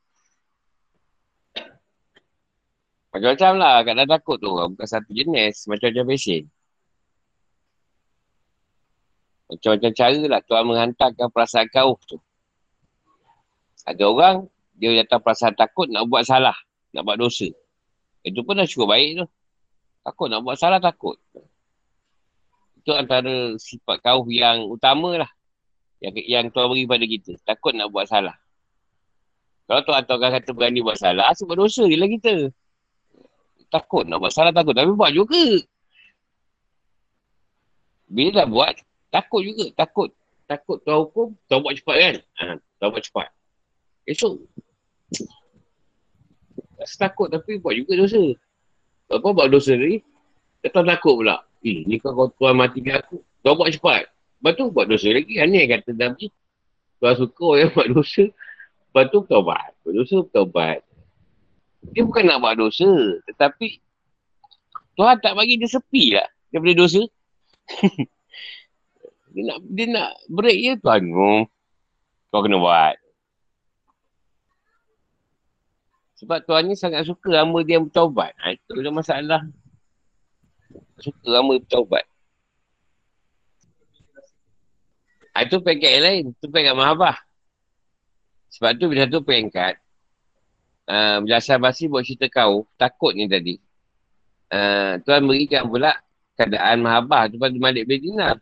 Macam-macam 3.17 3.53
lah. 3.57 3.77
Kadang 3.89 4.05
takut 4.05 4.37
tu. 4.37 4.53
Bukan 4.53 4.85
satu 4.85 5.09
jenis. 5.17 5.65
Macam-macam 5.65 6.13
pesen. 6.13 6.45
Macam-macam 9.49 9.91
cara 9.97 10.21
lah 10.29 10.41
Tuhan 10.45 10.65
menghantarkan 10.69 11.27
perasaan 11.33 11.67
kau 11.73 11.97
tu. 12.05 12.21
Ada 13.89 14.05
orang, 14.05 14.37
dia 14.77 14.93
datang 15.01 15.25
perasaan 15.25 15.57
takut 15.57 15.89
nak 15.89 16.05
buat 16.05 16.29
salah. 16.29 16.53
Nak 16.93 17.09
buat 17.09 17.17
dosa. 17.17 17.49
Itu 18.21 18.45
pun 18.45 18.61
dah 18.61 18.69
cukup 18.69 18.93
baik 18.93 19.25
tu. 19.25 19.27
Takut 20.05 20.29
nak 20.29 20.45
buat 20.45 20.61
salah, 20.61 20.77
takut 20.77 21.17
itu 22.79 22.91
antara 22.95 23.59
sifat 23.59 23.99
kau 24.01 24.23
yang 24.31 24.71
utama 24.71 25.27
lah. 25.27 25.31
Yang, 25.99 26.15
yang 26.31 26.45
Tuhan 26.55 26.67
beri 26.71 26.87
pada 26.87 27.05
kita. 27.05 27.33
Takut 27.43 27.75
nak 27.75 27.91
buat 27.91 28.07
salah. 28.07 28.39
Kalau 29.67 29.83
Tuhan 29.85 30.03
Tuhan 30.07 30.31
kata 30.33 30.51
berani 30.55 30.81
buat 30.81 30.97
salah, 30.97 31.29
sebab 31.35 31.59
dosa 31.59 31.85
je 31.85 31.97
lah 31.99 32.09
kita. 32.09 32.35
Takut 33.69 34.07
nak 34.07 34.23
buat 34.23 34.33
salah, 34.33 34.55
takut. 34.55 34.73
Tapi 34.73 34.95
buat 34.95 35.13
juga. 35.13 35.45
Bila 38.09 38.31
dah 38.41 38.47
buat, 38.49 38.75
takut 39.13 39.45
juga. 39.45 39.69
Takut. 39.77 40.09
Takut 40.49 40.81
Tuhan 40.81 40.99
hukum, 41.05 41.29
Tuhan 41.45 41.61
buat 41.61 41.75
cepat 41.77 41.97
kan? 42.01 42.15
Ha, 42.41 42.45
Tuhan 42.81 42.89
buat 42.89 43.05
cepat. 43.05 43.29
Esok. 44.09 44.35
Rasa 46.81 46.95
takut 46.97 47.29
tapi 47.29 47.61
buat 47.61 47.77
juga 47.77 48.01
dosa. 48.01 48.23
Apa 49.13 49.29
buat 49.35 49.53
dosa 49.53 49.77
ni? 49.77 50.01
Tuhan 50.65 50.89
takut 50.89 51.21
pula. 51.21 51.45
Eh, 51.65 51.83
ni 51.87 51.99
kau 51.99 52.15
kau 52.15 52.31
tuan 52.39 52.55
mati 52.55 52.79
ke 52.79 52.95
aku. 52.95 53.19
Kau 53.43 53.59
buat 53.59 53.75
cepat. 53.75 54.07
Lepas 54.39 54.53
tu 54.55 54.71
buat 54.71 54.87
dosa 54.87 55.11
lagi. 55.11 55.35
Aneh 55.43 55.67
kata 55.67 55.91
Nabi. 55.95 56.31
Tuan 57.03 57.15
suka 57.19 57.43
orang 57.43 57.71
buat 57.75 57.89
dosa. 57.91 58.25
Lepas 58.31 59.05
tu 59.11 59.19
buat. 59.27 59.71
Buat 59.83 59.95
dosa, 59.95 60.17
buat. 60.31 60.81
Dia 61.95 62.03
bukan 62.07 62.23
nak 62.27 62.39
buat 62.43 62.55
dosa. 62.55 62.91
Tetapi 63.27 63.83
Tuhan 64.95 65.17
tak 65.23 65.35
bagi 65.35 65.59
dia 65.59 65.71
sepi 65.71 66.15
lah. 66.15 66.29
Daripada 66.55 66.75
dosa. 66.79 67.03
dia 69.35 69.43
nak 69.45 69.59
dia 69.67 69.87
nak 69.91 70.11
break 70.31 70.59
je 70.59 70.73
Tuhan. 70.79 71.03
Oh, 71.11 71.43
kau 72.31 72.43
kena 72.47 72.59
buat. 72.63 72.97
Sebab 76.19 76.39
Tuhan 76.51 76.67
ni 76.67 76.75
sangat 76.75 77.07
suka 77.07 77.47
hamba 77.47 77.63
dia 77.63 77.79
yang 77.79 77.87
bertaubat. 77.87 78.35
Ha, 78.43 78.59
itu 78.59 78.75
adalah 78.75 78.95
masalah 78.99 79.41
suka 80.99 81.25
ramai 81.27 81.63
bertaubat. 81.63 82.05
Itu 85.39 85.63
peringkat 85.63 85.91
yang 85.99 86.05
lain. 86.05 86.25
Itu 86.35 86.47
peringkat 86.51 86.75
mahabah. 86.75 87.17
Sebab 88.51 88.75
tu 88.75 88.91
bila 88.91 89.07
satu 89.07 89.23
peringkat, 89.23 89.79
uh, 90.91 91.17
bila 91.23 91.39
asal 91.39 91.63
basi 91.63 91.87
buat 91.87 92.03
cerita 92.03 92.27
kau, 92.27 92.67
takut 92.75 93.15
ni 93.15 93.31
tadi. 93.31 93.55
Uh, 94.49 94.99
Tuhan 95.05 95.29
berikan 95.29 95.69
pula 95.69 95.95
keadaan 96.35 96.83
mahabah 96.83 97.31
tu 97.31 97.37
pada 97.39 97.55
Malik 97.55 97.87
bin 97.87 98.03
Dinar. 98.03 98.41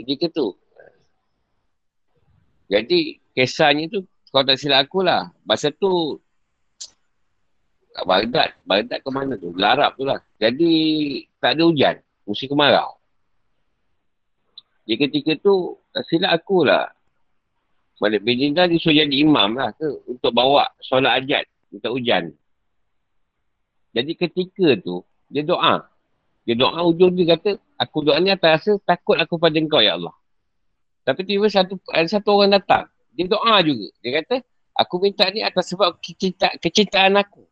Ketika 0.00 0.32
tu. 0.32 0.56
Jadi, 2.70 3.20
kisahnya 3.34 3.90
tu, 3.90 4.06
kau 4.30 4.46
tak 4.46 4.56
silap 4.56 4.86
aku 4.88 5.02
lah. 5.04 5.28
Masa 5.42 5.74
tu, 5.74 6.18
kat 7.94 8.04
Baghdad. 8.06 8.50
Baghdad 8.64 8.98
ke 9.02 9.10
mana 9.10 9.34
tu? 9.36 9.50
Belarap 9.54 9.98
tu 9.98 10.06
lah. 10.06 10.18
Jadi 10.38 10.72
tak 11.42 11.58
ada 11.58 11.62
hujan. 11.66 11.96
Musim 12.24 12.46
kemarau. 12.50 13.00
Di 14.86 14.98
ketika 14.98 15.38
tu, 15.38 15.78
silap 16.10 16.42
aku 16.42 16.66
lah. 16.66 16.90
Malik 18.00 18.24
bin 18.24 18.40
Dinar 18.40 18.64
dia 18.72 18.80
suruh 18.80 18.96
jadi 18.96 19.12
imam 19.12 19.60
lah 19.60 19.76
ke 19.76 19.84
untuk 20.08 20.32
bawa 20.32 20.64
solat 20.80 21.20
ajat, 21.20 21.44
minta 21.68 21.92
hujan. 21.92 22.32
Jadi 23.92 24.16
ketika 24.16 24.72
tu, 24.80 25.04
dia 25.28 25.44
doa. 25.44 25.84
Dia 26.48 26.56
doa 26.56 26.80
ujung 26.88 27.12
dia 27.12 27.36
kata, 27.36 27.60
aku 27.76 28.08
doa 28.08 28.16
ni 28.24 28.32
atas 28.32 28.64
rasa 28.64 28.72
takut 28.88 29.20
aku 29.20 29.36
pada 29.36 29.60
engkau 29.60 29.84
ya 29.84 30.00
Allah. 30.00 30.16
Tapi 31.04 31.28
tiba 31.28 31.44
satu 31.52 31.76
ada 31.92 32.08
satu 32.08 32.40
orang 32.40 32.56
datang. 32.56 32.88
Dia 33.12 33.28
doa 33.28 33.60
juga. 33.60 33.92
Dia 34.00 34.24
kata, 34.24 34.40
aku 34.80 34.94
minta 35.04 35.28
ni 35.28 35.44
atas 35.44 35.68
sebab 35.68 36.00
kecinta, 36.00 36.56
kecintaan 36.56 37.20
aku. 37.20 37.44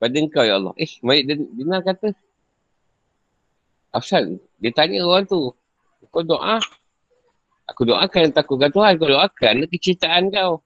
Pada 0.00 0.16
engkau 0.16 0.42
ya 0.42 0.56
Allah. 0.56 0.72
Eh, 0.80 0.88
Malik 1.04 1.28
Dinar 1.28 1.84
kata, 1.84 2.16
Afsal, 3.92 4.40
dia 4.56 4.72
tanya 4.72 5.04
orang 5.04 5.28
tu, 5.28 5.52
kau 6.08 6.24
doa, 6.24 6.56
Aku 7.70 7.86
doakan 7.86 8.34
takutkan 8.34 8.70
Tuhan. 8.74 8.98
Kau 8.98 9.06
doakan 9.06 9.54
kecintaan 9.70 10.34
kau. 10.34 10.58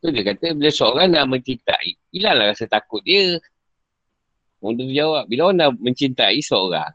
Tu 0.00 0.08
dia 0.12 0.32
kata 0.32 0.56
bila 0.56 0.70
seorang 0.72 1.12
nak 1.12 1.28
mencintai, 1.28 1.92
hilanglah 2.12 2.52
rasa 2.52 2.64
takut 2.68 3.04
dia. 3.04 3.36
Orang 4.60 4.76
tu 4.76 4.84
jawab, 4.92 5.24
bila 5.28 5.48
orang 5.48 5.56
nak 5.56 5.70
mencintai 5.80 6.40
seorang, 6.40 6.88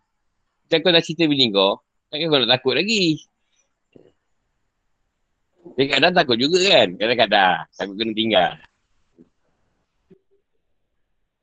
macam 0.65 0.77
kau 0.81 0.93
dah 0.93 1.01
cinta 1.01 1.25
bini 1.25 1.49
kau, 1.49 1.81
takkan 2.09 2.29
kau 2.29 2.39
nak 2.41 2.51
takut 2.57 2.73
lagi. 2.77 3.25
Dia 5.77 5.85
kadang 5.97 6.13
takut 6.13 6.37
juga 6.37 6.61
kan, 6.61 6.87
kadang-kadang 6.97 7.57
takut 7.73 7.95
kena 7.97 8.13
tinggal. 8.13 8.51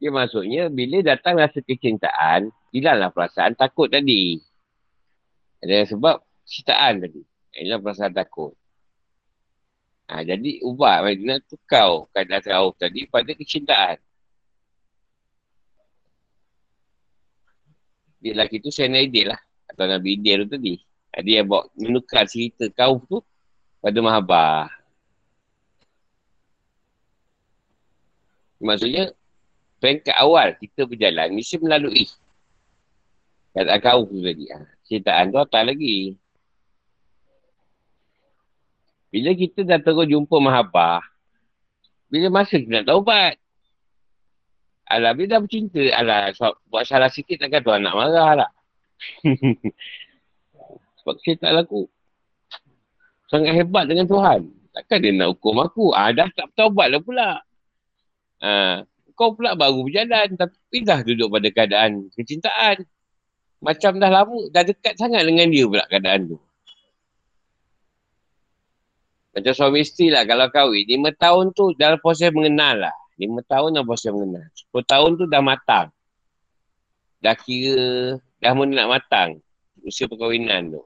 Dia 0.03 0.11
maksudnya, 0.11 0.67
bila 0.67 0.99
datang 0.99 1.39
rasa 1.39 1.63
kecintaan, 1.63 2.51
hilanglah 2.75 3.15
perasaan 3.15 3.55
takut 3.55 3.87
tadi. 3.87 4.35
Ada 5.63 5.95
sebab 5.95 6.19
cintaan 6.43 7.07
tadi. 7.07 7.23
Ialah 7.55 7.79
perasaan 7.79 8.11
takut. 8.11 8.59
Ha, 10.11 10.27
jadi 10.27 10.59
ubah 10.67 11.07
Madinah 11.07 11.39
tu 11.47 11.55
kau 11.71 12.11
keadaan 12.11 12.43
Rauf 12.51 12.75
tadi 12.83 13.07
pada 13.07 13.31
kecintaan. 13.31 14.03
Dia 18.19 18.35
lelaki 18.35 18.59
tu 18.59 18.75
saya 18.75 18.91
Idil 18.91 19.31
lah. 19.31 19.39
Atau 19.71 19.87
Nabi 19.87 20.19
Idil 20.19 20.51
tu 20.51 20.59
tadi. 20.59 20.75
Ha, 21.15 21.23
dia 21.23 21.47
bawa 21.47 21.71
menukar 21.79 22.27
cerita 22.27 22.67
kau 22.75 22.99
tu 23.07 23.23
pada 23.79 24.03
Mahabah. 24.03 24.67
Maksudnya, 28.59 29.15
peringkat 29.83 30.15
awal 30.15 30.55
kita 30.63 30.87
berjalan, 30.87 31.35
mesti 31.35 31.59
melalui 31.59 32.07
keadaan 33.51 33.83
kau 33.83 34.07
tu 34.07 34.23
tadi. 34.23 34.47
Ha, 34.55 34.63
cintaan 34.87 35.35
tu 35.35 35.43
atas 35.43 35.63
lagi. 35.67 36.15
Bila 39.11 39.35
kita 39.35 39.67
dah 39.67 39.83
terus 39.83 40.07
jumpa 40.07 40.39
mahabah, 40.39 41.03
bila 42.07 42.31
masa 42.31 42.63
kita 42.63 42.81
nak 42.81 42.87
taubat? 42.87 43.35
Alah, 44.87 45.13
bila 45.19 45.37
dah 45.37 45.41
bercinta, 45.43 45.83
alah, 45.99 46.31
buat 46.71 46.87
salah 46.87 47.11
sikit 47.11 47.43
takkan 47.43 47.61
tuan 47.61 47.83
nak 47.83 47.99
marah 47.99 48.47
lah. 48.47 48.51
Sebab 51.03 51.19
saya 51.19 51.35
tak 51.43 51.53
laku. 51.59 51.91
Sangat 53.27 53.59
hebat 53.59 53.91
dengan 53.91 54.07
Tuhan. 54.07 54.47
Takkan 54.73 54.99
dia 55.03 55.13
nak 55.13 55.35
hukum 55.37 55.59
aku? 55.61 55.91
Ah, 55.93 56.15
dah 56.15 56.29
tak 56.33 56.53
bertaubat 56.53 56.87
lah 56.93 57.01
pula. 57.01 57.31
Ah, 58.41 58.85
kau 59.15 59.37
pula 59.37 59.55
baru 59.55 59.85
berjalan 59.87 60.35
tapi 60.35 60.77
dah 60.83 61.01
duduk 61.05 61.29
pada 61.29 61.49
keadaan 61.53 62.11
kecintaan. 62.17 62.85
Macam 63.63 64.03
dah 64.03 64.11
lama, 64.11 64.51
dah 64.51 64.67
dekat 64.67 64.99
sangat 64.99 65.23
dengan 65.23 65.47
dia 65.47 65.65
pula 65.71 65.87
keadaan 65.87 66.35
tu. 66.35 66.39
Macam 69.33 69.53
suami 69.57 69.81
isteri 69.81 70.13
lah 70.13 70.29
kalau 70.29 70.51
kahwin. 70.53 70.85
Lima 70.85 71.15
tahun 71.15 71.57
tu 71.57 71.73
dalam 71.79 71.97
proses 72.03 72.29
mengenal 72.35 72.91
lah. 72.91 72.97
Lima 73.17 73.41
tahun 73.47 73.79
dalam 73.79 73.87
proses 73.89 74.13
mengenal. 74.13 74.45
Sepuluh 74.53 74.85
tahun 74.85 75.11
tu 75.17 75.25
dah 75.31 75.41
matang. 75.41 75.89
Dah 77.23 77.39
kira, 77.39 78.19
dah 78.43 78.53
mula 78.53 78.83
nak 78.83 78.89
matang. 78.99 79.39
Usia 79.87 80.11
perkahwinan 80.11 80.75
tu. 80.75 80.83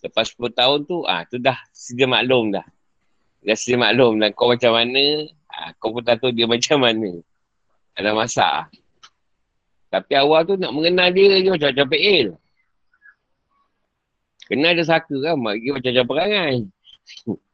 Lepas 0.00 0.32
sepuluh 0.32 0.52
tahun 0.52 0.88
tu, 0.88 1.04
ah 1.04 1.24
tu 1.28 1.36
dah 1.36 1.56
sedia 1.72 2.08
maklum 2.08 2.52
dah. 2.54 2.64
Dah 3.40 3.56
sedia 3.56 3.76
maklum 3.80 4.20
dan 4.20 4.32
kau 4.36 4.48
macam 4.48 4.76
mana, 4.76 5.28
ah, 5.50 5.70
kau 5.78 5.90
pun 5.94 6.02
tak 6.06 6.22
tahu 6.22 6.30
dia 6.34 6.46
macam 6.54 6.78
mana. 6.82 7.10
Ada 7.98 8.14
masak. 8.14 8.70
Tapi 9.90 10.12
awal 10.14 10.46
tu 10.46 10.54
nak 10.54 10.70
mengenal 10.70 11.10
dia 11.10 11.42
je 11.42 11.50
macam-macam 11.50 11.86
PL. 11.90 12.38
Kenal 14.46 14.74
dia 14.74 14.86
saka 14.86 15.14
kan, 15.14 15.34
macam-macam 15.38 16.04
perangai. 16.06 16.66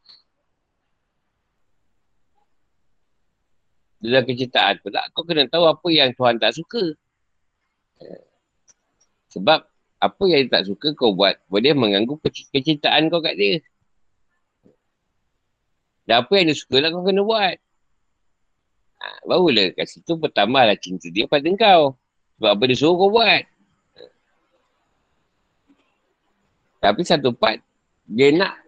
Dalam 4.05 4.23
kecintaan 4.29 4.77
tak, 4.85 5.05
kau 5.17 5.25
kena 5.25 5.49
tahu 5.49 5.65
apa 5.65 5.89
yang 5.89 6.13
Tuhan 6.13 6.37
tak 6.37 6.53
suka. 6.57 6.95
Sebab 9.33 9.65
apa 10.01 10.25
yang 10.29 10.47
dia 10.47 10.61
tak 10.61 10.69
suka 10.69 10.93
kau 10.93 11.17
buat, 11.17 11.41
boleh 11.49 11.73
mengganggu 11.73 12.21
kecintaan 12.53 13.09
kau 13.09 13.25
kat 13.25 13.37
dia. 13.41 13.61
Dan 16.07 16.23
apa 16.23 16.33
yang 16.39 16.53
dia 16.53 16.57
suka 16.57 16.79
lah 16.85 16.93
kau 16.93 17.03
kena 17.03 17.25
buat. 17.25 17.57
Ha, 18.97 19.07
barulah 19.29 19.73
kat 19.77 19.87
situ 19.87 20.17
bertambahlah 20.17 20.77
cinta 20.81 21.13
dia 21.13 21.29
pada 21.29 21.49
kau. 21.57 21.97
Sebab 22.37 22.51
apa 22.53 22.63
dia 22.69 22.77
suruh 22.77 22.97
kau 22.97 23.11
buat. 23.13 23.45
Tapi 26.81 27.01
satu 27.03 27.33
part, 27.33 27.61
dia 28.07 28.31
nak 28.31 28.67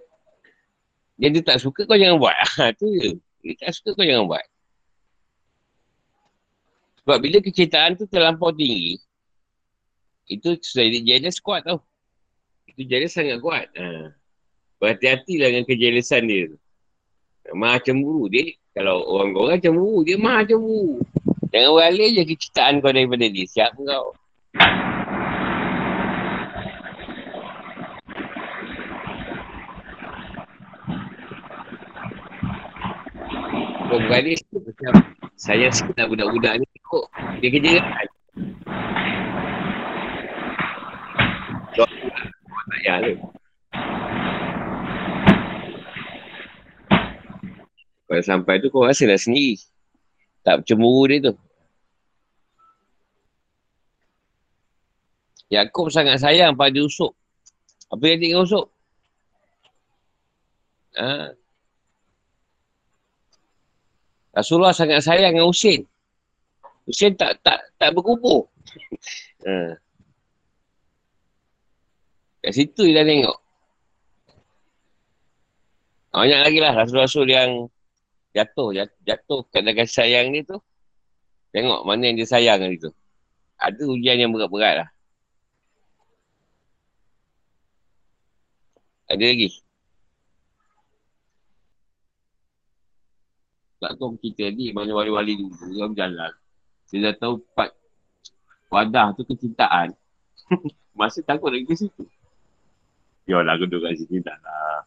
dia, 1.19 1.35
dia 1.35 1.43
tak 1.43 1.59
suka 1.59 1.83
kau 1.83 1.99
jangan 1.99 2.23
buat. 2.23 2.37
Ha, 2.59 2.71
tu 2.79 2.87
je. 2.95 3.19
Dia 3.43 3.55
tak 3.59 3.73
suka 3.75 3.99
kau 3.99 4.07
jangan 4.07 4.31
buat. 4.31 4.47
Sebab 7.03 7.19
bila 7.25 7.41
kecintaan 7.41 7.97
tu 7.97 8.05
terlampau 8.05 8.53
tinggi, 8.53 9.01
itu 10.29 10.61
jadi 10.61 11.01
jealous 11.03 11.41
kuat 11.41 11.65
tau. 11.65 11.81
Itu 12.69 12.85
jealous 12.85 13.17
sangat 13.17 13.41
kuat. 13.41 13.67
Ha. 13.75 14.13
Berhati-hatilah 14.79 15.49
dengan 15.51 15.65
kejelesan 15.67 16.29
dia 16.29 16.53
tu. 16.55 16.59
Maha 17.57 17.81
cemburu 17.81 18.29
dia. 18.29 18.53
Kalau 18.77 19.03
orang-orang 19.09 19.59
cemburu, 19.59 20.05
dia 20.05 20.21
maha 20.21 20.45
cemburu. 20.45 21.01
Jangan 21.49 21.71
beralih 21.73 22.09
je 22.13 22.23
kecintaan 22.29 22.85
kau 22.85 22.93
daripada 22.93 23.27
dia. 23.27 23.47
Siap 23.49 23.73
kau. 23.75 24.07
Kau 33.89 33.99
berani 34.05 34.37
macam 34.53 34.95
saya 35.41 35.73
sikit 35.73 36.05
budak-budak 36.13 36.61
ni 36.61 36.69
kok 36.85 37.05
dia 37.41 37.49
kerja 37.49 37.71
kan. 37.81 38.07
Tak 41.73 41.89
payah 42.69 42.97
tu. 43.01 43.38
Kalau 48.09 48.25
sampai 48.25 48.57
tu 48.65 48.73
kau 48.73 48.89
rasa 48.89 49.05
dah 49.05 49.21
sendiri. 49.21 49.61
Tak 50.41 50.65
cemburu 50.65 51.05
dia 51.13 51.29
tu. 51.29 51.35
Yaakob 55.53 55.93
sangat 55.93 56.21
sayang 56.21 56.57
pada 56.57 56.81
Usuk. 56.81 57.13
Apa 57.93 58.05
yang 58.09 58.21
dengan 58.21 58.49
Usuk? 58.49 58.67
Ha? 60.97 61.37
Rasulullah 64.33 64.73
sangat 64.73 65.05
sayang 65.05 65.37
dengan 65.37 65.49
Husin. 65.49 65.85
Husin 66.89 67.13
tak 67.13 67.41
tak 67.45 67.61
tak 67.77 67.93
berkubur. 67.93 68.49
ha. 69.45 69.77
Kat 72.41 72.53
situ 72.57 72.89
dia 72.89 73.03
dah 73.03 73.05
tengok. 73.05 73.39
Banyak 76.09 76.41
lagi 76.41 76.59
lah 76.59 76.73
rasul-rasul 76.73 77.29
yang 77.29 77.69
jatuh, 78.37 78.69
jatuh, 79.05 79.41
kat 79.53 79.63
dalam 79.65 79.89
sayang 79.89 80.33
ni 80.33 80.45
tu. 80.45 80.59
Tengok 81.53 81.85
mana 81.89 82.13
yang 82.13 82.17
dia 82.21 82.29
sayang 82.29 82.61
hari 82.61 82.77
tu. 82.77 82.93
Ada 83.59 83.83
ujian 83.89 84.21
yang 84.21 84.31
berat-berat 84.31 84.85
lah. 84.85 84.89
Ada 89.09 89.25
lagi? 89.25 89.49
Tak 93.79 93.95
tahu 93.97 94.19
kita 94.21 94.53
ni 94.53 94.75
mana 94.75 94.93
wali-wali 94.93 95.39
dulu 95.39 95.55
dia 95.71 95.87
berjalan. 95.89 96.33
Dia 96.91 96.99
dah 97.09 97.15
tahu 97.17 97.35
part 97.57 97.73
wadah 98.69 99.17
tu 99.17 99.25
kecintaan. 99.25 99.97
Masih 100.99 101.23
takut 101.25 101.55
lagi 101.55 101.65
ke 101.65 101.79
situ. 101.79 102.05
Yalah 103.31 103.55
aku 103.57 103.71
duduk 103.71 103.87
kat 103.87 103.97
sini 104.03 104.19
tak 104.21 104.37
lah. 104.45 104.83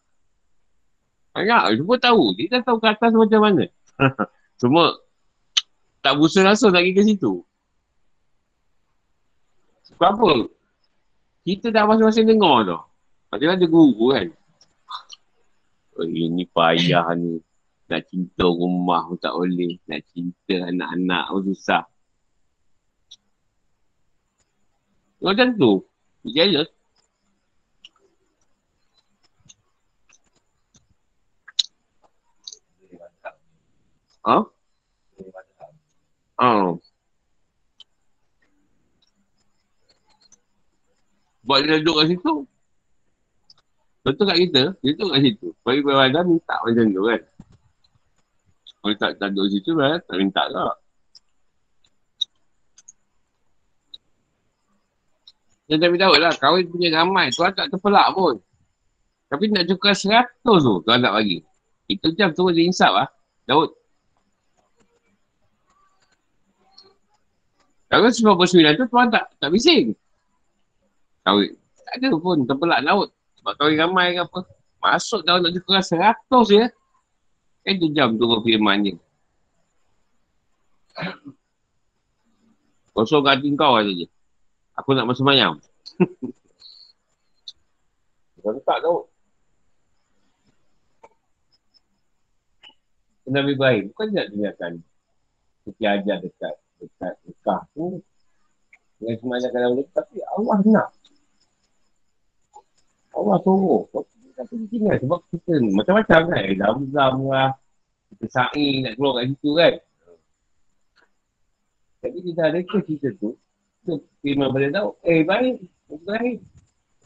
Banyak, 1.32 1.80
semua 1.80 1.96
tahu. 1.96 2.36
Dia 2.36 2.60
dah 2.60 2.62
tahu 2.64 2.76
ke 2.76 2.86
atas 2.92 3.10
macam 3.16 3.40
mana. 3.40 3.64
Semua 4.60 4.94
tak 6.04 6.20
berusaha 6.20 6.44
rasa 6.44 6.68
lagi 6.68 6.92
ke 6.92 7.02
situ. 7.02 7.40
Sebab 9.88 10.08
apa? 10.12 10.32
Kita 11.42 11.72
dah 11.72 11.88
masing-masing 11.88 12.26
dengar 12.28 12.68
tu. 12.68 12.78
Macam 13.32 13.48
ada 13.48 13.64
guru 13.64 14.12
kan. 14.12 14.28
Oh, 15.96 16.06
ini 16.06 16.44
payah 16.52 17.16
ni. 17.16 17.40
Nak 17.88 18.02
cinta 18.08 18.44
rumah 18.44 19.08
pun 19.08 19.16
tak 19.18 19.32
boleh. 19.32 19.80
Nak 19.88 20.00
cinta 20.12 20.68
anak-anak 20.68 21.24
pun 21.32 21.42
susah. 21.48 21.84
Macam 25.22 25.48
tu. 25.56 25.72
Jealous. 26.28 26.70
Ha? 34.22 34.38
Ha. 36.38 36.50
Buat 41.42 41.58
dia 41.66 41.82
duduk 41.82 41.96
kat 41.98 42.06
situ. 42.14 42.34
Betul 44.02 44.24
kat 44.30 44.38
kita, 44.38 44.62
dia 44.78 44.90
duduk 44.94 45.10
kat 45.10 45.20
situ. 45.26 45.48
Bagi 45.66 45.80
berada 45.82 46.20
minta 46.22 46.56
macam 46.62 46.86
tu 46.86 47.02
kan. 47.06 47.22
Kalau 48.82 48.94
tak, 48.98 49.10
tak 49.18 49.28
duduk 49.34 49.48
situ, 49.50 49.70
kan, 49.74 49.98
tak 50.06 50.16
minta 50.18 50.42
tak. 50.46 50.76
Dia 55.66 55.78
tapi 55.78 55.96
tahu 55.98 56.14
lah, 56.18 56.34
kahwin 56.36 56.66
punya 56.68 56.88
ramai. 57.00 57.30
Tuan 57.30 57.54
tak 57.54 57.70
terpelak 57.70 58.10
pun. 58.14 58.38
Tapi 59.30 59.48
nak 59.48 59.64
cukai 59.70 59.96
seratus 59.96 60.60
tu, 60.62 60.74
tuan 60.84 61.00
nak 61.00 61.16
bagi. 61.16 61.40
Itu 61.88 62.12
jam 62.12 62.36
tu 62.36 62.50
dia 62.52 62.66
insap 62.66 62.92
lah. 62.92 63.08
Daud, 63.48 63.72
Kalau 67.92 68.08
sebab 68.08 68.40
bersembilan 68.40 68.80
tu 68.80 68.88
tuan 68.88 69.12
tak 69.12 69.28
tak 69.36 69.52
bising. 69.52 69.92
Kahwin. 71.28 71.52
Tak 71.76 72.00
ada 72.00 72.08
pun 72.16 72.48
terpelak 72.48 72.80
laut. 72.88 73.12
Sebab 73.36 73.52
kahwin 73.60 73.76
ramai 73.76 74.16
ke 74.16 74.24
apa. 74.24 74.48
Masuk 74.80 75.20
daun 75.28 75.44
nak 75.44 75.52
cukup 75.52 75.84
seratus 75.84 76.46
je. 76.48 76.64
Kan 77.68 77.74
tu 77.76 77.92
jam 77.92 78.16
tu 78.16 78.24
firman 78.48 78.80
je. 78.80 78.96
Kosong 82.96 83.28
hati 83.28 83.52
kau 83.60 83.76
aja 83.76 83.92
je. 83.92 84.08
Aku 84.72 84.96
nak 84.96 85.12
masuk 85.12 85.28
mayam. 85.28 85.60
Kau 88.40 88.56
tak 88.64 88.80
tahu. 88.80 89.04
Nabi 93.28 93.52
Ibrahim 93.54 93.94
bukan 93.94 94.06
tidak 94.10 94.26
dengarkan 94.34 94.72
Kita 95.62 95.94
ajar 95.94 96.18
dekat 96.26 96.61
dekat 96.82 97.14
Mekah 97.22 97.62
tu 97.78 98.02
dengan 98.98 99.14
semuanya 99.22 99.48
kalau 99.54 99.68
boleh 99.74 99.88
tapi 99.94 100.18
Allah 100.26 100.58
nak. 100.66 100.88
Allah 103.12 103.36
suruh. 103.46 103.82
Kata 104.34 104.52
dia 104.58 104.66
tinggal 104.70 104.96
sebab 104.98 105.20
kita 105.30 105.52
ni 105.62 105.70
macam-macam 105.74 106.20
kan. 106.30 106.42
Zam-zam 106.58 107.14
lah 107.30 107.50
kita 108.12 108.26
sa'i 108.30 108.82
nak 108.82 108.98
keluar 108.98 109.22
kat 109.22 109.24
situ 109.30 109.50
kan. 109.54 109.74
Jadi 112.02 112.18
kita 112.26 112.40
ada 112.50 112.58
ke 112.62 112.78
cerita 112.82 113.08
tu 113.22 113.30
kita 113.82 113.98
firman 114.22 114.54
pada 114.54 114.66
tahu 114.70 114.88
eh 115.06 115.22
baik 115.26 115.58
baik. 116.06 116.38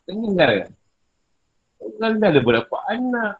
Tinggal 0.05 0.53
kan 0.65 0.71
Kan 1.97 2.21
dah 2.21 2.29
ada 2.29 2.41
berapa 2.41 2.77
anak? 2.93 3.35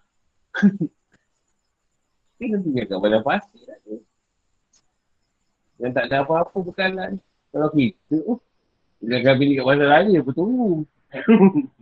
Dia 2.37 2.57
tinggalkan 2.61 2.99
pada 3.01 3.19
pasti 3.25 3.61
lah 3.65 3.77
tu 3.85 4.06
yang 5.77 5.93
tak 5.93 6.09
ada 6.09 6.25
apa-apa 6.25 6.57
bekalan. 6.65 7.21
Kalau 7.53 7.69
kita, 7.73 8.17
oh, 8.29 8.41
dia 9.01 9.21
akan 9.21 9.35
pilih 9.37 9.55
kat 9.61 9.67
mana 9.69 9.85
lain, 10.01 10.21
aku 10.21 10.33
tunggu. 10.33 10.71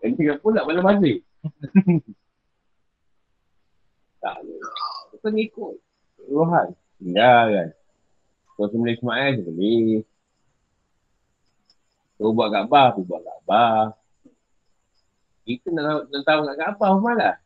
Yang 0.00 0.12
tinggal 0.16 0.36
pula 0.40 0.64
mana 0.64 0.80
mana. 0.80 1.12
tak 4.24 4.34
ada. 4.40 4.56
Kita 5.12 5.28
ikut. 5.28 5.74
Rohan. 6.32 6.72
Tinggal 6.96 7.44
kan. 7.52 7.68
Kau 8.56 8.68
semula 8.68 8.92
Ismail 8.92 9.40
je 9.40 9.42
boleh. 9.44 10.04
Kau 12.20 12.32
buat 12.36 12.48
kat 12.52 12.64
bar, 12.68 12.92
aku 12.92 13.04
buat 13.04 13.20
kat 13.24 13.40
bar. 13.44 13.96
Kita 15.44 15.68
nak, 15.72 16.08
nak 16.12 16.22
tahu 16.24 16.40
kat 16.48 16.56
Kaabah 16.60 16.90
malah. 17.00 17.36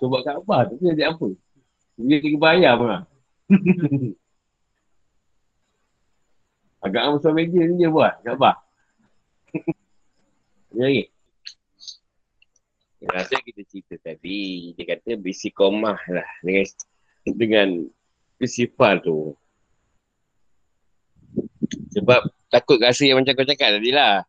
So 0.00 0.08
buat 0.08 0.24
kat 0.24 0.40
bar 0.44 0.68
tu 0.68 0.80
dia 0.80 1.12
apa? 1.12 1.28
Dia 2.00 2.16
kena 2.24 2.38
bayar 2.40 2.72
pun 2.80 2.88
lah. 2.88 3.02
Agak 6.80 7.00
orang 7.04 7.20
besar 7.20 7.32
meja 7.36 7.60
ni 7.60 7.76
dia 7.76 7.92
buat. 7.92 8.24
Tak 8.24 8.40
apa. 8.40 8.56
Dia 10.72 10.86
lagi. 10.86 11.04
Yang 13.00 13.12
rasa 13.16 13.34
kita 13.40 13.62
cerita 13.64 13.96
tadi, 13.96 14.76
dia 14.76 14.84
kata 14.84 15.16
bisi 15.16 15.48
komah 15.48 15.96
lah 16.12 16.28
dengan, 16.44 16.68
dengan 17.32 17.68
sifat 18.44 19.08
tu. 19.08 19.32
Sebab 21.96 22.28
takut 22.52 22.76
rasa 22.76 23.08
yang 23.08 23.24
macam 23.24 23.32
kau 23.40 23.48
cakap 23.48 23.80
tadi 23.80 23.88
lah. 23.88 24.28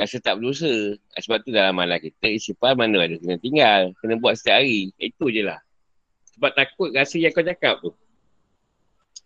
Rasa 0.00 0.16
tak 0.16 0.40
berdosa. 0.40 0.96
Sebab 1.20 1.44
tu 1.44 1.52
dalam 1.52 1.76
malam 1.76 2.00
kita, 2.00 2.40
sifat 2.40 2.72
mana 2.72 3.04
ada 3.04 3.20
kena 3.20 3.36
tinggal. 3.36 3.92
Kena 4.00 4.16
buat 4.16 4.40
setiap 4.40 4.64
hari. 4.64 4.96
Itu 4.96 5.28
je 5.28 5.44
lah. 5.44 5.60
Sebab 6.38 6.54
takut 6.54 6.94
rasa 6.94 7.18
yang 7.18 7.34
kau 7.34 7.42
cakap 7.42 7.82
tu. 7.82 7.90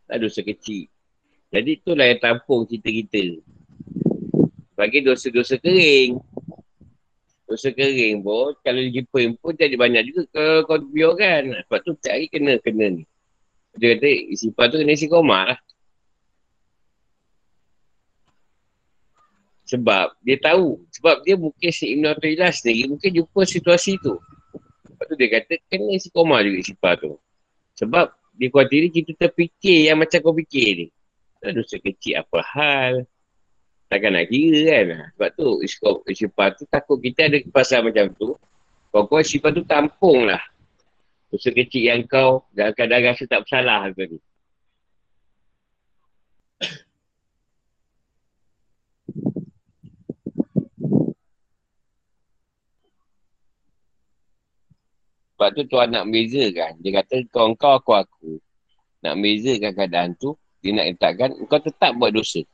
Tak 0.09 0.17
dosa 0.17 0.41
kecil. 0.41 0.89
Jadi 1.53 1.77
itulah 1.77 2.09
yang 2.09 2.17
tampung 2.17 2.65
cerita 2.65 2.89
kita. 2.89 3.37
Bagi 4.73 5.05
dosa-dosa 5.05 5.61
kering. 5.61 6.17
Dosa 7.45 7.69
kering 7.69 8.25
pun, 8.25 8.57
kalau 8.65 8.81
jumpa 8.81 9.37
pun 9.37 9.53
jadi 9.53 9.77
banyak 9.77 10.09
juga 10.09 10.25
ke 10.33 10.45
kau 10.65 11.13
kan. 11.21 11.53
Sebab 11.69 11.79
tu 11.85 11.93
cari 12.01 12.33
kena-kena 12.33 12.97
ni. 12.97 13.05
Dia 13.77 13.93
kata 14.01 14.09
isipah 14.09 14.73
tu 14.73 14.81
kena 14.81 14.97
isi 14.97 15.05
koma 15.05 15.53
lah. 15.53 15.61
Sebab 19.69 20.17
dia 20.25 20.41
tahu. 20.41 20.81
Sebab 20.97 21.29
dia 21.29 21.37
mungkin 21.37 21.69
si 21.69 21.93
Ibn 21.93 22.17
Abdullah 22.17 22.53
sendiri 22.57 22.89
mungkin 22.89 23.13
jumpa 23.21 23.45
situasi 23.45 24.01
tu. 24.01 24.17
Lepas 25.03 25.11
tu 25.11 25.19
dia 25.19 25.29
kata 25.35 25.59
kena 25.67 25.99
isi 25.99 26.15
koma 26.15 26.39
juga 26.47 26.63
sifat 26.63 26.95
tu. 27.03 27.19
Sebab 27.75 28.15
dia 28.39 28.47
khawatir 28.55 28.87
kita 28.95 29.19
terfikir 29.19 29.91
yang 29.91 29.99
macam 29.99 30.23
kau 30.23 30.31
fikir 30.31 30.69
ni. 30.79 30.87
Dosa 31.43 31.75
kecil 31.83 32.23
apa 32.23 32.39
hal. 32.55 32.95
Takkan 33.91 34.15
nak 34.15 34.31
kira 34.31 34.63
kan. 34.63 34.87
Sebab 35.19 35.31
tu 35.35 35.47
sifat 36.15 36.49
tu 36.55 36.71
takut 36.71 37.03
kita 37.03 37.27
ada 37.27 37.43
pasal 37.51 37.83
macam 37.83 38.15
tu. 38.15 38.39
Kau 38.95 39.11
kau 39.11 39.19
sifat 39.19 39.59
tu 39.59 39.67
tampung 39.67 40.31
lah. 40.31 40.39
Dosa 41.35 41.51
kecil 41.51 41.83
yang 41.83 42.07
kau 42.07 42.47
dalam 42.55 42.71
keadaan 42.71 43.11
rasa 43.11 43.27
tak 43.27 43.43
bersalah 43.43 43.91
tadi. 43.91 44.23
Sebab 55.43 55.59
tu 55.59 55.67
tuan 55.67 55.91
nak 55.91 56.07
bezakan. 56.07 56.79
Dia 56.79 57.03
kata 57.03 57.27
kau 57.35 57.51
kau 57.59 57.75
aku 57.75 57.99
aku. 57.99 58.39
Nak 59.03 59.19
bezakan 59.19 59.75
keadaan 59.75 60.15
tu. 60.15 60.39
Dia 60.63 60.71
nak 60.71 60.87
letakkan 60.87 61.35
kau 61.51 61.59
tetap 61.59 61.99
buat 61.99 62.15
dosa. 62.15 62.47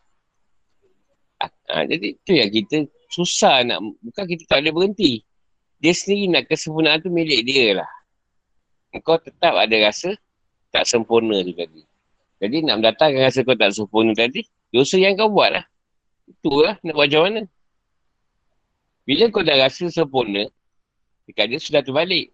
Ha, 1.36 1.52
ha, 1.68 1.84
jadi 1.84 2.16
tu 2.24 2.32
yang 2.32 2.48
kita 2.48 2.88
susah 3.12 3.60
nak. 3.68 3.84
Bukan 4.00 4.24
kita 4.24 4.48
tak 4.48 4.64
boleh 4.64 4.72
berhenti. 4.72 5.20
Dia 5.84 5.92
sendiri 5.92 6.32
nak 6.32 6.48
kesempurnaan 6.48 7.04
tu 7.04 7.12
milik 7.12 7.44
dia 7.44 7.84
lah. 7.84 7.90
Kau 9.04 9.20
tetap 9.20 9.52
ada 9.52 9.76
rasa 9.84 10.16
tak 10.72 10.88
sempurna 10.88 11.44
tu 11.44 11.52
tadi. 11.52 11.84
Jadi 12.40 12.64
nak 12.64 12.80
mendatangkan 12.80 13.20
rasa 13.20 13.44
kau 13.44 13.52
tak 13.52 13.76
sempurna 13.76 14.16
tadi. 14.16 14.48
Dosa 14.72 14.96
yang 14.96 15.12
kau 15.12 15.28
buat 15.28 15.60
lah. 15.60 15.64
Itulah 16.24 16.80
nak 16.80 16.94
buat 16.96 17.04
macam 17.04 17.20
mana. 17.20 17.42
Bila 19.04 19.28
kau 19.28 19.44
dah 19.44 19.60
rasa 19.60 19.92
sempurna. 19.92 20.48
Dekat 21.28 21.52
dia 21.52 21.60
sudah 21.60 21.84
terbalik 21.84 22.32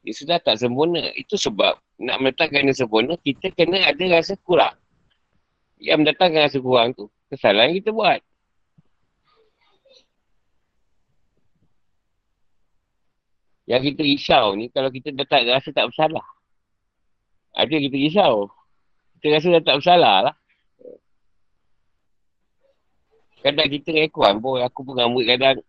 dia 0.00 0.14
sudah 0.16 0.38
tak 0.40 0.56
sempurna. 0.56 1.12
Itu 1.12 1.36
sebab 1.36 1.76
nak 2.00 2.16
meletakkan 2.24 2.64
dia 2.64 2.76
sempurna, 2.76 3.16
kita 3.20 3.52
kena 3.52 3.84
ada 3.84 4.04
rasa 4.08 4.36
kurang. 4.40 4.76
Yang 5.80 5.96
mendatangkan 6.04 6.40
rasa 6.48 6.58
kurang 6.60 6.88
tu, 6.96 7.08
kesalahan 7.28 7.76
kita 7.76 7.92
buat. 7.92 8.20
Yang 13.68 13.94
kita 13.94 14.00
risau 14.02 14.46
ni, 14.58 14.66
kalau 14.72 14.90
kita 14.90 15.14
dah 15.14 15.26
tak 15.28 15.46
rasa 15.46 15.70
tak 15.70 15.86
bersalah. 15.92 16.26
Ada 17.54 17.70
kita 17.70 17.96
risau. 17.96 18.50
Kita 19.20 19.36
rasa 19.36 19.46
dah 19.60 19.62
tak 19.62 19.76
bersalah 19.78 20.16
lah. 20.26 20.36
Kadang 23.40 23.68
kita 23.72 23.88
rekon 23.94 24.36
pun, 24.44 24.60
aku 24.60 24.84
pun 24.84 25.00
rambut 25.00 25.24
kadang 25.24 25.64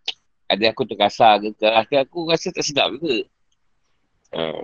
ada 0.51 0.65
aku 0.67 0.83
terkasar 0.83 1.39
ke 1.39 1.55
keras 1.55 1.87
ke, 1.87 1.95
aku 1.95 2.27
rasa 2.27 2.51
tak 2.51 2.67
sedap 2.67 2.91
juga. 2.99 3.23
Ha. 4.31 4.63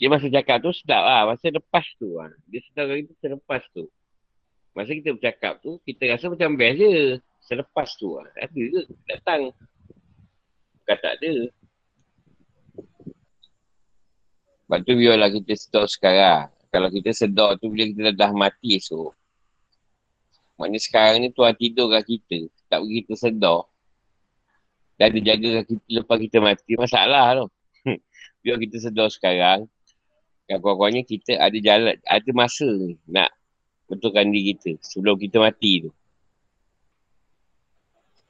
Dia 0.00 0.08
masa 0.08 0.32
cakap 0.32 0.64
tu 0.64 0.72
sedap 0.72 1.02
lah. 1.04 1.22
Masa 1.28 1.52
lepas 1.52 1.84
tu 2.00 2.16
lah. 2.16 2.32
Dia 2.48 2.60
sedap 2.64 2.84
kali 2.88 3.04
tu 3.04 3.14
selepas 3.20 3.62
tu. 3.76 3.84
Masa 4.72 4.96
kita 4.96 5.12
bercakap 5.12 5.60
tu, 5.60 5.76
kita 5.84 6.16
rasa 6.16 6.32
macam 6.32 6.56
best 6.56 6.76
je. 6.80 6.94
Selepas 7.44 7.88
tu 8.00 8.16
lah. 8.16 8.24
Ada 8.40 8.48
ke 8.48 8.80
datang. 9.04 9.52
Bukan 10.80 10.96
tak 11.04 11.14
ada. 11.20 11.32
Sebab 14.64 14.78
tu 14.86 14.94
biarlah 14.94 15.30
kita 15.34 15.52
sedar 15.58 15.84
sekarang. 15.90 16.48
Kalau 16.70 16.88
kita 16.88 17.10
sedar 17.10 17.58
tu 17.58 17.68
bila 17.68 17.90
kita 17.90 18.14
dah 18.14 18.30
mati 18.30 18.78
esok. 18.78 19.10
Maknanya 20.56 20.80
sekarang 20.80 21.16
ni 21.24 21.28
tuan 21.34 21.52
tidur 21.58 21.90
kat 21.90 22.06
kita. 22.06 22.46
Tak 22.70 22.78
bagi 22.84 23.02
kita 23.02 23.14
sedar. 23.18 23.66
Dan 25.00 25.16
dia 25.16 25.32
jaga 25.32 25.64
kita 25.64 26.04
lepas 26.04 26.20
kita 26.20 26.38
mati. 26.44 26.76
Masalah 26.76 27.24
tu. 27.32 27.46
Biar 28.44 28.60
kita 28.60 28.76
sedar 28.76 29.08
sekarang. 29.08 29.64
Yang 30.44 30.60
kurang-kurangnya 30.60 31.02
kita 31.08 31.40
ada 31.40 31.56
jalan, 31.56 31.96
ada 32.04 32.30
masa 32.36 32.68
ni 32.68 33.00
nak 33.08 33.32
betulkan 33.88 34.28
diri 34.28 34.52
kita 34.52 34.76
sebelum 34.84 35.16
kita 35.16 35.40
mati 35.40 35.88
tu. 35.88 35.90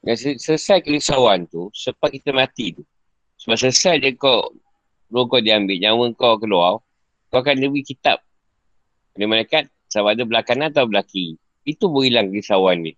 Dan 0.01 0.15
selesai 0.17 0.81
kerisauan 0.81 1.45
tu, 1.49 1.69
sebab 1.73 2.09
kita 2.09 2.33
mati 2.33 2.73
tu. 2.77 2.85
Sebab 3.41 3.57
selesai 3.57 4.01
je 4.01 4.09
kau, 4.17 4.53
roh 5.09 5.25
kau 5.25 5.41
diambil, 5.41 5.77
nyawa 5.77 6.13
kau 6.13 6.37
keluar, 6.37 6.81
kau 7.33 7.41
akan 7.41 7.57
lebih 7.57 7.85
kitab. 7.85 8.21
Dia 9.17 9.25
malaikat, 9.25 9.69
sama 9.89 10.13
ada 10.13 10.23
belah 10.25 10.45
kanan 10.45 10.73
atau 10.73 10.85
belah 10.85 11.05
kiri. 11.05 11.37
Itu 11.65 11.89
berhilang 11.89 12.29
kerisauan 12.29 12.85
ni. 12.85 12.93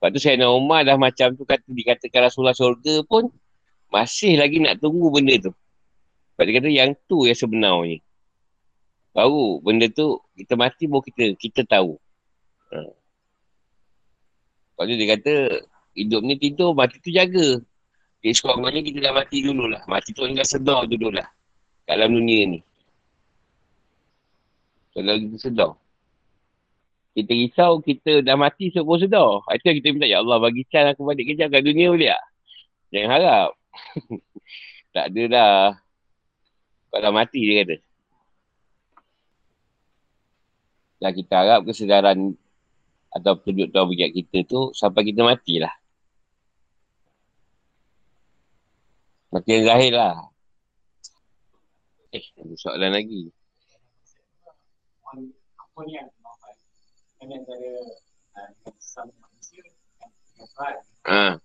Lepas 0.00 0.16
tu 0.16 0.20
saya 0.24 0.48
Umar 0.48 0.80
dah 0.88 0.96
macam 0.96 1.36
tu 1.36 1.44
kata, 1.44 1.68
dikatakan 1.68 2.32
Rasulullah 2.32 2.56
surga 2.56 3.04
pun, 3.04 3.28
masih 3.92 4.40
lagi 4.40 4.56
nak 4.56 4.80
tunggu 4.80 5.12
benda 5.12 5.36
tu. 5.36 5.52
Sebab 6.32 6.44
dia 6.48 6.54
kata 6.56 6.68
yang 6.72 6.90
tu 7.04 7.28
yang 7.28 7.36
sebenarnya. 7.36 8.00
Baru 9.12 9.60
benda 9.60 9.92
tu 9.92 10.16
kita 10.40 10.56
mati 10.56 10.88
baru 10.88 11.04
kita 11.04 11.36
kita 11.36 11.68
tahu. 11.68 12.00
Ha. 12.72 12.80
Lepas 14.72 14.84
tu 14.88 14.94
dia 14.96 15.08
kata 15.12 15.34
hidup 15.92 16.20
ni 16.24 16.34
tidur 16.40 16.72
mati 16.72 16.96
tu 17.04 17.12
jaga. 17.12 17.60
Jadi 18.24 18.32
sekurang-kurangnya 18.32 18.82
kita 18.88 18.98
dah 19.04 19.12
mati 19.12 19.36
dululah. 19.44 19.82
Mati 19.84 20.16
tu 20.16 20.24
dah 20.24 20.48
sedar 20.48 20.88
dululah. 20.88 21.28
Dalam 21.84 22.08
dunia 22.08 22.56
ni. 22.56 22.60
Kalau 24.96 25.12
kita 25.20 25.36
sedar. 25.36 25.76
Kita 27.20 27.32
risau 27.36 27.72
kita 27.84 28.24
dah 28.24 28.36
mati 28.40 28.72
sebab 28.72 28.96
sedar. 28.96 29.44
Itu 29.52 29.64
yang 29.68 29.76
kita 29.78 29.88
minta 29.92 30.08
ya 30.08 30.24
Allah 30.24 30.40
bagi 30.40 30.64
can 30.64 30.88
aku 30.88 31.04
balik 31.04 31.28
kerja 31.28 31.52
kat 31.52 31.60
dunia 31.60 31.92
boleh 31.92 32.08
tak? 32.16 32.22
Jangan 32.90 33.10
harap. 33.12 33.50
tak 34.96 35.04
ada 35.12 35.22
dah. 35.28 35.56
Kalau 36.90 37.10
mati 37.12 37.40
dia 37.44 37.62
kata. 37.62 37.76
Dan 41.00 41.12
kita 41.16 41.34
harap 41.36 41.60
kesedaran 41.64 42.18
atau 43.10 43.32
petunjuk 43.36 43.68
Tuhan 43.72 43.86
bagi 43.88 44.10
kita 44.22 44.38
tu 44.46 44.60
sampai 44.72 45.02
kita 45.06 45.24
matilah. 45.24 45.72
Makin 49.30 49.62
zahir 49.62 49.94
lah. 49.94 50.26
Eh, 52.10 52.26
ada 52.42 52.54
soalan 52.58 52.90
lagi. 52.90 53.30
Apa 55.10 55.78
ni 55.86 55.94
Ini 57.20 57.36
antara 57.36 57.72
sama 58.80 59.12
manusia 59.20 59.60
Ha. 61.04 61.36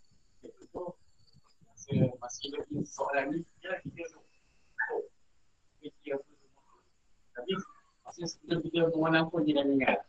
Masih 2.15 2.47
lagi 2.55 2.79
soalan 2.87 3.35
ni, 3.35 3.39
kita 3.59 3.83
kita 3.83 4.15
Tapi 7.35 7.51
Maksudnya 8.05 8.29
sebelum 8.31 8.59
kita 8.63 8.87
bermana 8.95 9.27
pun 9.27 9.43
dia 9.43 9.59
dah 9.59 9.65
meninggal. 9.67 9.99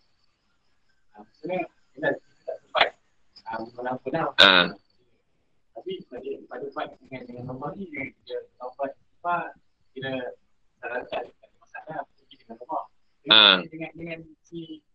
Ha, 1.10 1.14
maksudnya 1.26 1.58
dah 1.98 2.12
tak 2.46 2.56
sempat. 2.62 2.88
Ha, 3.48 3.50
bermana 3.66 3.98
pun 3.98 4.10
dah. 4.14 4.26
Ha. 4.38 4.70
Tapi 5.74 5.92
pada 6.46 6.66
part 6.70 6.94
dengan 7.02 7.26
dengan 7.26 7.58
ni 7.74 7.90
dia 7.90 8.38
apa 8.62 9.50
kira 9.90 10.30
salah 10.78 11.02
tak 11.10 11.26
ada 11.26 11.30
masalah 11.58 12.06
pergi 12.14 12.34
dengan. 12.46 12.86
Ha. 13.26 13.66
Dengan 13.66 13.90
dengan 13.98 14.18
si 14.46 14.46
si 14.46 14.85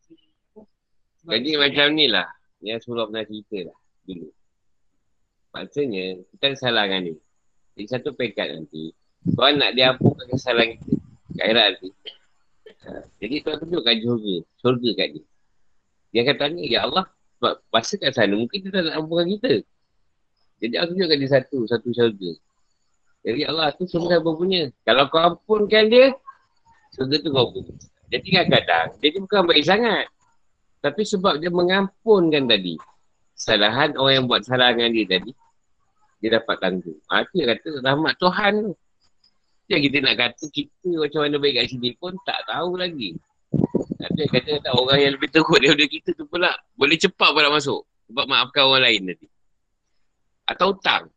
jadi 1.26 1.52
macam 1.58 1.88
ni 1.94 2.06
lah. 2.10 2.28
Yang 2.62 2.86
surah 2.86 3.10
pernah 3.10 3.26
cerita 3.26 3.58
lah 3.70 3.78
dulu. 4.06 4.30
Maksudnya, 5.52 6.06
kita 6.32 6.44
ada 6.48 6.58
salah 6.58 6.84
dengan 6.88 7.12
ni. 7.12 7.16
Jadi 7.76 7.88
satu 7.92 8.10
pekat 8.16 8.48
nanti, 8.56 8.96
kau 9.36 9.52
nak 9.52 9.72
diampunkan 9.76 10.26
kesalahan 10.32 10.80
kita. 10.80 10.94
Kairat 11.36 11.66
nanti. 11.76 11.90
Jadi 13.22 13.36
tuan 13.44 13.58
tunjukkan 13.60 13.96
syurga. 14.00 14.36
Syurga 14.60 14.90
kat 14.98 15.08
dia. 15.18 15.24
Dia 16.12 16.20
akan 16.28 16.36
tanya, 16.40 16.64
Ya 16.68 16.80
Allah, 16.88 17.06
sebab 17.38 17.54
masa 17.72 17.94
kat 18.00 18.12
sana 18.16 18.34
mungkin 18.36 18.58
dia 18.64 18.72
tak 18.72 18.82
nak 18.88 18.96
ampunkan 19.00 19.28
kita. 19.38 19.54
Jadi 20.62 20.76
aku 20.78 20.90
tunjukkan 20.96 21.18
dia 21.20 21.30
satu, 21.30 21.58
satu 21.68 21.88
syurga. 21.92 22.32
Jadi 23.22 23.38
ya 23.46 23.48
Allah, 23.54 23.68
tu 23.76 23.86
semua 23.86 24.18
apa 24.18 24.32
punya. 24.34 24.72
Kalau 24.88 25.04
kau 25.12 25.22
ampunkan 25.22 25.84
dia, 25.92 26.16
syurga 26.96 27.16
tu 27.20 27.30
kau 27.30 27.52
punya. 27.52 27.74
Jadi 28.12 28.28
kadang-kadang, 28.28 28.88
dia 29.00 29.20
bukan 29.20 29.42
baik 29.48 29.64
sangat. 29.64 30.06
Tapi 30.82 31.06
sebab 31.06 31.38
dia 31.38 31.54
mengampunkan 31.54 32.50
tadi, 32.50 32.74
kesalahan 33.38 33.94
orang 34.02 34.14
yang 34.22 34.26
buat 34.26 34.42
salah 34.42 34.74
dengan 34.74 34.90
dia 34.98 35.06
tadi, 35.06 35.32
dia 36.22 36.38
dapat 36.42 36.56
tanggung. 36.58 36.98
Ha, 37.10 37.22
itu 37.22 37.34
yang 37.42 37.50
kata 37.54 37.70
rahmat 37.86 38.14
Tuhan 38.18 38.54
tu. 38.66 38.74
Yang 39.70 39.82
kita 39.88 39.98
nak 40.04 40.16
kata 40.20 40.46
kita 40.52 40.90
macam 41.00 41.20
mana 41.24 41.36
baik 41.40 41.54
kat 41.58 41.66
sini 41.72 41.90
pun 41.96 42.14
tak 42.26 42.44
tahu 42.50 42.76
lagi. 42.76 43.16
Ada 44.02 44.24
kata 44.28 44.52
tak 44.66 44.74
orang 44.74 45.00
yang 45.00 45.14
lebih 45.16 45.30
teruk 45.30 45.58
daripada 45.62 45.86
kita 45.86 46.10
tu 46.18 46.26
pula 46.26 46.52
boleh 46.74 46.98
cepat 46.98 47.30
pula 47.32 47.48
masuk. 47.54 47.86
Sebab 48.12 48.26
maafkan 48.28 48.68
orang 48.68 48.84
lain 48.84 49.02
nanti. 49.14 49.28
Atau 50.50 50.76
hutang. 50.76 51.08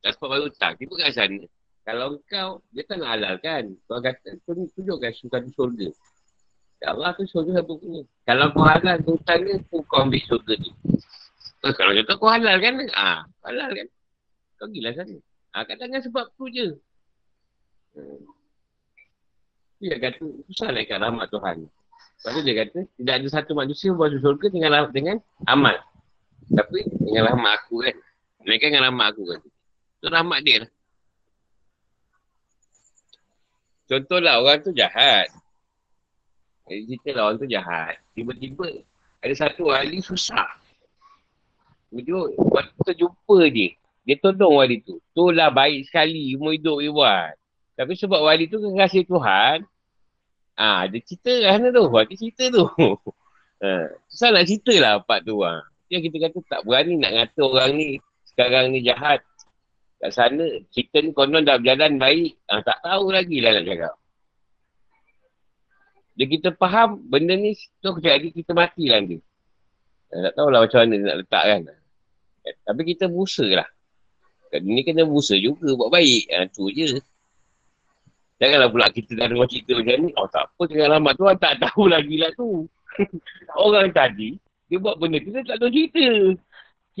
Tak 0.00 0.16
sebab 0.16 0.28
baru 0.32 0.44
hutang. 0.48 0.72
Tiba 0.80 0.94
kat 0.96 1.12
sana. 1.12 1.44
Kalau 1.84 2.16
kau, 2.24 2.64
dia 2.72 2.82
tak 2.86 3.02
nak 3.02 3.10
halal 3.18 3.34
kan. 3.42 3.64
Kau 3.84 4.00
kata, 4.00 4.38
tunjukkan 4.46 5.12
suka 5.12 5.36
di 5.42 5.50
surga. 5.52 5.88
Ya 6.80 6.96
Allah 6.96 7.12
tu 7.12 7.28
surga 7.28 7.60
apa 7.60 7.72
punya. 7.76 8.02
Kalau 8.24 8.46
kau 8.56 8.64
halal 8.64 8.96
tu 9.04 9.12
hutang 9.12 9.44
dia, 9.44 9.60
kau 9.68 10.00
ambil 10.00 10.22
surga 10.24 10.54
tu. 10.56 10.72
Eh, 11.60 11.72
kalau 11.76 11.92
kata 11.92 12.12
kau 12.16 12.32
halal 12.32 12.56
kan, 12.56 12.74
ah, 12.96 13.20
halal 13.44 13.68
kan. 13.68 13.86
Kau 14.56 14.66
gila 14.72 14.96
sana. 14.96 15.16
Ah, 15.52 15.68
kadang-kadang 15.68 16.08
sebab 16.08 16.24
tu 16.40 16.48
je. 16.48 16.66
Dia 19.80 19.96
kata, 20.00 20.24
susah 20.48 20.72
nak 20.72 20.82
ikat 20.88 20.98
rahmat 21.04 21.28
Tuhan. 21.28 21.56
Lepas 21.68 22.30
tu 22.36 22.40
dia 22.44 22.54
kata, 22.64 22.78
tidak 22.96 23.14
ada 23.16 23.28
satu 23.28 23.52
manusia 23.56 23.92
buat 23.92 24.12
surga 24.16 24.46
dengan, 24.48 24.70
dengan 24.88 25.16
amal. 25.48 25.76
Tapi 26.48 26.80
dengan 27.00 27.32
rahmat 27.32 27.52
aku 27.60 27.84
kan. 27.84 27.96
Mereka 28.44 28.72
dengan 28.72 28.88
rahmat 28.88 29.06
aku 29.12 29.22
kan. 29.28 29.40
Itu 30.00 30.06
rahmat 30.08 30.38
dia 30.44 30.56
lah. 30.64 30.70
Contohlah 33.84 34.34
orang 34.40 34.64
tu 34.64 34.72
jahat. 34.72 35.28
Jadi 36.70 36.82
cerita 36.86 37.08
lah 37.18 37.22
orang 37.26 37.38
tu 37.42 37.48
jahat. 37.50 37.98
Tiba-tiba 38.14 38.86
ada 39.18 39.34
satu 39.34 39.74
ahli 39.74 39.98
susah. 39.98 40.46
Waktu 41.90 42.78
tu 42.86 42.94
jumpa 42.94 43.38
dia. 43.50 43.74
Dia 44.06 44.14
tolong 44.22 44.62
wali 44.62 44.78
tu. 44.86 45.02
Itulah 45.10 45.50
baik 45.50 45.90
sekali 45.90 46.38
umur 46.38 46.54
hidup 46.54 46.78
dia 46.78 46.94
buat. 46.94 47.32
Tapi 47.74 47.92
sebab 47.98 48.22
wali 48.22 48.46
tu 48.46 48.62
kekasih 48.62 49.02
Tuhan, 49.02 49.66
ah 50.54 50.86
dia 50.86 51.00
cerita 51.02 51.32
kat 51.32 51.50
sana 51.58 51.68
tu. 51.74 51.84
Dia 51.90 52.16
cerita 52.16 52.44
tu. 52.54 52.64
ha, 53.66 53.68
susah 54.12 54.28
nak 54.30 54.46
cerita 54.46 54.74
lah 54.78 54.92
part 55.02 55.26
tu. 55.26 55.42
Ha. 55.42 55.58
Yang 55.90 56.02
kita 56.06 56.16
kata 56.30 56.38
tak 56.46 56.60
berani 56.62 56.94
nak 57.02 57.12
ngata 57.18 57.40
orang 57.42 57.70
ni 57.74 57.88
sekarang 58.30 58.70
ni 58.70 58.78
jahat. 58.86 59.20
Kat 60.00 60.10
sana, 60.16 60.46
cerita 60.72 61.02
ni 61.02 61.10
konon 61.12 61.44
dah 61.44 61.58
berjalan 61.58 61.98
baik. 61.98 62.38
Ha, 62.46 62.62
tak 62.62 62.78
tahu 62.80 63.10
lagi 63.10 63.36
lah 63.42 63.58
nak 63.58 63.64
cakap. 63.66 63.94
Dia 66.20 66.28
kita 66.28 66.52
faham 66.52 67.00
benda 67.00 67.32
ni 67.32 67.56
tu 67.80 67.96
jadi 67.96 68.28
kita 68.28 68.52
mati 68.52 68.92
lah 68.92 69.00
dia. 69.00 69.24
Ha, 70.12 70.28
tak 70.28 70.32
tahulah 70.36 70.68
macam 70.68 70.78
mana 70.84 70.94
nak 71.00 71.16
letak 71.24 71.44
kan. 71.48 71.60
Tapi 72.68 72.82
kita 72.92 73.08
berusaha 73.08 73.64
lah. 73.64 73.68
Kat 74.52 74.60
dunia 74.60 74.84
kena 74.84 75.08
berusaha 75.08 75.40
juga 75.40 75.72
buat 75.80 75.88
baik. 75.88 76.24
Ha, 76.28 76.44
tu 76.52 76.68
je. 76.68 77.00
Janganlah 78.36 78.68
pula 78.68 78.92
kita 78.92 79.16
dah 79.16 79.32
dengar 79.32 79.48
cerita 79.48 79.72
macam 79.80 79.96
ni. 79.96 80.10
Oh 80.20 80.28
tak 80.28 80.44
apa 80.44 80.62
jangan 80.68 80.88
lambat 81.00 81.12
tu. 81.16 81.24
Tak 81.40 81.54
tahu 81.56 81.82
lagi 81.88 82.16
lah 82.20 82.30
tu. 82.36 82.48
Orang 83.64 83.88
tadi, 83.96 84.36
dia 84.68 84.76
buat 84.76 85.00
benda 85.00 85.24
kita 85.24 85.40
tak 85.40 85.56
tahu 85.56 85.72
cerita. 85.72 86.04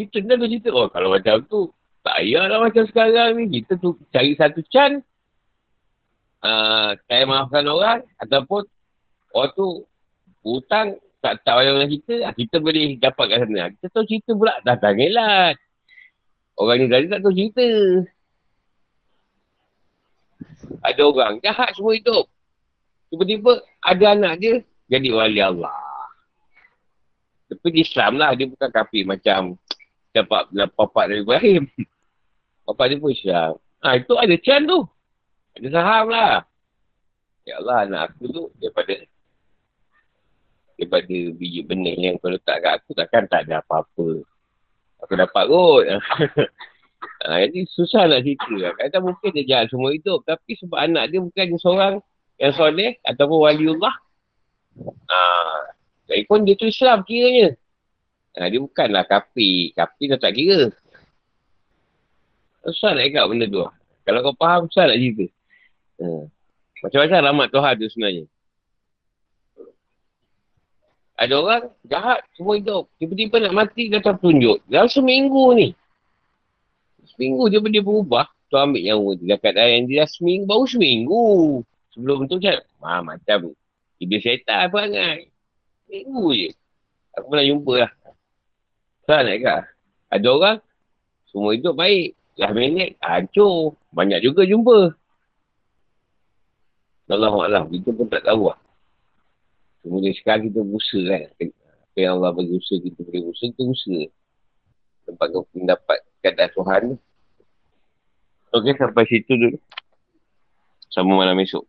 Kita 0.00 0.16
tak 0.16 0.36
tahu 0.40 0.48
cerita. 0.48 0.68
Oh 0.72 0.88
kalau 0.88 1.12
macam 1.12 1.44
tu, 1.44 1.68
tak 2.00 2.24
payahlah 2.24 2.56
macam 2.56 2.84
sekarang 2.88 3.36
ni. 3.36 3.44
Kita 3.60 3.76
tu 3.76 4.00
cari 4.08 4.32
satu 4.32 4.64
can. 4.72 5.04
Uh, 6.40 6.96
saya 7.04 7.28
maafkan 7.28 7.68
orang. 7.68 8.00
Ataupun 8.16 8.64
orang 9.34 9.50
tu 9.54 9.66
hutang 10.46 10.96
tak 11.20 11.44
tahu 11.44 11.60
yang 11.60 11.84
kita. 11.84 12.14
Ah, 12.24 12.32
kita 12.32 12.56
boleh 12.58 12.96
dapat 12.96 13.24
kat 13.28 13.38
sana. 13.44 13.68
Kita 13.76 13.86
tahu 13.92 14.04
cerita 14.08 14.32
pula. 14.32 14.56
Dah 14.64 14.76
tangilah. 14.80 15.52
Orang 16.56 16.76
ni 16.80 16.86
tadi 16.88 17.06
tak 17.12 17.20
tahu 17.20 17.34
cerita. 17.36 17.66
Ada 20.80 21.02
orang 21.04 21.32
jahat 21.44 21.76
semua 21.76 21.92
hidup. 21.92 22.24
Tiba-tiba 23.12 23.60
ada 23.84 24.04
anak 24.16 24.34
dia 24.40 24.54
jadi 24.88 25.08
wali 25.12 25.40
Allah. 25.42 25.76
Tapi 27.50 27.68
di 27.74 27.80
Islam 27.82 28.14
lah, 28.14 28.30
dia 28.38 28.46
bukan 28.46 28.70
kafir 28.70 29.02
macam 29.02 29.58
dapat 30.14 30.46
bapak 30.78 31.04
dari 31.10 31.20
Ibrahim. 31.26 31.66
Bapak 32.70 32.86
dia 32.86 33.02
pun 33.02 33.10
Islam. 33.10 33.58
Ha, 33.82 33.98
itu 33.98 34.14
ada 34.14 34.34
can 34.38 34.62
tu. 34.62 34.86
Ada 35.58 35.68
saham 35.74 36.06
lah. 36.06 36.46
Ya 37.42 37.58
Allah, 37.58 37.76
anak 37.82 38.00
aku 38.14 38.30
tu 38.30 38.42
daripada 38.62 38.94
daripada 40.80 41.16
biji 41.36 41.60
benih 41.60 42.08
yang 42.08 42.16
kau 42.16 42.32
letak 42.32 42.64
kat 42.64 42.80
aku 42.80 42.96
takkan 42.96 43.28
tak 43.28 43.44
ada 43.44 43.60
apa-apa. 43.60 44.24
Aku 45.04 45.12
dapat 45.12 45.44
kot. 45.44 45.84
ha, 47.28 47.36
jadi 47.44 47.68
susah 47.68 48.08
nak 48.08 48.24
cerita 48.24 48.48
lah. 48.56 48.72
Mungkin 49.04 49.30
dia 49.36 49.44
jahat 49.44 49.66
semua 49.68 49.92
hidup. 49.92 50.24
Tapi 50.24 50.56
sebab 50.56 50.80
anak 50.80 51.12
dia 51.12 51.20
bukan 51.20 51.46
seorang 51.60 51.94
yang 52.40 52.52
soleh 52.56 52.96
ataupun 53.04 53.38
waliullah. 53.44 53.92
Ha, 54.80 55.20
jadi 56.08 56.24
pun 56.24 56.48
dia 56.48 56.56
tu 56.56 56.64
Islam 56.64 57.04
kiranya. 57.04 57.52
Ha, 58.40 58.48
dia 58.48 58.60
bukanlah 58.60 59.04
kapi. 59.04 59.76
Kapi 59.76 60.02
dah 60.16 60.18
tak 60.20 60.32
kira. 60.32 60.72
Susah 62.64 62.96
nak 62.96 63.04
ikat 63.04 63.24
benda 63.28 63.44
tu. 63.48 63.64
Kalau 64.08 64.20
kau 64.24 64.36
faham, 64.40 64.64
susah 64.72 64.88
nak 64.88 64.96
cerita. 64.96 65.26
Ha. 66.00 66.24
Macam-macam 66.80 67.18
rahmat 67.28 67.48
Tuhan 67.52 67.72
tu 67.76 67.88
sebenarnya. 67.92 68.24
Ada 71.20 71.34
orang 71.36 71.62
jahat 71.84 72.24
semua 72.32 72.56
hidup. 72.56 72.88
Tiba-tiba 72.96 73.44
nak 73.44 73.52
mati 73.52 73.92
datang 73.92 74.16
tunjuk. 74.16 74.64
Dalam 74.72 74.88
seminggu 74.88 75.52
ni. 75.52 75.68
Seminggu 77.12 77.52
dia 77.52 77.60
berubah. 77.60 78.24
Tu 78.48 78.56
ambil 78.56 78.80
nyawa 78.80 79.20
dia. 79.20 79.36
Dekat 79.36 79.52
yang 79.60 79.84
dia 79.84 80.00
dah 80.00 80.08
seminggu. 80.08 80.48
Baru 80.48 80.64
seminggu. 80.64 81.24
Sebelum 81.92 82.24
tu 82.24 82.40
macam. 82.40 82.56
Ha, 82.80 83.04
macam. 83.04 83.52
Iblis 84.00 84.24
syaitan 84.24 84.72
perangai. 84.72 85.28
Seminggu 85.84 86.24
je. 86.32 86.48
Aku 87.20 87.28
pernah 87.28 87.44
jumpa 87.44 87.74
lah. 87.84 87.92
Salah 89.04 89.22
nak 89.28 89.36
kak? 89.44 89.62
Ada 90.08 90.28
orang. 90.32 90.58
Semua 91.28 91.52
hidup 91.52 91.74
baik. 91.76 92.16
Dah 92.40 92.50
minit. 92.56 92.96
Hancur. 93.04 93.76
Banyak 93.92 94.24
juga 94.24 94.48
jumpa. 94.48 94.96
Allah 97.12 97.34
Allah. 97.34 97.68
Kita 97.68 97.92
pun 97.92 98.08
tak 98.08 98.24
tahu 98.24 98.48
lah. 98.48 98.59
Kemudian 99.80 100.14
sekarang 100.16 100.52
kita 100.52 100.60
berusaha 100.60 101.18
kan. 101.36 101.48
Apa 101.90 101.98
yang 101.98 102.12
Allah 102.20 102.30
bagi 102.36 102.52
usaha 102.54 102.78
kita 102.78 103.00
boleh 103.02 103.22
usaha, 103.32 103.48
kita 103.50 103.62
usaha. 103.66 104.04
Tempat 105.08 105.26
kau 105.32 105.44
mendapat 105.56 105.98
kata 106.22 106.44
Tuhan. 106.54 106.82
Okey, 108.50 108.74
sampai 108.76 109.04
situ 109.06 109.32
dulu. 109.34 109.58
Sama 110.90 111.14
malam 111.14 111.38
esok. 111.38 111.64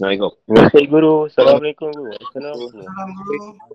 Assalamualaikum. 0.00 0.32
Terima 0.48 0.62
kasih 0.72 0.86
guru. 0.88 1.14
Assalamualaikum 1.28 1.88
guru. 1.92 2.14
Assalamualaikum. 2.18 3.70